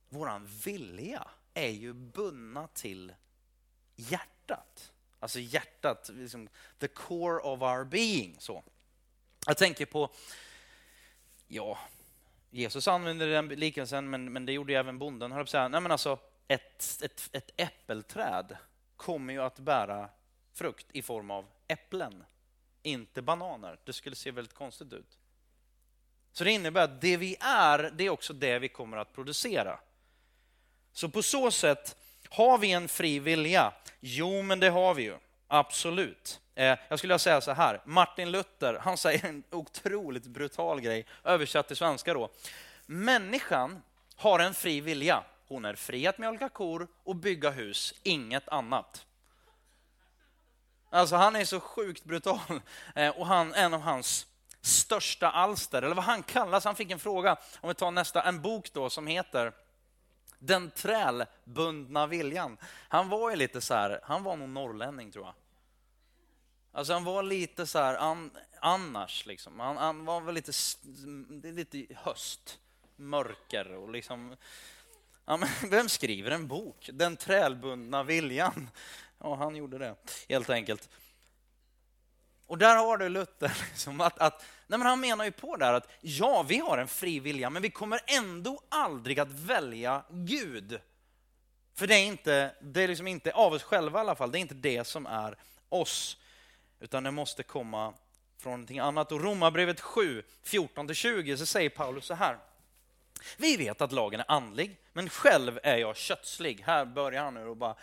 våran 0.09 0.45
vilja 0.45 1.27
är 1.53 1.69
ju 1.69 1.93
bundna 1.93 2.67
till 2.67 3.13
hjärtat. 3.95 4.93
Alltså 5.19 5.39
hjärtat, 5.39 6.09
liksom 6.13 6.49
the 6.77 6.87
core 6.87 7.39
of 7.39 7.61
our 7.61 7.83
being. 7.83 8.35
Så. 8.39 8.63
Jag 9.45 9.57
tänker 9.57 9.85
på, 9.85 10.13
ja, 11.47 11.79
Jesus 12.49 12.87
använde 12.87 13.31
den 13.31 13.47
liknelsen, 13.47 14.09
men, 14.09 14.33
men 14.33 14.45
det 14.45 14.51
gjorde 14.51 14.73
även 14.73 14.99
bonden. 14.99 15.31
Höll 15.31 15.43
på 15.43 15.49
säga. 15.49 15.67
Nej, 15.67 15.81
men 15.81 15.91
alltså, 15.91 16.19
ett, 16.47 17.01
ett, 17.03 17.29
ett 17.31 17.51
äppelträd 17.57 18.57
kommer 19.03 19.33
ju 19.33 19.41
att 19.41 19.59
bära 19.59 20.09
frukt 20.53 20.87
i 20.93 21.01
form 21.01 21.31
av 21.31 21.45
äpplen, 21.67 22.23
inte 22.83 23.21
bananer. 23.21 23.79
Det 23.83 23.93
skulle 23.93 24.15
se 24.15 24.31
väldigt 24.31 24.53
konstigt 24.53 24.93
ut. 24.93 25.17
Så 26.31 26.43
det 26.43 26.51
innebär 26.51 26.83
att 26.83 27.01
det 27.01 27.17
vi 27.17 27.35
är, 27.39 27.91
det 27.95 28.03
är 28.03 28.09
också 28.09 28.33
det 28.33 28.59
vi 28.59 28.69
kommer 28.69 28.97
att 28.97 29.13
producera. 29.13 29.79
Så 30.91 31.09
på 31.09 31.21
så 31.21 31.51
sätt, 31.51 31.97
har 32.29 32.57
vi 32.57 32.71
en 32.71 32.87
fri 32.87 33.19
vilja? 33.19 33.73
Jo, 33.99 34.41
men 34.41 34.59
det 34.59 34.69
har 34.69 34.93
vi 34.93 35.03
ju. 35.03 35.17
Absolut. 35.47 36.41
Eh, 36.55 36.77
jag 36.87 36.99
skulle 36.99 37.19
säga 37.19 37.41
så 37.41 37.51
här, 37.51 37.81
Martin 37.85 38.31
Luther, 38.31 38.79
han 38.81 38.97
säger 38.97 39.25
en 39.25 39.43
otroligt 39.49 40.27
brutal 40.27 40.81
grej, 40.81 41.05
översatt 41.23 41.67
till 41.67 41.77
svenska 41.77 42.13
då. 42.13 42.29
Människan 42.85 43.81
har 44.15 44.39
en 44.39 44.53
fri 44.53 44.81
vilja. 44.81 45.23
Hon 45.53 45.65
är 45.65 45.75
fri 45.75 46.07
att 46.07 46.17
mjölka 46.17 46.49
kor 46.49 46.87
och 47.03 47.15
bygga 47.15 47.49
hus, 47.49 47.93
inget 48.03 48.49
annat. 48.49 49.05
Alltså 50.89 51.15
han 51.15 51.35
är 51.35 51.45
så 51.45 51.59
sjukt 51.59 52.03
brutal. 52.03 52.61
Eh, 52.95 53.19
och 53.19 53.27
han, 53.27 53.53
en 53.53 53.73
av 53.73 53.81
hans 53.81 54.27
största 54.61 55.29
alster, 55.29 55.81
eller 55.81 55.95
vad 55.95 56.05
han 56.05 56.23
kallas. 56.23 56.65
Han 56.65 56.75
fick 56.75 56.91
en 56.91 56.99
fråga, 56.99 57.37
om 57.61 57.67
vi 57.69 57.75
tar 57.75 57.91
nästa, 57.91 58.23
en 58.23 58.41
bok 58.41 58.73
då 58.73 58.89
som 58.89 59.07
heter 59.07 59.53
Den 60.39 60.71
trälbundna 60.71 62.07
viljan. 62.07 62.57
Han 62.87 63.09
var 63.09 63.29
ju 63.29 63.35
lite 63.35 63.61
så 63.61 63.73
här, 63.73 63.99
han 64.03 64.23
var 64.23 64.35
nog 64.35 64.49
norrlänning 64.49 65.11
tror 65.11 65.25
jag. 65.25 65.33
Alltså 66.71 66.93
han 66.93 67.03
var 67.03 67.23
lite 67.23 67.67
så 67.67 67.79
här 67.79 67.95
an, 67.95 68.31
annars 68.61 69.25
liksom. 69.25 69.59
Han, 69.59 69.77
han, 69.77 70.05
var 70.05 70.21
väl 70.21 70.35
lite, 70.35 70.51
lite 71.43 71.95
höst, 71.95 72.59
mörker 72.95 73.75
och 73.75 73.91
liksom 73.91 74.35
Ja, 75.25 75.37
men 75.37 75.49
vem 75.69 75.89
skriver 75.89 76.31
en 76.31 76.47
bok? 76.47 76.89
Den 76.93 77.17
trälbundna 77.17 78.03
viljan. 78.03 78.69
Ja, 79.19 79.35
han 79.35 79.55
gjorde 79.55 79.77
det, 79.77 79.95
helt 80.29 80.49
enkelt. 80.49 80.89
Och 82.47 82.57
där 82.57 82.75
har 82.75 82.97
du 82.97 83.09
Luther. 83.09 83.57
Liksom, 83.69 84.01
att, 84.01 84.19
att, 84.19 84.45
nej 84.67 84.79
men 84.79 84.87
han 84.87 84.99
menar 84.99 85.25
ju 85.25 85.31
på 85.31 85.55
där 85.55 85.73
att 85.73 85.87
ja, 86.01 86.43
vi 86.43 86.57
har 86.57 86.77
en 86.77 86.87
fri 86.87 87.19
vilja, 87.19 87.49
men 87.49 87.61
vi 87.61 87.69
kommer 87.69 88.01
ändå 88.05 88.61
aldrig 88.69 89.19
att 89.19 89.31
välja 89.31 90.03
Gud. 90.09 90.79
För 91.75 91.87
det 91.87 91.95
är 91.95 92.05
inte, 92.05 92.55
det 92.61 92.81
är 92.81 92.87
liksom 92.87 93.07
inte 93.07 93.31
av 93.31 93.53
oss 93.53 93.63
själva 93.63 93.99
i 93.99 94.01
alla 94.01 94.15
fall, 94.15 94.31
det 94.31 94.37
är 94.37 94.41
inte 94.41 94.55
det 94.55 94.87
som 94.87 95.05
är 95.05 95.37
oss. 95.69 96.17
Utan 96.79 97.03
det 97.03 97.11
måste 97.11 97.43
komma 97.43 97.93
från 98.37 98.51
någonting 98.51 98.79
annat. 98.79 99.11
Och 99.11 99.21
Romarbrevet 99.21 99.81
7, 99.81 100.23
14-20 100.45 101.35
så 101.35 101.45
säger 101.45 101.69
Paulus 101.69 102.05
så 102.05 102.13
här. 102.13 102.37
Vi 103.37 103.57
vet 103.57 103.81
att 103.81 103.91
lagen 103.91 104.19
är 104.19 104.31
andlig, 104.31 104.77
men 104.93 105.09
själv 105.09 105.59
är 105.63 105.77
jag 105.77 105.97
kötslig. 105.97 106.63
Här 106.65 106.85
börjar 106.85 107.23
han 107.23 107.33
nu 107.33 107.47
och 107.47 107.57
bara 107.57 107.75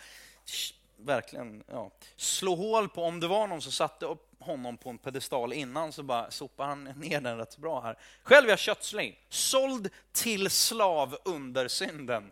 verkligen 0.97 1.63
ja, 1.67 1.91
slå 2.15 2.55
hål 2.55 2.89
på, 2.89 3.03
om 3.03 3.19
det 3.19 3.27
var 3.27 3.47
någon 3.47 3.61
som 3.61 3.71
satte 3.71 4.05
upp 4.05 4.27
honom 4.39 4.77
på 4.77 4.89
en 4.89 4.97
pedestal 4.97 5.53
innan 5.53 5.91
så 5.91 6.03
bara 6.03 6.31
sopar 6.31 6.65
han 6.65 6.83
ner 6.83 7.21
den 7.21 7.37
rätt 7.37 7.57
bra 7.57 7.81
här. 7.81 7.97
Själv 8.23 8.45
är 8.45 8.49
jag 8.49 8.59
kötslig, 8.59 9.25
såld 9.29 9.89
till 10.11 10.49
slav 10.49 11.17
under 11.25 11.67
synden. 11.67 12.31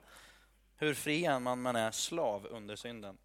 Hur 0.78 0.94
fri 0.94 1.26
är 1.26 1.40
man 1.40 1.62
man 1.62 1.76
är 1.76 1.92
slav 1.92 2.48
under 2.48 2.76
synden? 2.76 3.18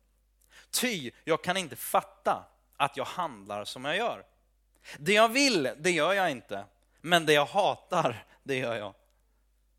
Ty 0.71 1.11
jag 1.25 1.45
kan 1.45 1.57
inte 1.57 1.77
fatta 1.77 2.45
att 2.77 2.97
jag 2.97 3.05
handlar 3.05 3.65
som 3.65 3.85
jag 3.85 3.97
gör. 3.97 4.25
Det 4.99 5.13
jag 5.13 5.29
vill, 5.29 5.71
det 5.79 5.91
gör 5.91 6.13
jag 6.13 6.31
inte. 6.31 6.65
Men 7.01 7.27
det 7.27 7.33
jag 7.33 7.47
hatar, 7.47 8.25
det 8.43 8.57
gör 8.57 8.75
jag. 8.75 8.95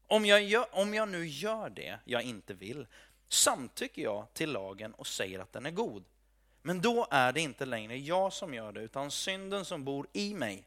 Om 0.08 0.26
jag, 0.26 0.44
gör, 0.44 0.66
om 0.72 0.94
jag 0.94 1.10
nu 1.10 1.28
gör 1.28 1.70
det 1.70 2.00
jag 2.06 2.22
inte 2.22 2.54
vill, 2.54 2.88
samtycker 3.28 4.02
jag 4.02 4.34
till 4.34 4.52
lagen 4.52 4.94
och 4.94 5.08
säger 5.08 5.40
att 5.40 5.54
den 5.54 5.66
är 5.66 5.72
god. 5.72 6.04
Men 6.62 6.82
då 6.82 7.08
är 7.12 7.32
det 7.32 7.42
inte 7.42 7.66
längre 7.66 7.98
jag 7.98 8.34
som 8.34 8.54
gör 8.54 8.72
det, 8.72 8.82
utan 8.82 9.12
synden 9.12 9.66
som 9.66 9.84
bor 9.84 10.08
i 10.14 10.34
mig. 10.34 10.64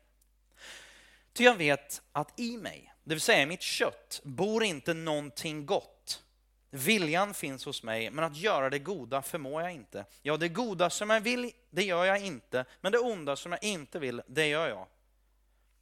Ty 1.32 1.44
jag 1.44 1.54
vet 1.54 2.02
att 2.12 2.40
i 2.40 2.56
mig, 2.56 2.92
det 3.04 3.14
vill 3.14 3.20
säga 3.20 3.42
i 3.42 3.46
mitt 3.46 3.62
kött, 3.62 4.20
bor 4.24 4.64
inte 4.64 4.94
någonting 4.94 5.66
gott. 5.66 6.24
Viljan 6.70 7.34
finns 7.34 7.64
hos 7.64 7.82
mig, 7.82 8.10
men 8.10 8.24
att 8.24 8.36
göra 8.36 8.70
det 8.70 8.78
goda 8.78 9.22
förmår 9.22 9.62
jag 9.62 9.72
inte. 9.72 10.04
Ja, 10.22 10.36
det 10.36 10.48
goda 10.48 10.90
som 10.90 11.10
jag 11.10 11.20
vill, 11.20 11.52
det 11.70 11.82
gör 11.82 12.04
jag 12.04 12.20
inte, 12.20 12.64
men 12.80 12.92
det 12.92 12.98
onda 12.98 13.36
som 13.36 13.52
jag 13.52 13.64
inte 13.64 13.98
vill, 13.98 14.22
det 14.26 14.46
gör 14.46 14.68
jag. 14.68 14.86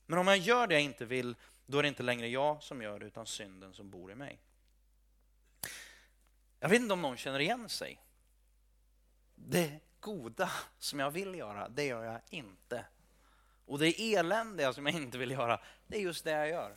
Men 0.07 0.19
om 0.19 0.29
jag 0.29 0.39
gör 0.39 0.67
det 0.67 0.75
jag 0.75 0.83
inte 0.83 1.05
vill, 1.05 1.35
då 1.67 1.79
är 1.79 1.83
det 1.83 1.89
inte 1.89 2.03
längre 2.03 2.29
jag 2.29 2.63
som 2.63 2.83
gör 2.83 2.99
det, 2.99 3.07
utan 3.07 3.27
synden 3.27 3.75
som 3.75 3.91
bor 3.91 4.13
i 4.13 4.15
mig. 4.15 4.39
Jag 6.61 6.69
vet 6.69 6.81
inte 6.81 6.93
om 6.93 7.03
någon 7.03 7.17
känner 7.17 7.41
igen 7.41 7.69
sig. 7.69 8.01
Det 9.35 9.81
goda 10.01 10.51
som 10.79 11.01
jag 11.01 11.11
vill 11.11 11.35
göra, 11.35 11.69
det 11.69 11.85
gör 11.85 12.05
jag 12.05 12.21
inte. 12.31 12.85
Och 13.67 13.79
det 13.79 14.15
eländiga 14.15 14.73
som 14.73 14.87
jag 14.87 14.95
inte 14.95 15.19
vill 15.19 15.31
göra, 15.31 15.61
det 15.87 15.97
är 15.97 16.01
just 16.01 16.25
det 16.25 16.31
jag 16.31 16.49
gör. 16.49 16.77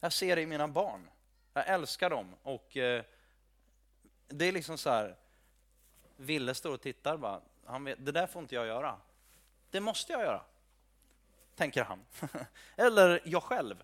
Jag 0.00 0.12
ser 0.12 0.36
det 0.36 0.42
i 0.42 0.46
mina 0.46 0.68
barn. 0.68 1.10
Jag 1.52 1.68
älskar 1.68 2.10
dem 2.10 2.34
och 2.42 2.76
eh, 2.76 3.04
det 4.28 4.44
är 4.44 4.52
liksom 4.52 4.78
så 4.78 4.90
här. 4.90 5.16
Ville 6.16 6.54
står 6.54 6.72
och 6.72 6.80
tittar 6.80 7.16
bara. 7.16 7.40
Han 7.64 7.84
vet, 7.84 8.06
det 8.06 8.12
där 8.12 8.26
får 8.26 8.42
inte 8.42 8.54
jag 8.54 8.66
göra. 8.66 9.00
Det 9.70 9.80
måste 9.80 10.12
jag 10.12 10.22
göra, 10.22 10.44
tänker 11.54 11.84
han. 11.84 12.04
Eller 12.76 13.20
jag 13.24 13.42
själv. 13.42 13.82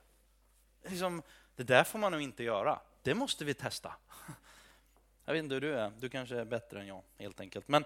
Liksom, 0.83 1.23
det 1.57 1.63
där 1.63 1.85
får 1.85 1.99
man 1.99 2.13
nog 2.13 2.21
inte 2.21 2.45
göra. 2.45 2.81
Det 3.03 3.15
måste 3.15 3.45
vi 3.45 3.55
testa. 3.55 3.95
Jag 5.25 5.33
vet 5.33 5.43
inte 5.43 5.55
hur 5.55 5.61
du 5.61 5.79
är. 5.79 5.93
Du 5.99 6.09
kanske 6.09 6.37
är 6.37 6.45
bättre 6.45 6.81
än 6.81 6.87
jag, 6.87 7.03
helt 7.19 7.41
enkelt. 7.41 7.69
Men 7.69 7.85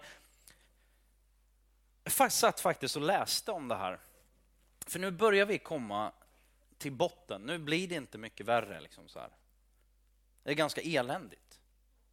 jag 2.05 2.33
satt 2.33 2.61
faktiskt 2.61 2.97
och 2.97 3.03
läste 3.03 3.53
om 3.53 3.69
det 3.69 3.75
här. 3.75 3.99
För 4.87 4.99
nu 4.99 5.11
börjar 5.11 5.47
vi 5.47 5.59
komma 5.59 6.13
till 6.79 6.93
botten. 6.93 7.43
Nu 7.43 7.59
blir 7.59 7.89
det 7.89 7.95
inte 7.95 8.19
mycket 8.19 8.47
värre. 8.47 8.81
Liksom 8.81 9.09
så 9.09 9.19
här. 9.19 9.31
Det 10.43 10.51
är 10.51 10.55
ganska 10.55 10.81
eländigt. 10.81 11.61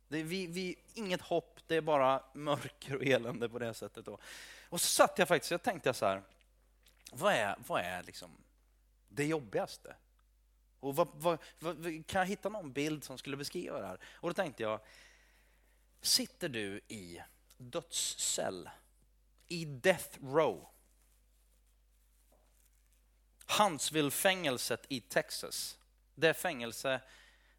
Det 0.08 0.18
är 0.18 0.24
vi, 0.24 0.48
vi, 0.48 0.76
inget 0.94 1.22
hopp, 1.22 1.60
det 1.68 1.76
är 1.76 1.82
bara 1.82 2.24
mörker 2.34 2.96
och 2.96 3.04
elände 3.04 3.50
på 3.50 3.60
det 3.60 3.74
sättet. 3.74 4.06
Då. 4.06 4.18
Och 4.70 4.82
så 4.82 4.88
satt 4.88 5.20
jag 5.20 5.28
faktiskt 5.28 5.52
och 5.52 5.64
tänkte 5.64 5.94
så 5.94 6.06
här, 6.06 6.22
vad 7.12 7.34
är, 7.34 7.56
vad 7.68 7.82
är 7.82 8.04
liksom 8.04 8.32
det 9.10 9.26
jobbigaste? 9.26 9.96
Och 10.80 10.96
vad, 10.96 11.08
vad, 11.14 11.40
vad, 11.60 12.08
kan 12.08 12.20
jag 12.20 12.26
hitta 12.26 12.50
någon 12.50 12.74
bild 12.74 13.04
som 13.04 13.18
skulle 13.18 13.38
beskriva 13.38 13.80
det 13.80 13.88
här? 13.88 14.00
Och 14.14 14.30
då 14.30 14.34
tänkte 14.34 14.64
jag, 14.64 14.80
sitter 16.02 16.50
du 16.50 16.82
i 16.88 17.22
dödscell 17.58 18.70
i 19.48 19.66
Death 19.66 20.18
Row. 20.24 20.68
Huntsville-fängelset 23.60 24.86
i 24.90 25.02
Texas. 25.02 25.78
Det 26.16 26.34
fängelse 26.34 27.02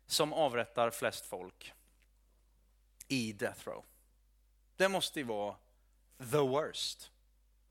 som 0.07 0.33
avrättar 0.33 0.91
flest 0.91 1.27
folk 1.27 1.73
i 3.09 3.33
Death 3.33 3.69
Row. 3.69 3.85
Det 4.77 4.89
måste 4.89 5.21
ju 5.21 5.25
vara 5.25 5.57
the 6.19 6.39
worst. 6.39 7.11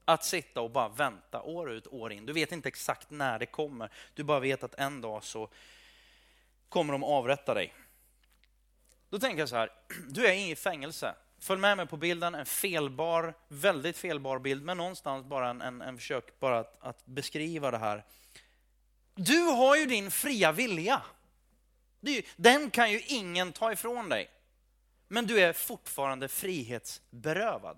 Att 0.09 0.25
sitta 0.25 0.61
och 0.61 0.71
bara 0.71 0.89
vänta 0.89 1.41
år 1.41 1.71
ut, 1.71 1.87
år 1.87 2.11
in. 2.11 2.25
Du 2.25 2.33
vet 2.33 2.51
inte 2.51 2.67
exakt 2.67 3.09
när 3.09 3.39
det 3.39 3.45
kommer. 3.45 3.89
Du 4.13 4.23
bara 4.23 4.39
vet 4.39 4.63
att 4.63 4.75
en 4.75 5.01
dag 5.01 5.23
så 5.23 5.49
kommer 6.69 6.93
de 6.93 7.03
avrätta 7.03 7.53
dig. 7.53 7.73
Då 9.09 9.19
tänker 9.19 9.39
jag 9.39 9.49
så 9.49 9.55
här, 9.55 9.71
du 10.09 10.27
är 10.27 10.33
i 10.33 10.55
fängelse. 10.55 11.15
Följ 11.39 11.61
med 11.61 11.77
mig 11.77 11.87
på 11.87 11.97
bilden, 11.97 12.35
en 12.35 12.45
felbar, 12.45 13.33
väldigt 13.47 13.97
felbar 13.97 14.39
bild, 14.39 14.63
men 14.63 14.77
någonstans 14.77 15.25
bara 15.25 15.49
en, 15.49 15.61
en, 15.61 15.81
en 15.81 15.97
försök 15.97 16.39
bara 16.39 16.59
att, 16.59 16.77
att, 16.81 17.05
beskriva 17.05 17.71
det 17.71 17.77
här. 17.77 18.05
Du 19.15 19.39
har 19.39 19.75
ju 19.75 19.85
din 19.85 20.11
fria 20.11 20.51
vilja. 20.51 21.01
Ju, 21.99 22.21
den 22.35 22.69
kan 22.69 22.91
ju 22.91 23.01
ingen 23.01 23.51
ta 23.51 23.71
ifrån 23.71 24.09
dig. 24.09 24.29
Men 25.07 25.27
du 25.27 25.39
är 25.39 25.53
fortfarande 25.53 26.27
frihetsberövad. 26.27 27.77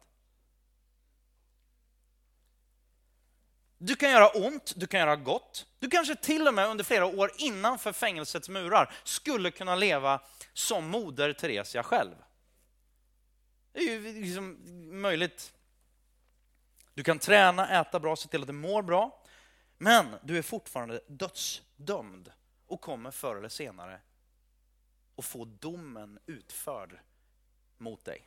Du 3.84 3.96
kan 3.96 4.12
göra 4.12 4.30
ont, 4.30 4.74
du 4.76 4.88
kan 4.88 5.00
göra 5.00 5.16
gott. 5.16 5.66
Du 5.80 5.90
kanske 5.90 6.16
till 6.16 6.48
och 6.48 6.54
med 6.54 6.68
under 6.68 6.84
flera 6.84 7.06
år 7.06 7.32
innanför 7.38 7.94
fängelsets 7.94 8.50
murar 8.50 8.94
skulle 9.04 9.52
kunna 9.52 9.76
leva 9.76 10.22
som 10.54 10.88
moder 10.88 11.34
Teresia 11.34 11.84
själv. 11.84 12.16
Det 13.74 13.80
är 13.80 13.84
ju 13.84 14.22
liksom 14.22 14.58
möjligt. 15.02 15.54
Du 16.94 17.04
kan 17.04 17.20
träna, 17.20 17.82
äta 17.82 18.00
bra, 18.00 18.16
se 18.16 18.28
till 18.28 18.42
att 18.42 18.48
du 18.48 18.54
mår 18.54 18.82
bra. 18.82 19.24
Men 19.78 20.16
du 20.24 20.38
är 20.38 20.42
fortfarande 20.42 21.02
dödsdömd 21.08 22.32
och 22.68 22.82
kommer 22.82 23.12
förr 23.12 23.36
eller 23.36 23.50
senare 23.50 24.00
att 25.18 25.26
få 25.26 25.46
domen 25.46 26.20
utförd 26.26 27.00
mot 27.78 28.06
dig. 28.06 28.24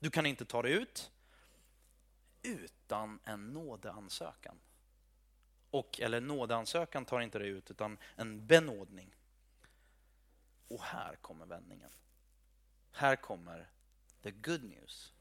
Du 0.00 0.10
kan 0.10 0.26
inte 0.26 0.44
ta 0.44 0.62
dig 0.62 0.72
ut 0.72 1.10
utan 2.42 3.18
en 3.24 3.52
nådeansökan. 3.52 4.60
Och, 5.70 6.00
eller 6.00 6.20
nådeansökan 6.20 7.04
tar 7.04 7.20
inte 7.20 7.38
dig 7.38 7.48
ut, 7.48 7.70
utan 7.70 7.98
en 8.16 8.46
benådning. 8.46 9.14
Och 10.68 10.82
här 10.82 11.16
kommer 11.16 11.46
vändningen. 11.46 11.90
Här 12.92 13.16
kommer 13.16 13.68
the 14.22 14.30
good 14.30 14.64
news. 14.64 15.12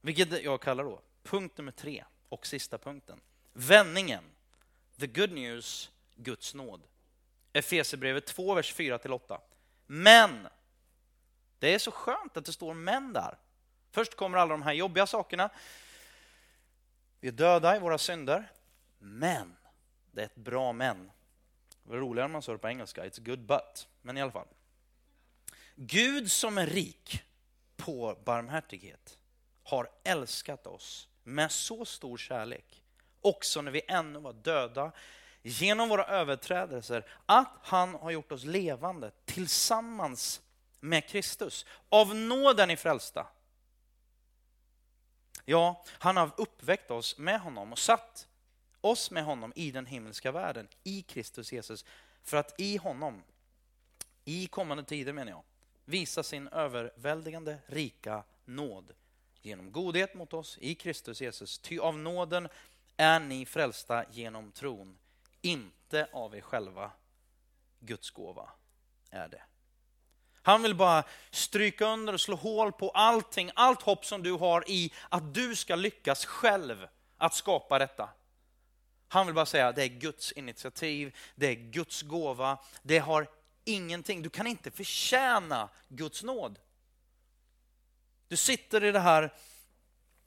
Vilket 0.00 0.42
jag 0.42 0.60
kallar 0.62 0.84
då 0.84 1.00
punkt 1.22 1.58
nummer 1.58 1.72
tre 1.72 2.04
och 2.28 2.46
sista 2.46 2.78
punkten. 2.78 3.20
Vändningen. 3.52 4.24
The 4.98 5.06
good 5.06 5.32
news, 5.32 5.90
Guds 6.14 6.54
nåd. 6.54 6.82
Efesierbrevet 7.52 8.26
2, 8.26 8.54
vers 8.54 8.74
4-8. 8.74 9.40
Men, 9.86 10.48
det 11.58 11.74
är 11.74 11.78
så 11.78 11.90
skönt 11.90 12.36
att 12.36 12.44
det 12.44 12.52
står 12.52 12.74
men 12.74 13.12
där. 13.12 13.38
Först 13.90 14.14
kommer 14.14 14.38
alla 14.38 14.50
de 14.50 14.62
här 14.62 14.72
jobbiga 14.72 15.06
sakerna. 15.06 15.50
Vi 17.24 17.28
är 17.28 17.32
döda 17.32 17.76
i 17.76 17.78
våra 17.78 17.98
synder. 17.98 18.52
Men, 18.98 19.56
det 20.12 20.20
är 20.20 20.24
ett 20.24 20.34
bra 20.34 20.72
men. 20.72 21.10
Det 21.82 21.90
var 21.90 21.96
roligare 21.96 22.26
om 22.26 22.32
man 22.32 22.42
sa 22.42 22.52
det 22.52 22.58
på 22.58 22.68
engelska, 22.68 23.04
it's 23.04 23.24
good 23.24 23.46
but. 23.46 23.88
Men 24.02 24.16
i 24.16 24.22
alla 24.22 24.32
fall. 24.32 24.46
Gud 25.74 26.32
som 26.32 26.58
är 26.58 26.66
rik 26.66 27.22
på 27.76 28.18
barmhärtighet 28.24 29.18
har 29.62 29.88
älskat 30.04 30.66
oss 30.66 31.08
med 31.22 31.52
så 31.52 31.84
stor 31.84 32.16
kärlek 32.16 32.82
också 33.20 33.62
när 33.62 33.72
vi 33.72 33.82
ännu 33.88 34.18
var 34.18 34.32
döda 34.32 34.92
genom 35.42 35.88
våra 35.88 36.04
överträdelser, 36.04 37.06
att 37.26 37.52
han 37.62 37.94
har 37.94 38.10
gjort 38.10 38.32
oss 38.32 38.44
levande 38.44 39.10
tillsammans 39.24 40.40
med 40.80 41.08
Kristus. 41.08 41.66
Av 41.88 42.14
nåden 42.14 42.70
i 42.70 42.76
frälsta. 42.76 43.26
Ja, 45.44 45.84
han 45.88 46.16
har 46.16 46.30
uppväckt 46.36 46.90
oss 46.90 47.18
med 47.18 47.40
honom 47.40 47.72
och 47.72 47.78
satt 47.78 48.28
oss 48.80 49.10
med 49.10 49.24
honom 49.24 49.52
i 49.56 49.70
den 49.70 49.86
himmelska 49.86 50.32
världen, 50.32 50.68
i 50.82 51.02
Kristus 51.02 51.52
Jesus, 51.52 51.84
för 52.22 52.36
att 52.36 52.60
i 52.60 52.76
honom, 52.76 53.22
i 54.24 54.46
kommande 54.46 54.84
tider 54.84 55.12
menar 55.12 55.32
jag, 55.32 55.42
visa 55.84 56.22
sin 56.22 56.48
överväldigande 56.48 57.58
rika 57.66 58.22
nåd 58.44 58.92
genom 59.42 59.72
godhet 59.72 60.14
mot 60.14 60.34
oss 60.34 60.58
i 60.60 60.74
Kristus 60.74 61.20
Jesus. 61.20 61.58
Ty 61.58 61.78
av 61.78 61.98
nåden 61.98 62.48
är 62.96 63.20
ni 63.20 63.46
frälsta 63.46 64.04
genom 64.10 64.52
tron, 64.52 64.98
inte 65.42 66.08
av 66.12 66.36
er 66.36 66.40
själva. 66.40 66.90
Guds 67.80 68.10
gåva 68.10 68.50
är 69.10 69.28
det. 69.28 69.42
Han 70.46 70.62
vill 70.62 70.74
bara 70.74 71.04
stryka 71.30 71.86
under 71.86 72.12
och 72.12 72.20
slå 72.20 72.36
hål 72.36 72.72
på 72.72 72.90
allting, 72.90 73.50
allt 73.54 73.82
hopp 73.82 74.06
som 74.06 74.22
du 74.22 74.32
har 74.32 74.70
i 74.70 74.92
att 75.08 75.34
du 75.34 75.56
ska 75.56 75.76
lyckas 75.76 76.24
själv 76.24 76.86
att 77.18 77.34
skapa 77.34 77.78
detta. 77.78 78.08
Han 79.08 79.26
vill 79.26 79.34
bara 79.34 79.46
säga 79.46 79.68
att 79.68 79.76
det 79.76 79.82
är 79.82 79.88
Guds 79.88 80.32
initiativ, 80.32 81.16
det 81.34 81.46
är 81.46 81.54
Guds 81.54 82.02
gåva, 82.02 82.58
det 82.82 82.98
har 82.98 83.26
ingenting, 83.64 84.22
du 84.22 84.30
kan 84.30 84.46
inte 84.46 84.70
förtjäna 84.70 85.68
Guds 85.88 86.22
nåd. 86.22 86.58
Du 88.28 88.36
sitter 88.36 88.84
i 88.84 88.92
det 88.92 89.00
här 89.00 89.34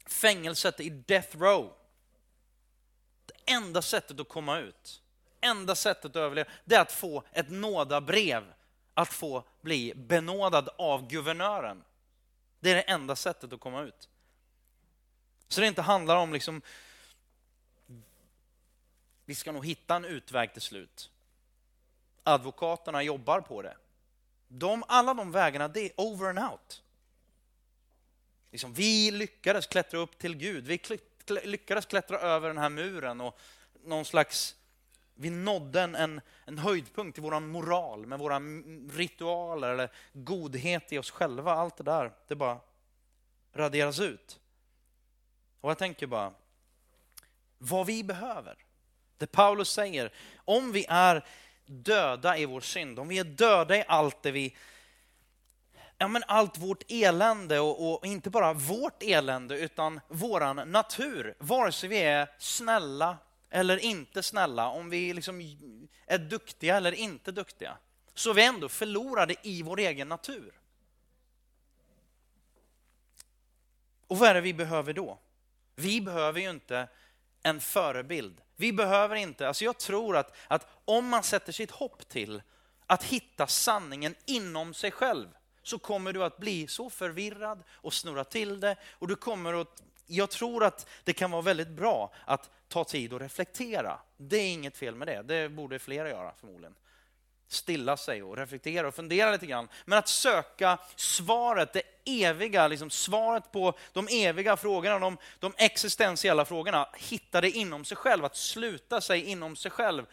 fängelset 0.05 0.80
i 0.80 0.89
death 0.89 1.38
row. 1.38 1.74
Det 3.26 3.51
enda 3.51 3.82
sättet 3.82 4.20
att 4.20 4.30
komma 4.30 4.59
ut, 4.59 5.01
enda 5.41 5.76
sättet 5.76 6.05
att 6.05 6.15
överleva, 6.15 6.49
det 6.65 6.76
är 6.76 6.82
att 6.82 6.91
få 6.91 7.24
ett 7.32 7.49
nådabrev. 7.49 8.53
Att 8.98 9.14
få 9.14 9.43
bli 9.62 9.93
benådad 9.95 10.70
av 10.78 11.08
guvernören. 11.08 11.84
Det 12.60 12.72
är 12.72 12.76
det 12.76 12.82
enda 12.82 13.16
sättet 13.16 13.54
att 13.54 13.60
komma 13.60 13.82
ut. 13.82 14.10
Så 15.48 15.62
det 15.62 15.68
inte 15.68 15.82
handlar 15.82 16.16
om 16.16 16.34
liksom, 16.34 16.62
vi 19.26 19.36
ska 19.36 19.52
nog 19.52 19.66
hitta 19.66 19.95
en 19.95 20.06
utväg 20.06 20.54
till 20.54 20.62
slut. 20.62 21.12
Advokaterna 22.24 23.04
jobbar 23.04 23.41
på 23.41 23.62
det. 23.62 23.78
De, 24.48 24.84
alla 24.88 25.14
de 25.14 25.32
vägarna, 25.32 25.68
det 25.68 25.82
är 25.82 25.91
over 25.95 26.30
and 26.30 26.39
out. 26.39 26.84
Liksom, 28.52 28.74
vi 28.74 29.12
lyckades 29.12 29.68
klättra 29.68 30.00
upp 30.00 30.18
till 30.18 30.36
Gud. 30.36 30.68
Vi 30.68 30.80
lyckades 31.43 31.86
klättra 31.86 32.20
över 32.20 32.48
den 32.48 32.58
här 32.58 32.70
muren 32.70 33.22
och 33.22 33.39
någon 33.84 34.06
slags... 34.06 34.56
Vi 35.20 35.30
nådde 35.30 35.82
en, 35.82 36.22
en 36.45 36.57
höjdpunkt 36.57 37.18
i 37.18 37.22
vår 37.22 37.39
moral 37.39 38.05
med 38.05 38.20
våra 38.20 38.39
ritualer 38.91 39.70
eller 39.70 39.91
godhet 40.13 40.93
i 40.93 40.97
oss 40.97 41.11
själva. 41.11 41.53
Allt 41.53 41.78
det 41.78 41.84
där, 41.84 42.11
det 42.28 42.36
bara 42.36 42.59
raderas 43.53 43.99
ut. 43.99 44.39
Och 45.61 45.70
jag 45.70 45.78
tänker 45.78 46.07
bara, 46.07 46.34
vad 47.57 47.86
vi 47.86 48.03
behöver. 48.03 48.57
Det 49.18 49.28
Paulus 49.28 49.70
säger, 49.70 50.13
om 50.36 50.72
vi 50.72 50.86
är 50.89 51.26
döda 51.65 52.38
i 52.38 52.45
vår 52.45 52.61
synd, 52.61 52.99
om 52.99 53.07
vi 53.07 53.20
är 53.20 53.24
döda 53.24 53.78
i 53.78 53.84
allt 53.88 54.24
det 54.24 54.32
vi 54.32 54.55
ja, 55.97 56.07
men 56.07 56.24
allt 56.28 56.57
vårt 56.57 56.84
elände 56.88 57.59
och, 57.59 57.91
och, 57.91 58.05
inte 58.05 58.30
bara 58.30 58.53
vårt 58.53 59.03
elände 59.03 59.59
utan 59.59 59.99
våran 60.07 60.72
natur. 60.72 61.36
Vare 61.39 61.72
sig 61.72 61.89
vi 61.89 62.03
är 62.03 62.30
snälla 62.39 63.18
eller 63.50 63.78
inte 63.78 64.24
snälla, 64.24 64.70
om 64.70 64.89
vi 64.89 65.14
liksom 65.14 65.58
är 66.06 66.18
duktiga 66.18 66.78
eller 66.78 66.91
inte 66.91 67.32
duktiga, 67.32 67.78
så 68.14 68.30
är 68.30 68.34
vi 68.34 68.45
ändå 68.45 68.70
förlorade 68.70 69.36
i 69.41 69.62
vår 69.62 69.80
egen 69.80 70.10
natur. 70.10 70.60
Och 74.08 74.18
vad 74.18 74.30
är 74.30 74.34
det 74.34 74.41
vi 74.41 74.54
behöver 74.54 74.93
då? 74.93 75.20
Vi 75.76 76.02
behöver 76.02 76.39
ju 76.39 76.50
inte 76.50 76.88
en 77.43 77.60
förebild. 77.60 78.41
Vi 78.56 78.74
behöver 78.74 79.16
inte, 79.16 79.48
alltså 79.48 79.66
jag 79.66 79.78
tror 79.78 80.18
att, 80.18 80.36
att 80.48 80.68
om 80.86 81.08
man 81.08 81.24
sätter 81.24 81.52
sitt 81.52 81.72
hopp 81.72 82.10
till 82.10 82.41
att 82.86 83.04
hitta 83.04 83.48
sanningen 83.48 84.16
inom 84.26 84.74
sig 84.74 84.91
själv, 84.91 85.28
så 85.64 85.80
kommer 85.80 86.14
du 86.14 86.24
att 86.24 86.38
bli 86.38 86.68
så 86.68 86.89
förvirrad 86.89 87.64
och 87.70 87.93
snurra 87.93 88.24
till 88.24 88.60
det. 88.60 88.76
Och 88.91 89.08
du 89.08 89.16
kommer 89.16 89.62
att, 89.62 89.84
jag 90.06 90.30
tror 90.30 90.64
att 90.64 90.88
det 91.04 91.14
kan 91.14 91.32
vara 91.32 91.41
väldigt 91.41 91.70
bra 91.70 92.14
att 92.26 92.50
ta 92.68 92.84
tid 92.84 93.13
och 93.13 93.20
reflektera. 93.20 93.99
Det 94.18 94.38
är 94.38 94.53
inget 94.53 94.78
fel 94.78 94.95
med 94.95 95.07
det, 95.07 95.22
det 95.22 95.49
borde 95.49 95.80
fler 95.80 96.05
göra 96.05 96.34
förmodligen. 96.39 96.76
Stilla 97.47 97.97
sig 97.97 98.24
och 98.24 98.38
reflektera 98.38 98.88
och 98.88 98.95
fundera 98.95 99.32
lite 99.32 99.45
grann. 99.45 99.68
Men 99.86 99.99
att 99.99 100.07
söka 100.07 100.80
svaret, 100.95 101.74
det 101.74 101.82
eviga, 102.05 102.68
liksom 102.68 102.89
svaret 102.89 103.51
på 103.51 103.78
de 103.93 104.07
eviga 104.07 104.57
frågorna, 104.57 104.99
de, 104.99 105.18
de 105.39 105.53
existentiella 105.57 106.45
frågorna, 106.45 106.89
hitta 106.97 107.41
det 107.41 107.51
inom 107.51 107.86
sig 107.86 107.97
själv, 107.97 108.26
att 108.26 108.36
sluta 108.36 109.01
sig 109.01 109.24
inom 109.24 109.55
sig 109.55 109.72
själv. 109.72 110.05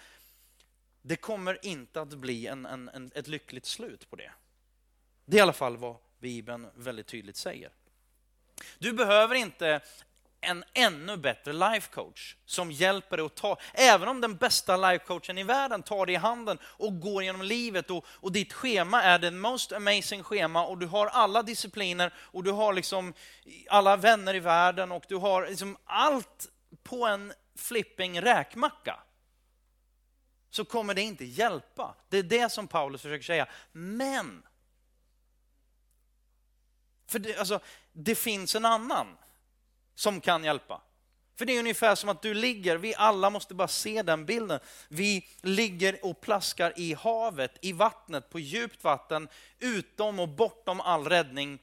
Det 1.02 1.16
kommer 1.16 1.66
inte 1.66 2.00
att 2.00 2.08
bli 2.08 2.46
en, 2.46 2.66
en, 2.66 2.88
en 2.88 3.10
ett 3.14 3.28
lyckligt 3.28 3.66
slut 3.66 4.10
på 4.10 4.16
det. 4.16 4.30
Det 5.24 5.36
är 5.36 5.38
i 5.38 5.42
alla 5.42 5.52
fall 5.52 5.76
vad 5.76 5.96
Bibeln 6.18 6.70
väldigt 6.74 7.06
tydligt 7.06 7.36
säger. 7.36 7.70
Du 8.78 8.92
behöver 8.92 9.34
inte 9.34 9.80
en 10.44 10.64
ännu 10.72 11.16
bättre 11.16 11.52
life 11.52 11.92
coach 11.92 12.36
som 12.46 12.70
hjälper 12.70 13.16
dig 13.16 13.26
att 13.26 13.34
ta, 13.34 13.58
även 13.72 14.08
om 14.08 14.20
den 14.20 14.36
bästa 14.36 14.76
life 14.76 15.04
coachen 15.04 15.38
i 15.38 15.42
världen 15.42 15.82
tar 15.82 16.06
dig 16.06 16.14
i 16.14 16.18
handen 16.18 16.58
och 16.62 17.00
går 17.00 17.22
genom 17.22 17.42
livet 17.42 17.90
och, 17.90 18.06
och 18.08 18.32
ditt 18.32 18.52
schema 18.52 19.02
är 19.02 19.18
det 19.18 19.30
most 19.30 19.72
amazing 19.72 20.22
schema 20.22 20.66
och 20.66 20.78
du 20.78 20.86
har 20.86 21.06
alla 21.06 21.42
discipliner 21.42 22.14
och 22.18 22.44
du 22.44 22.50
har 22.50 22.72
liksom 22.72 23.14
alla 23.68 23.96
vänner 23.96 24.34
i 24.34 24.40
världen 24.40 24.92
och 24.92 25.04
du 25.08 25.16
har 25.16 25.46
liksom 25.46 25.76
allt 25.84 26.48
på 26.82 27.06
en 27.06 27.32
flipping 27.56 28.20
räkmacka 28.20 29.00
så 30.50 30.64
kommer 30.64 30.94
det 30.94 31.02
inte 31.02 31.24
hjälpa. 31.24 31.94
Det 32.08 32.18
är 32.18 32.22
det 32.22 32.52
som 32.52 32.68
Paulus 32.68 33.02
försöker 33.02 33.24
säga. 33.24 33.48
Men 33.72 34.42
för 37.06 37.18
det, 37.18 37.36
alltså, 37.36 37.60
det 37.92 38.14
finns 38.14 38.54
en 38.54 38.64
annan 38.64 39.16
som 39.94 40.20
kan 40.20 40.44
hjälpa. 40.44 40.80
För 41.36 41.44
det 41.44 41.56
är 41.56 41.58
ungefär 41.58 41.94
som 41.94 42.08
att 42.08 42.22
du 42.22 42.34
ligger, 42.34 42.76
vi 42.76 42.94
alla 42.94 43.30
måste 43.30 43.54
bara 43.54 43.68
se 43.68 44.02
den 44.02 44.26
bilden. 44.26 44.60
Vi 44.88 45.26
ligger 45.42 46.04
och 46.04 46.20
plaskar 46.20 46.72
i 46.76 46.94
havet, 46.94 47.58
i 47.60 47.72
vattnet, 47.72 48.30
på 48.30 48.40
djupt 48.40 48.84
vatten, 48.84 49.28
utom 49.58 50.20
och 50.20 50.28
bortom 50.28 50.80
all 50.80 51.08
räddning. 51.08 51.58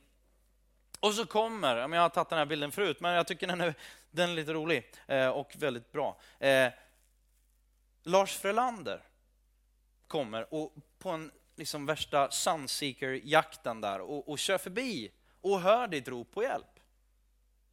Och 1.00 1.14
så 1.14 1.26
kommer, 1.26 1.78
jag 1.78 2.02
har 2.02 2.10
tagit 2.10 2.30
den 2.30 2.38
här 2.38 2.46
bilden 2.46 2.72
förut, 2.72 2.98
men 3.00 3.14
jag 3.14 3.28
tycker 3.28 3.48
den 3.48 3.62
är, 3.62 3.74
den 4.12 4.30
är 4.30 4.34
lite 4.34 4.54
rolig 4.54 4.92
eh, 5.08 5.28
och 5.28 5.56
väldigt 5.58 5.92
bra. 5.92 6.20
Eh, 6.40 6.72
Lars 8.04 8.38
Frölander 8.38 9.04
kommer 10.08 10.54
och 10.54 10.74
på 11.00 11.10
en 11.10 11.32
liksom 11.56 11.86
värsta 11.86 12.32
sunseeker-jakten 12.32 13.82
där 13.82 14.00
och, 14.00 14.30
och 14.30 14.40
kör 14.40 14.58
förbi 14.58 15.12
och 15.42 15.62
hör 15.62 15.88
ditt 15.88 16.08
rop 16.08 16.32
på 16.32 16.44
hjälp. 16.44 16.81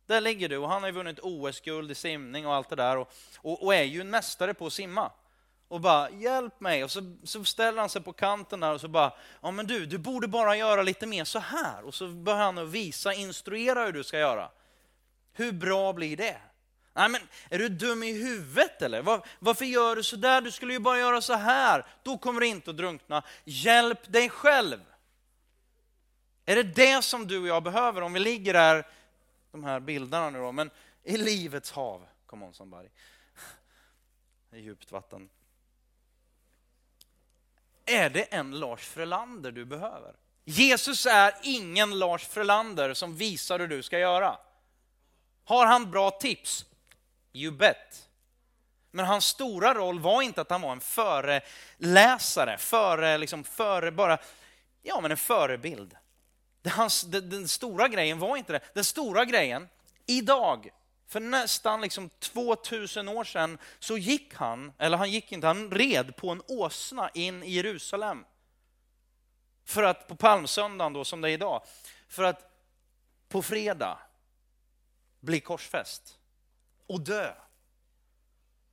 Där 0.08 0.20
ligger 0.20 0.48
du 0.48 0.56
och 0.56 0.68
han 0.68 0.82
har 0.82 0.88
ju 0.88 0.94
vunnit 0.94 1.18
OS-guld 1.22 1.90
i 1.90 1.94
simning 1.94 2.46
och 2.46 2.54
allt 2.54 2.68
det 2.68 2.76
där 2.76 2.96
och, 2.96 3.12
och, 3.36 3.64
och, 3.64 3.74
är 3.74 3.82
ju 3.82 4.00
en 4.00 4.10
mästare 4.10 4.54
på 4.54 4.66
att 4.66 4.72
simma. 4.72 5.12
Och 5.68 5.80
bara, 5.80 6.10
hjälp 6.10 6.60
mig. 6.60 6.84
Och 6.84 6.90
så, 6.90 7.16
så 7.24 7.44
ställer 7.44 7.80
han 7.80 7.88
sig 7.88 8.02
på 8.02 8.12
kanten 8.12 8.60
där 8.60 8.74
och 8.74 8.80
så 8.80 8.88
bara, 8.88 9.12
ja 9.42 9.50
men 9.50 9.66
du, 9.66 9.86
du 9.86 9.98
borde 9.98 10.28
bara 10.28 10.56
göra 10.56 10.82
lite 10.82 11.06
mer 11.06 11.24
så 11.24 11.38
här. 11.38 11.84
Och 11.84 11.94
så 11.94 12.08
börjar 12.08 12.38
han 12.38 12.58
att 12.58 12.68
visa, 12.68 13.12
instruera 13.12 13.84
hur 13.84 13.92
du 13.92 14.04
ska 14.04 14.18
göra. 14.18 14.50
Hur 15.32 15.52
bra 15.52 15.92
blir 15.92 16.16
det? 16.16 16.36
Nej 16.94 17.08
men, 17.08 17.20
är 17.50 17.58
du 17.58 17.68
dum 17.68 18.02
i 18.02 18.12
huvudet 18.12 18.82
eller? 18.82 19.02
Var, 19.02 19.26
varför 19.38 19.64
gör 19.64 19.96
du 19.96 20.02
så 20.02 20.16
där? 20.16 20.40
Du 20.40 20.50
skulle 20.50 20.72
ju 20.72 20.78
bara 20.78 20.98
göra 20.98 21.20
så 21.20 21.34
här. 21.34 21.86
Då 22.02 22.18
kommer 22.18 22.40
du 22.40 22.46
inte 22.46 22.70
att 22.70 22.76
drunkna. 22.76 23.22
Hjälp 23.44 24.12
dig 24.12 24.28
själv. 24.28 24.78
Är 26.46 26.56
det 26.56 26.62
det 26.62 27.04
som 27.04 27.26
du 27.26 27.38
och 27.38 27.46
jag 27.46 27.62
behöver 27.62 28.02
om 28.02 28.12
vi 28.12 28.20
ligger 28.20 28.52
där, 28.52 28.86
de 29.60 29.64
här 29.64 29.80
bilderna 29.80 30.30
nu 30.30 30.38
då, 30.38 30.52
men 30.52 30.70
i 31.02 31.16
livets 31.16 31.70
hav, 31.70 32.06
come 32.26 32.46
on 32.46 32.54
somebody, 32.54 32.88
i 34.52 34.60
djupt 34.60 34.92
vatten. 34.92 35.28
Är 37.86 38.10
det 38.10 38.22
en 38.22 38.58
Lars 38.58 38.86
Frölander 38.88 39.52
du 39.52 39.64
behöver? 39.64 40.16
Jesus 40.44 41.06
är 41.06 41.34
ingen 41.42 41.98
Lars 41.98 42.26
Frölander 42.26 42.94
som 42.94 43.16
visar 43.16 43.58
hur 43.58 43.68
du 43.68 43.82
ska 43.82 43.98
göra. 43.98 44.38
Har 45.44 45.66
han 45.66 45.90
bra 45.90 46.10
tips? 46.10 46.64
You 47.32 47.52
bet. 47.52 48.08
Men 48.90 49.04
hans 49.04 49.24
stora 49.24 49.74
roll 49.74 50.00
var 50.00 50.22
inte 50.22 50.40
att 50.40 50.50
han 50.50 50.60
var 50.60 50.72
en 50.72 50.80
föreläsare, 50.80 52.58
före, 52.58 53.18
liksom, 53.18 53.44
före 53.44 53.90
bara, 53.90 54.18
ja 54.82 55.00
men 55.00 55.10
en 55.10 55.16
förebild. 55.16 55.96
Hans, 56.68 57.02
den, 57.02 57.30
den 57.30 57.48
stora 57.48 57.88
grejen 57.88 58.18
var 58.18 58.36
inte 58.36 58.52
det. 58.52 58.60
Den 58.74 58.84
stora 58.84 59.24
grejen, 59.24 59.68
idag, 60.06 60.70
För 61.06 61.20
nästan 61.20 61.80
liksom 61.80 62.08
2000 62.08 63.08
år 63.08 63.24
sedan 63.24 63.58
så 63.78 63.98
gick 63.98 64.34
han, 64.34 64.72
eller 64.78 64.96
han 64.96 65.10
gick 65.10 65.32
inte, 65.32 65.46
han 65.46 65.70
red 65.70 66.16
på 66.16 66.30
en 66.30 66.42
åsna 66.48 67.10
in 67.14 67.42
i 67.42 67.50
Jerusalem. 67.50 68.24
För 69.64 69.82
att 69.82 70.08
på 70.08 70.16
palmsöndagen 70.16 70.92
då, 70.92 71.04
som 71.04 71.20
det 71.20 71.30
är 71.30 71.32
idag, 71.32 71.62
för 72.08 72.22
att 72.22 72.50
på 73.28 73.42
fredag 73.42 73.98
bli 75.20 75.40
korsfäst 75.40 76.18
och 76.86 77.00
dö. 77.00 77.34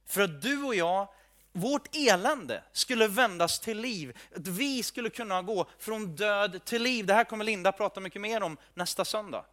För 0.06 0.22
att 0.22 0.42
du 0.42 0.64
och 0.64 0.76
jag, 0.76 1.08
vårt 1.56 1.96
elände 1.96 2.64
skulle 2.72 3.08
vändas 3.08 3.60
till 3.60 3.78
liv. 3.78 4.18
Att 4.36 4.48
vi 4.48 4.84
skulle 4.84 5.10
kunna 5.10 5.42
gå 5.42 5.68
från 5.78 6.16
död 6.16 6.66
till 6.66 6.84
liv. 6.84 7.06
Det 7.06 7.14
här 7.14 7.24
kommer 7.24 7.46
Linda 7.46 7.72
prata 7.72 8.00
mycket 8.00 8.22
mer 8.22 8.44
om 8.44 8.58
nästa 8.74 9.06
söndag. 9.06 9.46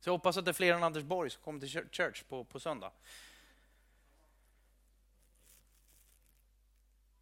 Så 0.00 0.08
jag 0.08 0.12
hoppas 0.12 0.36
att 0.36 0.44
det 0.44 0.50
är 0.50 0.52
fler 0.52 0.74
än 0.74 0.82
Anders 0.82 1.04
Borg 1.04 1.30
som 1.30 1.42
kommer 1.42 1.60
till 1.60 1.88
church 1.92 2.24
på, 2.28 2.44
på 2.44 2.60
söndag. 2.60 2.92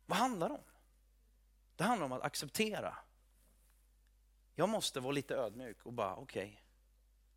Vad 0.07 0.19
handlar 0.19 0.49
det 0.49 0.55
om? 0.55 0.65
Det 1.77 1.85
handlar 1.85 2.07
om 2.07 2.13
att 2.13 2.23
acceptera. 2.23 2.97
Jag 4.55 4.69
måste 4.69 5.01
vara 5.01 5.13
lite 5.13 5.35
ödmjuk 5.35 5.77
och 5.83 5.93
bara 5.93 6.17
okej, 6.17 6.63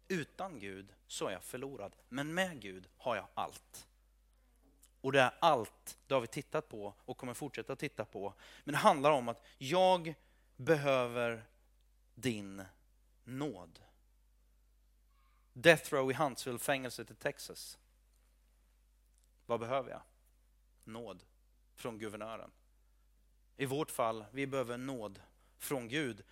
okay, 0.05 0.18
utan 0.20 0.59
Gud 0.59 0.93
så 1.07 1.28
är 1.28 1.32
jag 1.32 1.43
förlorad. 1.43 1.95
Men 2.09 2.34
med 2.34 2.61
Gud 2.61 2.88
har 2.97 3.15
jag 3.15 3.28
allt. 3.34 3.87
Och 5.02 5.12
det 5.12 5.22
är 5.22 5.32
allt, 5.39 5.98
det 6.08 6.14
har 6.14 6.22
vi 6.22 6.28
tittat 6.28 6.70
på 6.70 6.93
och 7.06 7.18
kommer 7.18 7.34
fortsätta 7.34 7.76
titta 7.76 8.06
på. 8.06 8.34
Men 8.64 8.74
det 8.74 8.80
handlar 8.80 9.12
om 9.12 9.30
att 9.30 9.41
jag 9.58 10.16
behöver 10.56 11.45
din 12.16 12.64
nåd. 13.24 13.80
Death 15.54 15.93
Row 15.93 16.12
i 16.12 16.14
Huntsville, 16.14 16.60
fängelset 16.60 17.12
i 17.12 17.16
Texas. 17.16 17.78
Vad 19.45 19.60
behöver 19.60 19.91
jag? 19.91 20.02
Nåd 20.84 21.24
från 21.76 21.98
guvernören. 21.98 22.52
I 23.58 23.66
vårt 23.66 23.91
fall, 23.91 24.26
vi 24.32 24.48
behöver 24.48 24.78
nåd 24.78 25.22
från 25.58 25.88
Gud. 25.88 26.24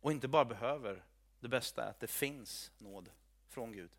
Och 0.00 0.12
inte 0.12 0.28
bara 0.28 0.44
behöver, 0.44 1.04
det 1.40 1.48
bästa 1.48 1.84
är 1.84 1.90
att 1.90 2.00
det 2.00 2.06
finns 2.06 2.72
nåd 2.78 3.10
från 3.48 3.72
Gud. 3.72 3.90